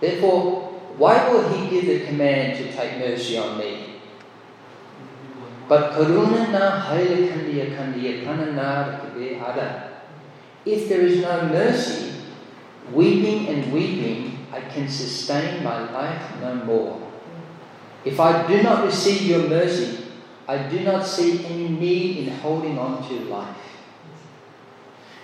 Therefore, 0.00 0.68
why 0.96 1.28
will 1.28 1.48
he 1.48 1.70
give 1.70 1.86
the 1.86 2.06
command 2.06 2.58
to 2.58 2.70
take 2.72 2.98
mercy 2.98 3.38
on 3.38 3.58
me? 3.58 4.00
But 5.66 5.92
kandiya 5.92 7.72
kandiya 7.76 8.26
If 10.66 10.88
there 10.88 11.00
is 11.00 11.22
no 11.22 11.48
mercy, 11.48 12.12
weeping 12.92 13.48
and 13.48 13.72
weeping, 13.72 14.46
I 14.52 14.60
can 14.60 14.88
sustain 14.88 15.64
my 15.64 15.90
life 15.92 16.22
no 16.40 16.54
more. 16.66 17.00
If 18.04 18.18
I 18.18 18.46
do 18.48 18.62
not 18.62 18.84
receive 18.84 19.22
your 19.22 19.48
mercy, 19.48 20.04
I 20.48 20.58
do 20.68 20.80
not 20.80 21.06
see 21.06 21.44
any 21.46 21.68
need 21.68 22.26
in 22.26 22.34
holding 22.40 22.76
on 22.78 23.06
to 23.08 23.14
life. 23.30 23.69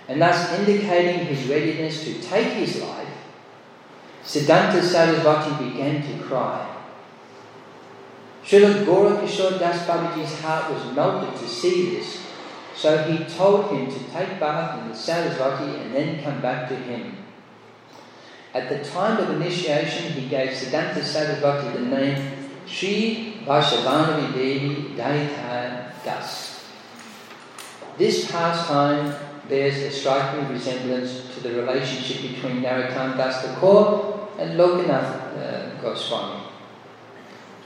And 0.07 0.21
thus 0.21 0.57
indicating 0.57 1.25
his 1.25 1.47
readiness 1.47 2.03
to 2.05 2.21
take 2.21 2.53
his 2.53 2.81
life, 2.81 3.07
Siddhanta 4.23 4.81
Saraswati 4.81 5.69
began 5.69 6.01
to 6.01 6.23
cry. 6.23 6.75
Srila 8.45 8.85
Gaura 8.85 9.21
Kishore 9.21 9.59
Das 9.59 9.85
Babaji's 9.85 10.39
heart 10.39 10.71
was 10.71 10.95
melted 10.95 11.37
to 11.37 11.47
see 11.47 11.95
this, 11.95 12.23
so 12.75 13.03
he 13.03 13.25
told 13.25 13.71
him 13.71 13.91
to 13.91 13.99
take 14.11 14.39
bath 14.39 14.81
in 14.81 14.89
the 14.89 14.95
Saraswati 14.95 15.81
and 15.81 15.93
then 15.93 16.23
come 16.23 16.41
back 16.41 16.69
to 16.69 16.75
him. 16.75 17.17
At 18.53 18.69
the 18.69 18.83
time 18.89 19.17
of 19.17 19.29
initiation, 19.41 20.13
he 20.13 20.29
gave 20.29 20.51
Siddhanta 20.51 21.03
Saraswati 21.03 21.77
the 21.77 21.85
name 21.85 22.49
Sri 22.65 23.41
Varshabhanavi 23.45 24.33
Devi 24.33 24.95
Daita 24.95 25.91
Das. 26.05 26.65
This 27.97 28.31
pastime 28.31 29.13
bears 29.49 29.77
a 29.77 29.91
striking 29.91 30.49
resemblance 30.49 31.33
to 31.33 31.41
the 31.41 31.61
relationship 31.61 32.21
between 32.21 32.61
Narottam 32.61 33.17
Das 33.17 33.41
Thakur 33.43 34.29
and 34.39 34.59
Lokanath 34.59 35.37
uh, 35.37 35.81
Goswami. 35.81 36.43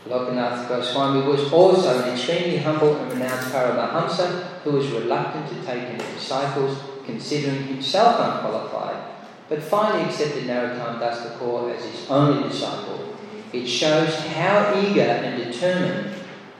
Lokanath 0.08 0.68
Goswami 0.68 1.28
was 1.28 1.52
also 1.52 2.04
an 2.04 2.14
extremely 2.14 2.58
humble 2.58 2.96
and 2.98 3.14
renowned 3.14 3.52
Paramahamsa 3.52 4.62
who 4.64 4.72
was 4.72 4.88
reluctant 4.88 5.48
to 5.50 5.56
take 5.66 5.84
any 5.84 5.98
disciples, 6.14 6.78
considering 7.06 7.64
himself 7.64 8.20
unqualified, 8.20 9.16
but 9.50 9.62
finally 9.62 10.06
accepted 10.06 10.44
Narottam 10.44 11.00
Das 11.00 11.22
Thakur 11.22 11.72
as 11.72 11.84
his 11.84 12.10
only 12.10 12.48
disciple 12.48 13.12
it 13.54 13.68
shows 13.68 14.16
how 14.28 14.74
eager 14.80 15.02
and 15.02 15.44
determined 15.44 16.14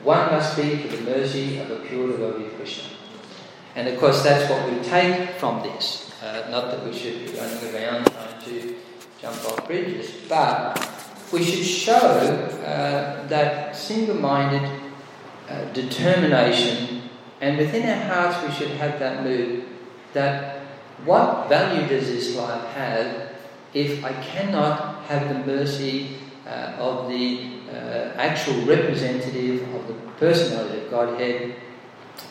one 0.04 0.32
must 0.32 0.58
be 0.58 0.78
for 0.78 0.96
the 0.96 1.04
mercy 1.04 1.58
of 1.60 1.72
a 1.72 1.78
pure 1.78 2.08
devotee 2.08 2.46
of 2.46 2.56
Krishna. 2.56 2.91
And 3.76 3.88
of 3.88 4.00
course, 4.00 4.24
that's 4.24 4.50
what 4.50 4.70
we 4.70 4.80
take 4.84 5.32
from 5.32 5.62
this. 5.64 6.12
Uh, 6.22 6.48
not 6.50 6.72
that 6.72 6.86
we 6.86 6.94
should 6.94 7.26
be 7.26 7.40
running 7.40 7.76
around 7.76 8.06
trying 8.06 8.42
to 8.46 8.76
jump 9.22 9.38
off 9.46 9.66
bridges, 9.68 10.12
but 10.28 10.78
we 11.32 11.44
should 11.44 11.66
show 11.66 11.96
uh, 11.96 13.28
that 13.28 13.76
single 13.76 14.16
minded 14.16 14.70
uh, 15.50 15.66
determination 15.74 17.02
And 17.42 17.58
within 17.58 17.90
our 17.90 18.06
hearts, 18.06 18.48
we 18.48 18.54
should 18.54 18.78
have 18.78 19.00
that 19.00 19.24
mood 19.24 19.66
that 20.14 20.62
what 21.06 21.50
value 21.50 21.88
does 21.88 22.06
this 22.08 22.36
life 22.36 22.64
have 22.76 23.32
if 23.74 24.06
I 24.06 24.14
cannot 24.22 25.04
have 25.06 25.28
the 25.28 25.52
mercy 25.52 26.18
uh, 26.46 26.78
of 26.78 27.10
the 27.10 27.50
uh, 27.68 28.14
actual 28.16 28.64
representative 28.66 29.64
of 29.74 29.88
the 29.88 29.96
personality 30.20 30.86
of 30.86 30.92
Godhead? 30.92 31.56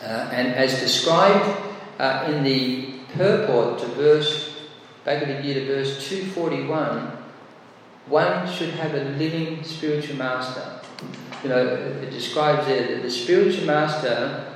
Uh, 0.03 0.29
and 0.31 0.53
as 0.53 0.79
described 0.79 1.45
uh, 1.99 2.25
in 2.27 2.43
the 2.43 2.93
purport 3.13 3.79
to 3.79 3.85
verse, 3.87 4.55
Bhagavad 5.03 5.43
Gita, 5.43 5.65
verse 5.65 6.07
241, 6.07 7.17
one 8.07 8.51
should 8.51 8.71
have 8.71 8.93
a 8.93 9.03
living 9.17 9.63
spiritual 9.63 10.17
master. 10.17 10.81
You 11.43 11.49
know, 11.49 11.65
it 11.65 12.11
describes 12.11 12.67
there 12.67 12.95
that 12.95 13.01
the 13.01 13.09
spiritual 13.09 13.65
master 13.65 14.51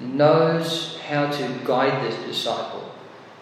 knows 0.00 0.98
how 1.08 1.30
to 1.30 1.60
guide 1.64 2.04
this 2.04 2.16
disciple. 2.26 2.94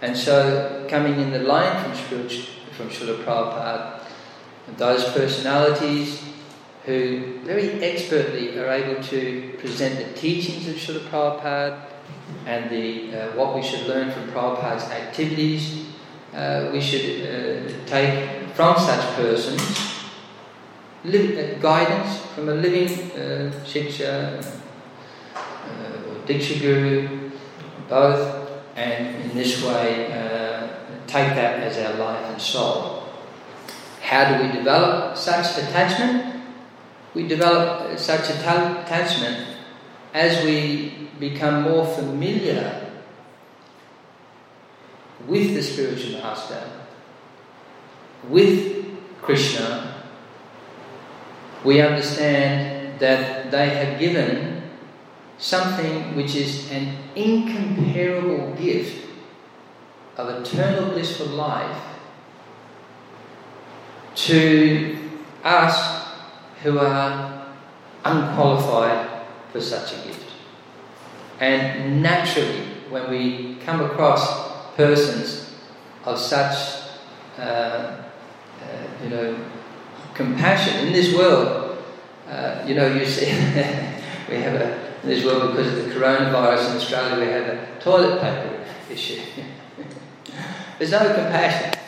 And 0.03 0.16
so, 0.16 0.87
coming 0.89 1.20
in 1.20 1.31
the 1.31 1.41
line 1.41 1.83
from, 1.83 1.95
spiritual, 1.95 2.45
from 2.72 2.89
Prabhupada, 2.89 4.01
those 4.77 5.05
personalities 5.12 6.22
who 6.87 7.41
very 7.45 7.82
expertly 7.82 8.59
are 8.59 8.70
able 8.70 9.03
to 9.03 9.55
present 9.59 9.99
the 9.99 10.20
teachings 10.20 10.68
of 10.68 10.74
Srila 10.74 11.09
Prabhupada 11.09 11.80
and 12.47 12.70
the, 12.70 13.14
uh, 13.14 13.28
what 13.37 13.55
we 13.55 13.62
should 13.62 13.87
learn 13.87 14.11
from 14.11 14.28
Prabhupada's 14.28 14.85
activities, 14.91 15.87
uh, 16.35 16.68
we 16.72 16.80
should 16.80 17.22
uh, 17.22 17.87
take 17.87 18.51
from 18.55 18.78
such 18.78 19.16
persons 19.16 19.95
uh, 21.05 21.59
guidance 21.61 22.18
from 22.35 22.49
a 22.49 22.55
living 22.55 22.89
uh, 23.12 23.53
Shiksha, 23.64 24.45
uh, 25.35 25.41
Diksha 26.26 26.61
Guru, 26.61 27.30
both, 27.89 28.51
and 28.76 29.22
in 29.22 29.37
this 29.37 29.62
way 29.62 30.07
uh, 30.12 30.68
take 31.07 31.35
that 31.35 31.61
as 31.61 31.78
our 31.78 31.99
life 31.99 32.24
and 32.30 32.41
soul. 32.41 33.03
How 34.01 34.37
do 34.37 34.45
we 34.45 34.53
develop 34.53 35.16
such 35.16 35.59
attachment? 35.59 36.43
We 37.14 37.28
develop 37.28 37.98
such 37.98 38.28
a 38.30 38.34
attachment 38.34 39.56
as 40.12 40.44
we 40.44 41.08
become 41.20 41.62
more 41.62 41.86
familiar 41.86 42.92
with 45.26 45.54
the 45.54 45.62
spiritual 45.62 46.20
master, 46.20 46.70
with 48.28 48.84
Krishna, 49.22 50.02
we 51.64 51.80
understand 51.80 53.00
that 53.00 53.50
they 53.50 53.70
have 53.70 53.98
given 53.98 54.62
something 55.38 56.14
which 56.14 56.34
is 56.34 56.70
an 56.70 56.96
incomparable 57.14 58.54
gift 58.54 59.08
of 60.16 60.28
eternal 60.28 60.90
blissful 60.90 61.26
life 61.26 61.82
to 64.14 64.96
us 65.42 66.03
who 66.64 66.78
are 66.78 67.46
unqualified 68.06 69.26
for 69.52 69.60
such 69.60 69.92
a 69.92 69.96
gift. 70.06 70.32
And 71.38 72.02
naturally, 72.02 72.62
when 72.88 73.10
we 73.10 73.56
come 73.64 73.82
across 73.82 74.74
persons 74.74 75.54
of 76.04 76.18
such, 76.18 76.88
uh, 77.38 77.42
uh, 77.42 78.02
you 79.02 79.10
know, 79.10 79.36
compassion 80.14 80.86
in 80.86 80.92
this 80.92 81.14
world, 81.14 81.84
uh, 82.28 82.64
you 82.66 82.74
know, 82.74 82.86
you 82.86 83.04
see, 83.04 83.26
we 84.28 84.36
have 84.36 84.54
a, 84.54 85.02
in 85.02 85.08
this 85.10 85.22
world 85.22 85.52
because 85.52 85.78
of 85.78 85.84
the 85.84 85.94
coronavirus 85.94 86.70
in 86.70 86.76
Australia, 86.76 87.26
we 87.26 87.30
have 87.30 87.46
a 87.46 87.80
toilet 87.80 88.22
paper 88.22 88.64
issue. 88.90 89.20
There's 90.78 90.92
no 90.92 91.12
compassion. 91.14 91.78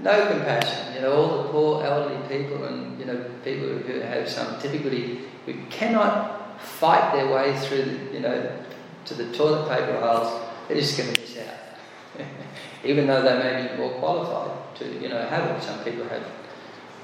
No 0.00 0.32
compassion. 0.32 0.94
You 0.94 1.02
know, 1.02 1.12
all 1.12 1.42
the 1.42 1.48
poor 1.50 1.84
elderly 1.84 2.20
people 2.28 2.64
and, 2.64 2.98
you 2.98 3.06
know, 3.06 3.24
people 3.44 3.68
who 3.68 4.00
have 4.00 4.28
some 4.28 4.58
difficulty 4.60 5.20
who 5.46 5.54
cannot 5.70 6.60
fight 6.60 7.12
their 7.12 7.32
way 7.32 7.56
through, 7.58 7.84
the, 7.84 8.14
you 8.14 8.20
know, 8.20 8.56
to 9.04 9.14
the 9.14 9.32
toilet 9.32 9.68
paper 9.68 9.96
aisles, 9.98 10.42
they're 10.66 10.78
just 10.78 10.98
going 10.98 11.12
to 11.12 11.20
miss 11.20 11.38
out. 11.38 12.26
Even 12.84 13.06
though 13.06 13.22
they 13.22 13.38
may 13.38 13.68
be 13.68 13.76
more 13.76 13.92
qualified 13.92 14.76
to, 14.76 15.00
you 15.00 15.08
know, 15.08 15.26
have 15.26 15.50
it. 15.50 15.62
Some 15.62 15.84
people 15.84 16.08
have 16.08 16.22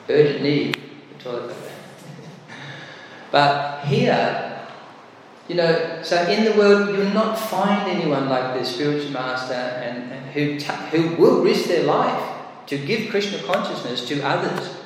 urgent 0.09 0.43
need 0.43 0.77
for 1.13 1.25
toilet 1.25 1.49
paper. 1.49 1.73
but 3.31 3.85
here, 3.85 4.67
you 5.49 5.55
know, 5.55 6.01
so 6.03 6.17
in 6.29 6.45
the 6.45 6.53
world, 6.53 6.97
you'll 6.97 7.13
not 7.13 7.39
find 7.39 7.89
anyone 7.89 8.29
like 8.29 8.59
the 8.59 8.65
spiritual 8.65 9.11
master 9.11 9.55
and, 9.55 10.13
and 10.13 10.27
who, 10.31 10.59
who 10.97 11.17
will 11.17 11.43
risk 11.43 11.67
their 11.67 11.85
life 11.85 12.40
to 12.71 12.79
give 12.79 13.11
Krishna 13.11 13.43
consciousness 13.43 14.07
to 14.07 14.23
others 14.23 14.77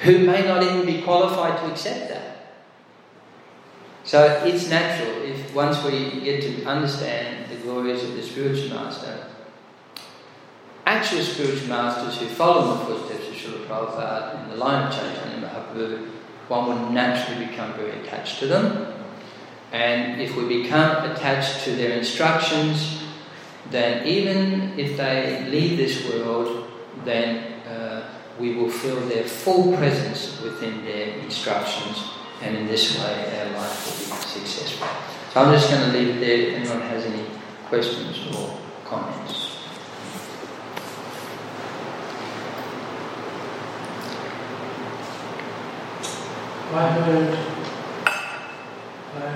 who 0.00 0.18
may 0.18 0.44
not 0.44 0.64
even 0.64 0.84
be 0.84 1.00
qualified 1.00 1.60
to 1.60 1.70
accept 1.70 2.08
that. 2.08 2.56
So 4.02 4.42
it's 4.44 4.68
natural 4.68 5.22
if 5.22 5.54
once 5.54 5.84
we 5.84 6.20
get 6.22 6.42
to 6.42 6.64
understand 6.64 7.48
the 7.50 7.56
glories 7.58 8.02
of 8.02 8.16
the 8.16 8.22
spiritual 8.22 8.70
master, 8.70 9.28
actual 10.86 11.22
spiritual 11.22 11.68
masters 11.68 12.18
who 12.18 12.26
follow 12.34 12.76
the 12.76 12.84
footsteps 12.86 13.28
of 13.28 13.34
Srila 13.34 13.66
Prabhupada 13.66 14.42
in 14.42 14.50
the 14.50 14.56
line 14.56 14.88
of 14.88 14.92
Chaitanya 14.92 15.46
Mahaprabhu, 15.46 16.08
one 16.48 16.66
will 16.66 16.90
naturally 16.90 17.46
become 17.46 17.74
very 17.74 18.00
attached 18.00 18.40
to 18.40 18.48
them. 18.48 18.92
And 19.70 20.20
if 20.20 20.34
we 20.34 20.62
become 20.62 21.08
attached 21.12 21.62
to 21.66 21.76
their 21.76 21.96
instructions, 21.96 22.99
then 23.70 24.06
even 24.06 24.78
if 24.78 24.96
they 24.96 25.46
leave 25.48 25.76
this 25.78 26.04
world, 26.08 26.68
then 27.04 27.60
uh, 27.68 28.08
we 28.38 28.54
will 28.54 28.70
feel 28.70 29.00
their 29.08 29.24
full 29.24 29.76
presence 29.76 30.40
within 30.42 30.84
their 30.84 31.18
instructions, 31.18 32.10
and 32.42 32.56
in 32.56 32.66
this 32.66 32.98
way 32.98 33.38
our 33.38 33.50
life 33.58 33.86
will 33.86 34.16
be 34.16 34.22
successful. 34.22 34.88
So 35.32 35.40
I'm 35.40 35.52
just 35.54 35.70
going 35.70 35.90
to 35.90 35.98
leave 35.98 36.16
it 36.16 36.20
there. 36.20 36.38
If 36.38 36.54
anyone 36.54 36.80
has 36.88 37.04
any 37.04 37.24
questions 37.68 38.36
or 38.36 38.58
comments. 38.84 39.46
I 46.72 46.88
heard 46.90 47.34
a, 49.16 49.26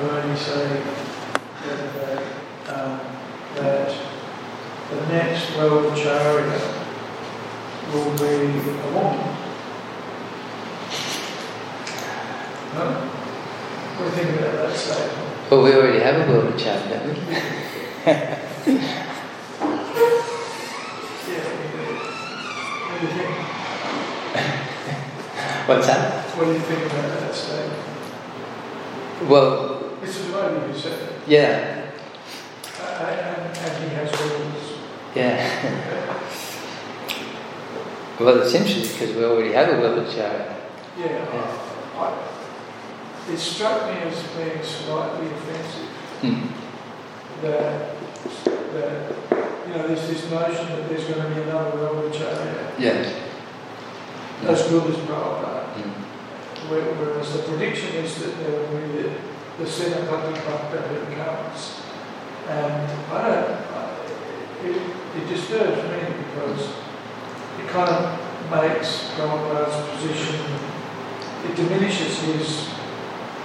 um, 0.00 0.36
say 0.36 1.01
the 1.76 2.12
other 2.12 2.22
um, 2.68 3.00
that 3.56 3.90
the 4.90 5.06
next 5.08 5.56
world 5.56 5.92
acharya 5.92 6.60
will 7.92 8.10
be 8.16 8.24
a 8.24 8.92
woman. 8.92 9.28
No? 12.74 12.84
What 13.96 14.14
do 14.14 14.20
you 14.20 14.26
think 14.26 14.40
about 14.40 14.54
that 14.68 14.76
statement? 14.76 15.50
Well, 15.50 15.62
we 15.62 15.74
already 15.74 16.00
have 16.00 16.26
a 16.26 16.32
world 16.32 16.58
chat, 16.58 16.88
don't 16.88 17.06
we? 17.08 17.14
Yeah, 18.04 18.38
we 18.64 18.72
do. 21.72 21.94
What 22.88 23.00
do 23.00 23.06
you 23.06 23.12
think? 23.12 23.30
What's 25.68 25.86
that? 25.86 26.24
What 26.36 26.44
do 26.46 26.52
you 26.52 26.58
think 26.60 26.86
about 26.86 27.20
that 27.20 27.34
statement? 27.34 27.78
Well, 29.28 29.90
It's 30.02 30.16
a 30.18 30.22
devotee 30.24 30.72
who 30.72 30.78
said 30.78 30.98
it. 31.00 31.21
Yeah, 31.32 31.88
Uh, 32.78 33.04
and, 33.08 33.56
and 33.56 33.74
he 33.82 33.88
has 33.96 34.10
rules. 34.20 34.64
yeah. 35.14 35.40
well, 38.20 38.42
it's 38.42 38.52
interesting 38.54 38.92
because 38.92 39.16
we 39.16 39.24
already 39.24 39.52
have 39.54 39.68
a 39.72 39.80
world 39.80 40.06
chat. 40.14 40.60
Yeah, 40.98 41.24
I, 41.32 42.04
I, 42.04 43.32
it 43.32 43.38
struck 43.38 43.86
me 43.88 43.96
as 44.08 44.22
being 44.36 44.62
slightly 44.62 45.26
offensive 45.32 45.88
Hmm. 46.20 46.46
that, 47.42 47.96
that 48.74 48.92
you 49.66 49.72
know, 49.74 49.88
there's 49.88 50.06
this 50.08 50.30
notion 50.30 50.66
that 50.68 50.88
there's 50.88 51.04
going 51.04 51.22
to 51.22 51.34
be 51.34 51.40
another 51.48 51.70
world 51.78 52.12
acharya 52.14 52.72
Yeah. 52.78 53.08
as 54.52 54.68
good 54.68 54.84
as 54.90 54.96
Prabhupada. 55.08 55.64
Hmm. 55.80 56.68
Whereas 56.68 57.32
the 57.32 57.42
prediction 57.48 57.90
is 58.04 58.16
that 58.20 58.36
there 58.38 58.50
will 58.68 58.92
be 58.92 59.31
the, 59.58 59.64
the 59.64 59.70
Senapati 59.70 60.34
Bhakta 60.44 60.82
who 60.88 61.16
comes. 61.16 61.80
And 62.48 62.90
I 63.12 63.28
don't, 63.28 63.72
it, 64.64 64.76
it 65.16 65.28
disturbs 65.28 65.82
me 65.90 66.24
because 66.24 66.68
it 67.58 67.68
kind 67.68 67.88
of 67.90 68.18
makes 68.50 69.10
Prabhupada's 69.14 69.76
position, 69.96 70.40
it 71.48 71.56
diminishes 71.56 72.18
his 72.22 72.68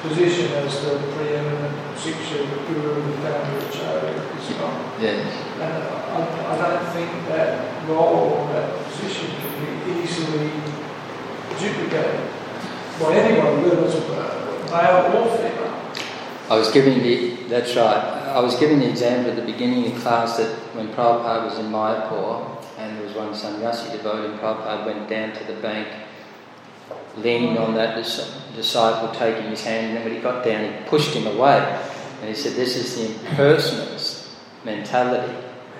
position 0.01 0.51
as 0.53 0.82
the 0.84 0.97
preeminent 1.16 1.76
Siksha, 1.97 2.38
the 2.49 2.74
guru, 2.74 3.01
the 3.01 3.18
founder-acharya 3.18 4.16
of 4.16 4.32
ISKCON. 4.38 5.01
Yes. 5.01 5.43
And 5.55 5.84
I, 5.84 6.53
I 6.53 6.58
don't 6.58 6.93
think 6.93 7.28
that 7.30 7.88
role 7.88 8.30
or 8.34 8.53
that 8.53 8.84
position 8.86 9.32
can 9.32 9.86
be 9.86 10.03
easily 10.03 10.51
duplicated. 11.60 12.30
by 12.99 13.14
anyone, 13.16 13.64
whether 13.64 13.86
it's 13.86 13.95
a 13.95 13.99
male 14.72 15.18
or 15.18 15.38
female. 15.38 15.66
I 16.49 16.57
was 16.57 16.71
giving 16.71 17.03
the, 17.03 17.35
that's 17.49 17.75
right, 17.75 17.97
I 17.97 18.39
was 18.39 18.55
giving 18.57 18.79
the 18.79 18.89
example 18.89 19.31
at 19.31 19.35
the 19.35 19.51
beginning 19.51 19.91
of 19.91 20.01
class 20.01 20.37
that 20.37 20.47
when 20.73 20.87
Prabhupada 20.93 21.43
was 21.43 21.59
in 21.59 21.65
Mayapur 21.65 22.63
and 22.77 22.97
there 22.97 23.05
was 23.05 23.13
one 23.13 23.35
sannyasi 23.35 23.97
devotee, 23.97 24.37
Prabhupada 24.37 24.85
went 24.85 25.09
down 25.09 25.33
to 25.33 25.43
the 25.43 25.59
bank 25.59 25.87
leaning 27.17 27.57
on 27.57 27.73
that 27.73 27.97
disciple, 28.55 29.13
taking 29.13 29.49
his 29.49 29.63
hand, 29.63 29.87
and 29.87 29.97
then 29.97 30.03
when 30.05 30.13
he 30.13 30.21
got 30.21 30.45
down, 30.45 30.63
he 30.63 30.89
pushed 30.89 31.13
him 31.13 31.27
away. 31.27 31.59
And 32.21 32.29
he 32.29 32.35
said, 32.35 32.53
This 32.53 32.77
is 32.77 32.95
the 32.95 33.13
impersonalist 33.13 34.29
mentality, 34.63 35.33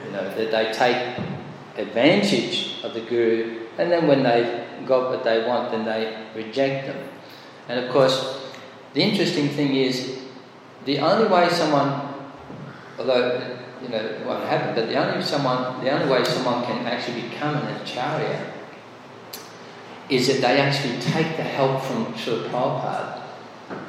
you 0.05 0.11
know, 0.11 0.24
that 0.36 0.51
they 0.51 0.72
take 0.74 1.26
advantage 1.78 2.84
of 2.84 2.93
the 2.93 3.01
Guru, 3.01 3.68
and 3.78 3.91
then 3.91 4.07
when 4.07 4.24
they've 4.24 4.86
got 4.86 5.11
what 5.11 5.24
they 5.24 5.47
want, 5.47 5.72
then 5.72 5.86
they 5.86 6.28
reject 6.36 6.88
them. 6.88 7.07
And 7.70 7.86
of 7.86 7.91
course, 7.91 8.41
the 8.93 9.01
interesting 9.01 9.49
thing 9.49 9.76
is 9.76 10.27
the 10.88 11.00
only 11.00 11.28
way 11.28 11.50
someone, 11.50 12.14
although 12.98 13.58
you 13.84 13.90
know 13.90 13.98
it 13.98 14.26
won't 14.26 14.46
happen, 14.46 14.74
but 14.74 14.88
the 14.88 14.96
only 14.96 15.22
someone, 15.22 15.84
the 15.84 15.92
only 15.92 16.10
way 16.10 16.24
someone 16.24 16.64
can 16.64 16.88
actually 16.88 17.24
become 17.24 17.56
an 17.56 17.82
acharya 17.82 18.54
is 20.10 20.28
that 20.28 20.40
they 20.40 20.62
actually 20.62 20.98
take 21.02 21.36
the 21.36 21.44
help 21.44 21.82
from 21.82 22.06
Srila 22.14 22.50
Prabhupada. 22.50 23.22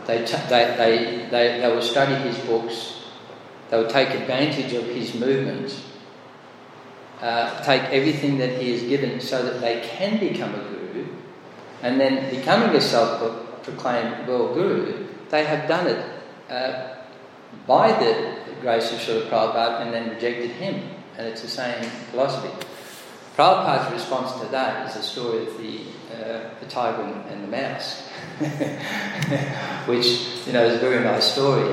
They, 0.08 0.24
t- 0.24 0.48
they, 0.48 0.74
they, 0.76 1.28
they, 1.30 1.60
they 1.60 1.68
will 1.72 1.80
study 1.80 2.16
his 2.16 2.36
books, 2.38 3.04
they 3.70 3.76
will 3.76 3.88
take 3.88 4.10
advantage 4.10 4.72
of 4.72 4.84
his 4.86 5.14
movements, 5.14 5.84
uh, 7.20 7.62
take 7.62 7.82
everything 7.92 8.38
that 8.38 8.60
he 8.60 8.72
has 8.72 8.82
given 8.82 9.20
so 9.20 9.44
that 9.44 9.60
they 9.60 9.82
can 9.82 10.18
become 10.18 10.52
a 10.52 10.64
guru, 10.64 11.06
and 11.80 12.00
then 12.00 12.28
becoming 12.28 12.74
a 12.74 12.80
self 12.80 13.62
proclaimed 13.62 14.26
world 14.26 14.54
guru, 14.54 15.06
they 15.30 15.44
have 15.44 15.68
done 15.68 15.86
it 15.86 16.17
uh, 16.50 16.96
by 17.66 17.92
the 17.92 18.36
grace 18.60 18.92
of 18.92 18.98
Srila 18.98 19.28
Prabhupada 19.28 19.82
and 19.82 19.94
then 19.94 20.10
rejected 20.10 20.50
him. 20.50 20.82
And 21.16 21.26
it's 21.26 21.42
the 21.42 21.48
same 21.48 21.82
philosophy. 22.10 22.50
Prabhupada's 23.38 23.92
response 23.92 24.32
to 24.40 24.48
that 24.48 24.88
is 24.88 24.94
the 24.94 25.02
story 25.02 25.46
of 25.46 25.58
the, 25.58 25.80
uh, 26.12 26.50
the 26.58 26.66
tiger 26.66 27.02
and 27.02 27.44
the 27.44 27.46
mouse, 27.46 28.08
which 29.86 30.46
you 30.46 30.52
know 30.52 30.64
is 30.64 30.74
a 30.74 30.78
very 30.78 31.04
nice 31.04 31.32
story, 31.32 31.72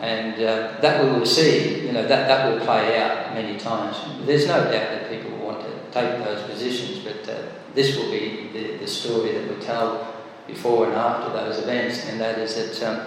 and 0.00 0.34
uh, 0.34 0.80
that 0.80 1.04
we 1.04 1.10
will 1.10 1.24
see. 1.24 1.86
You 1.86 1.92
know 1.92 2.02
that 2.08 2.26
that 2.26 2.50
will 2.52 2.58
play 2.64 2.98
out 3.00 3.34
many 3.34 3.56
times. 3.56 3.96
There's 4.26 4.48
no 4.48 4.64
doubt 4.64 4.72
that 4.72 5.08
people 5.08 5.38
want 5.38 5.60
to 5.60 5.70
take 5.92 6.24
those 6.24 6.42
positions, 6.50 7.04
but 7.04 7.28
uh, 7.32 7.42
this 7.72 7.96
will 7.96 8.10
be 8.10 8.50
the, 8.52 8.78
the 8.78 8.86
story 8.88 9.30
that 9.30 9.48
we 9.48 9.62
tell 9.64 10.12
before 10.48 10.86
and 10.86 10.94
after 10.94 11.32
those 11.32 11.58
events, 11.58 12.04
and 12.08 12.20
that 12.20 12.38
is 12.38 12.56
that 12.56 12.88
um, 12.88 13.06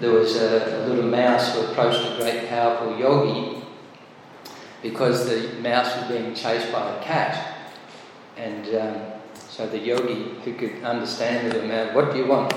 there 0.00 0.12
was 0.12 0.36
a, 0.36 0.84
a 0.84 0.88
little 0.88 1.10
mouse 1.10 1.54
who 1.54 1.62
approached 1.62 2.00
a 2.00 2.16
great 2.20 2.48
powerful 2.48 2.96
yogi 2.98 3.62
because 4.82 5.28
the 5.28 5.60
mouse 5.60 5.94
was 5.96 6.08
being 6.08 6.34
chased 6.34 6.70
by 6.72 6.96
a 6.96 7.02
cat. 7.02 7.56
And 8.36 8.74
um, 8.76 8.96
so 9.34 9.66
the 9.66 9.78
yogi, 9.78 10.36
who 10.44 10.54
could 10.54 10.84
understand 10.84 11.50
the 11.52 11.62
mouse, 11.64 11.94
what 11.94 12.12
do 12.12 12.18
you 12.18 12.26
want? 12.26 12.54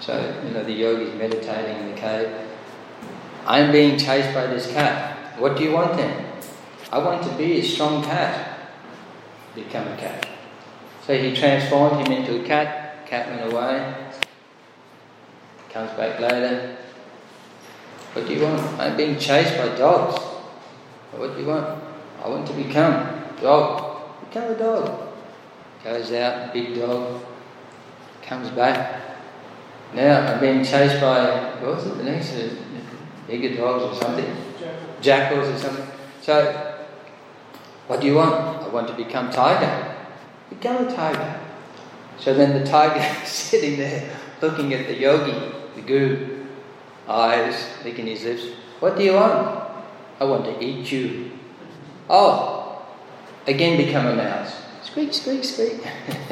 So, 0.00 0.42
you 0.44 0.50
know, 0.50 0.64
the 0.64 0.72
yogi's 0.72 1.14
meditating 1.14 1.76
in 1.76 1.94
the 1.94 2.00
cave. 2.00 2.34
I'm 3.46 3.70
being 3.70 3.98
chased 3.98 4.34
by 4.34 4.46
this 4.46 4.70
cat. 4.72 5.38
What 5.38 5.56
do 5.56 5.62
you 5.62 5.72
want 5.72 5.96
then? 5.96 6.26
I 6.90 6.98
want 6.98 7.22
to 7.22 7.30
be 7.36 7.60
a 7.60 7.62
strong 7.62 8.02
cat. 8.02 8.58
Become 9.54 9.88
a 9.88 9.96
cat. 9.96 10.26
So 11.06 11.16
he 11.16 11.34
transformed 11.34 12.06
him 12.06 12.12
into 12.12 12.42
a 12.42 12.46
cat. 12.46 13.06
Cat 13.06 13.28
went 13.28 13.52
away. 13.52 14.09
Comes 15.72 15.90
back 15.92 16.18
later. 16.18 16.76
What 18.12 18.26
do 18.26 18.34
you 18.34 18.42
want? 18.42 18.60
I'm 18.80 18.96
being 18.96 19.18
chased 19.18 19.56
by 19.56 19.68
dogs. 19.76 20.20
What 21.12 21.34
do 21.34 21.40
you 21.40 21.46
want? 21.46 21.82
I 22.22 22.28
want 22.28 22.46
to 22.48 22.52
become 22.54 23.24
dog. 23.40 24.02
Become 24.28 24.50
a 24.50 24.58
dog. 24.58 25.08
Goes 25.84 26.12
out, 26.12 26.52
big 26.52 26.74
dog, 26.74 27.22
comes 28.22 28.50
back. 28.50 29.00
Now 29.94 30.26
I'm 30.26 30.40
being 30.40 30.62
chased 30.62 31.00
by 31.00 31.54
what 31.60 31.76
was 31.76 31.86
it 31.86 31.96
the 31.96 32.04
next 32.04 32.34
bigger 33.26 33.56
dogs 33.56 33.84
or 33.84 34.02
something? 34.02 34.36
Jackals 35.00 35.48
or 35.48 35.58
something. 35.58 35.86
So 36.20 36.84
what 37.86 38.00
do 38.00 38.08
you 38.08 38.16
want? 38.16 38.34
I 38.62 38.68
want 38.68 38.88
to 38.88 38.94
become 38.94 39.30
tiger. 39.30 39.96
Become 40.50 40.88
a 40.88 40.94
tiger. 40.94 41.40
So 42.18 42.34
then 42.34 42.58
the 42.58 42.68
tiger 42.68 43.00
is 43.24 43.28
sitting 43.30 43.78
there 43.78 44.10
looking 44.42 44.74
at 44.74 44.86
the 44.86 44.96
yogi, 44.98 45.54
the 45.80 45.86
guru, 45.86 46.44
eyes, 47.08 47.66
licking 47.84 48.06
his 48.06 48.24
lips. 48.24 48.46
What 48.80 48.96
do 48.96 49.04
you 49.04 49.14
want? 49.14 49.62
I 50.18 50.24
want 50.24 50.44
to 50.44 50.64
eat 50.64 50.90
you. 50.92 51.32
Oh, 52.08 52.82
again 53.46 53.76
become 53.76 54.06
a 54.06 54.16
mouse. 54.16 54.54
Squeak, 54.82 55.14
squeak, 55.14 55.44
squeak. 55.44 55.82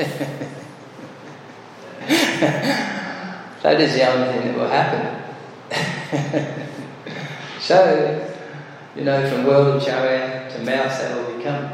that 3.63 3.81
is 3.81 3.95
the 3.95 4.09
only 4.11 4.33
thing 4.33 4.49
that 4.49 4.57
will 4.57 4.69
happen. 4.69 5.25
so, 7.61 8.31
you 8.97 9.05
know, 9.05 9.29
from 9.31 9.47
world 9.47 9.81
acharya 9.81 10.51
to 10.51 10.59
mouse, 10.65 10.99
that 10.99 11.17
will 11.17 11.37
become. 11.37 11.71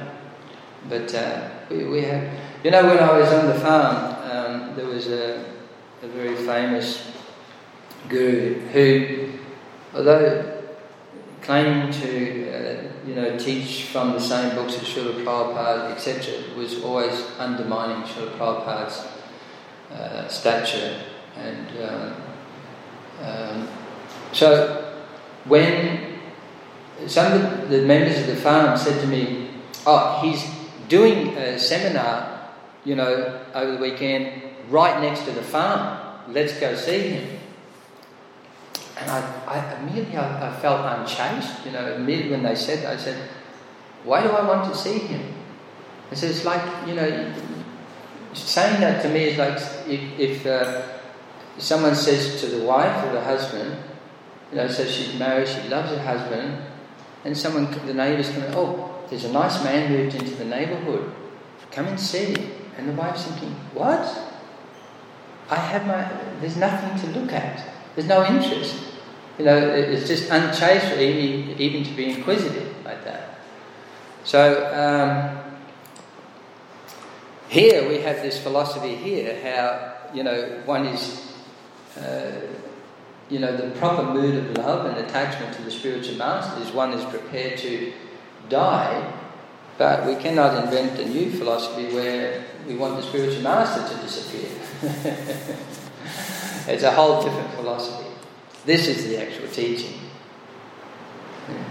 But 0.88 1.14
uh, 1.14 1.48
we, 1.70 1.84
we 1.84 2.02
have, 2.02 2.38
you 2.62 2.70
know, 2.70 2.84
when 2.84 2.98
I 2.98 3.18
was 3.18 3.32
on 3.32 3.46
the 3.46 3.54
farm, 3.54 4.16
um, 4.30 4.76
there 4.76 4.86
was 4.86 5.08
a, 5.08 5.44
a 6.02 6.08
very 6.08 6.36
famous 6.36 7.14
guru 8.08 8.60
who, 8.68 9.28
although 9.94 10.62
claiming 11.42 11.92
to, 11.92 12.50
uh, 12.50 12.82
you 13.06 13.14
know, 13.14 13.36
teach 13.38 13.84
from 13.84 14.12
the 14.12 14.20
same 14.20 14.54
books 14.54 14.74
as 14.74 14.82
Srila 14.82 15.24
Prabhupada, 15.24 15.92
etc., 15.92 16.56
was 16.56 16.82
always 16.82 17.14
undermining 17.38 18.02
Srila 18.06 18.30
Prabhupada's 18.38 19.06
uh, 19.92 20.28
stature. 20.28 21.00
And 21.36 21.68
um, 21.82 22.14
um, 23.22 23.68
so 24.32 25.02
when 25.44 26.18
some 27.06 27.32
of 27.32 27.68
the 27.68 27.82
members 27.82 28.18
of 28.18 28.26
the 28.26 28.36
farm 28.36 28.76
said 28.76 29.00
to 29.02 29.06
me, 29.06 29.50
oh, 29.86 30.20
he's 30.22 30.44
doing 30.88 31.36
a 31.36 31.58
seminar, 31.58 32.50
you 32.84 32.94
know, 32.94 33.40
over 33.54 33.72
the 33.72 33.78
weekend 33.78 34.42
right 34.70 35.00
next 35.00 35.24
to 35.24 35.32
the 35.32 35.42
farm. 35.42 35.98
Let's 36.28 36.58
go 36.58 36.74
see 36.74 37.00
him. 37.10 37.40
And 39.00 39.10
I, 39.10 39.20
I 39.46 39.80
immediately 39.80 40.16
I, 40.16 40.50
I, 40.50 40.56
felt 40.60 40.84
unchaste. 40.84 41.64
You 41.66 41.72
know, 41.72 41.94
immediately 41.94 42.32
when 42.32 42.42
they 42.42 42.54
said 42.54 42.84
I 42.84 42.96
said, 42.96 43.28
why 44.04 44.22
do 44.22 44.28
I 44.30 44.46
want 44.46 44.72
to 44.72 44.78
see 44.78 44.98
him? 44.98 45.34
I 46.10 46.14
said, 46.14 46.30
it's 46.30 46.44
like, 46.44 46.62
you 46.86 46.94
know, 46.94 47.34
saying 48.34 48.80
that 48.80 49.02
to 49.02 49.08
me 49.08 49.24
is 49.24 49.38
like 49.38 49.56
if, 49.88 50.18
if 50.18 50.46
uh, 50.46 50.82
someone 51.58 51.94
says 51.94 52.40
to 52.40 52.46
the 52.46 52.64
wife 52.64 53.04
or 53.06 53.12
the 53.12 53.20
husband, 53.20 53.76
you 54.50 54.56
know, 54.58 54.68
says 54.68 54.94
she's 54.94 55.18
married, 55.18 55.48
she 55.48 55.68
loves 55.68 55.90
her 55.90 55.98
husband, 55.98 56.62
and 57.24 57.36
someone, 57.36 57.70
the 57.86 57.94
neighbours 57.94 58.28
come 58.30 58.44
oh, 58.52 59.02
there's 59.08 59.24
a 59.24 59.32
nice 59.32 59.62
man 59.64 59.90
moved 59.90 60.14
into 60.14 60.34
the 60.34 60.44
neighbourhood, 60.44 61.12
come 61.70 61.86
and 61.86 61.98
see. 61.98 62.34
And 62.76 62.88
the 62.88 62.92
wife's 62.92 63.24
thinking, 63.24 63.50
what? 63.72 64.02
I 65.48 65.54
have 65.54 65.86
my, 65.86 66.08
there's 66.40 66.56
nothing 66.56 67.00
to 67.00 67.18
look 67.18 67.32
at. 67.32 67.73
There's 67.94 68.08
no 68.08 68.24
interest. 68.24 68.76
You 69.38 69.44
know, 69.44 69.56
it's 69.56 70.06
just 70.06 70.30
unchaste 70.30 70.98
even, 70.98 71.60
even 71.60 71.84
to 71.84 71.90
be 71.94 72.10
inquisitive 72.10 72.74
like 72.84 73.04
that. 73.04 73.38
So, 74.24 74.70
um, 74.72 75.54
here 77.48 77.88
we 77.88 77.98
have 78.00 78.16
this 78.22 78.40
philosophy 78.42 78.94
here 78.94 79.40
how, 79.42 80.12
you 80.14 80.22
know, 80.22 80.62
one 80.64 80.86
is, 80.86 81.34
uh, 82.00 82.32
you 83.28 83.38
know, 83.38 83.56
the 83.56 83.70
proper 83.78 84.04
mood 84.04 84.36
of 84.36 84.58
love 84.58 84.86
and 84.86 85.04
attachment 85.04 85.54
to 85.56 85.62
the 85.62 85.70
spiritual 85.70 86.16
master 86.16 86.62
is 86.62 86.70
one 86.70 86.92
is 86.92 87.04
prepared 87.06 87.58
to 87.58 87.92
die, 88.48 89.12
but 89.78 90.06
we 90.06 90.14
cannot 90.16 90.64
invent 90.64 90.98
a 91.00 91.08
new 91.08 91.30
philosophy 91.30 91.92
where 91.94 92.44
we 92.66 92.76
want 92.76 92.96
the 92.96 93.02
spiritual 93.02 93.42
master 93.42 93.94
to 93.94 94.02
disappear. 94.02 94.48
It's 96.66 96.82
a 96.82 96.90
whole 96.90 97.22
different 97.22 97.50
philosophy. 97.54 98.08
This 98.64 98.88
is 98.88 99.06
the 99.08 99.20
actual 99.20 99.48
teaching. 99.48 100.00
Yeah. 101.48 101.64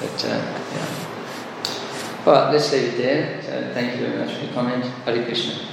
But, 0.00 0.24
uh, 0.24 0.62
yeah. 0.74 2.50
Let's 2.50 2.72
leave 2.72 2.94
it 2.94 2.96
there. 2.96 3.42
So 3.42 3.74
thank 3.74 3.98
you 3.98 4.06
very 4.06 4.24
much 4.24 4.34
for 4.36 4.44
your 4.44 4.52
comment. 4.54 4.84
Hare 5.04 5.24
Krishna. 5.24 5.70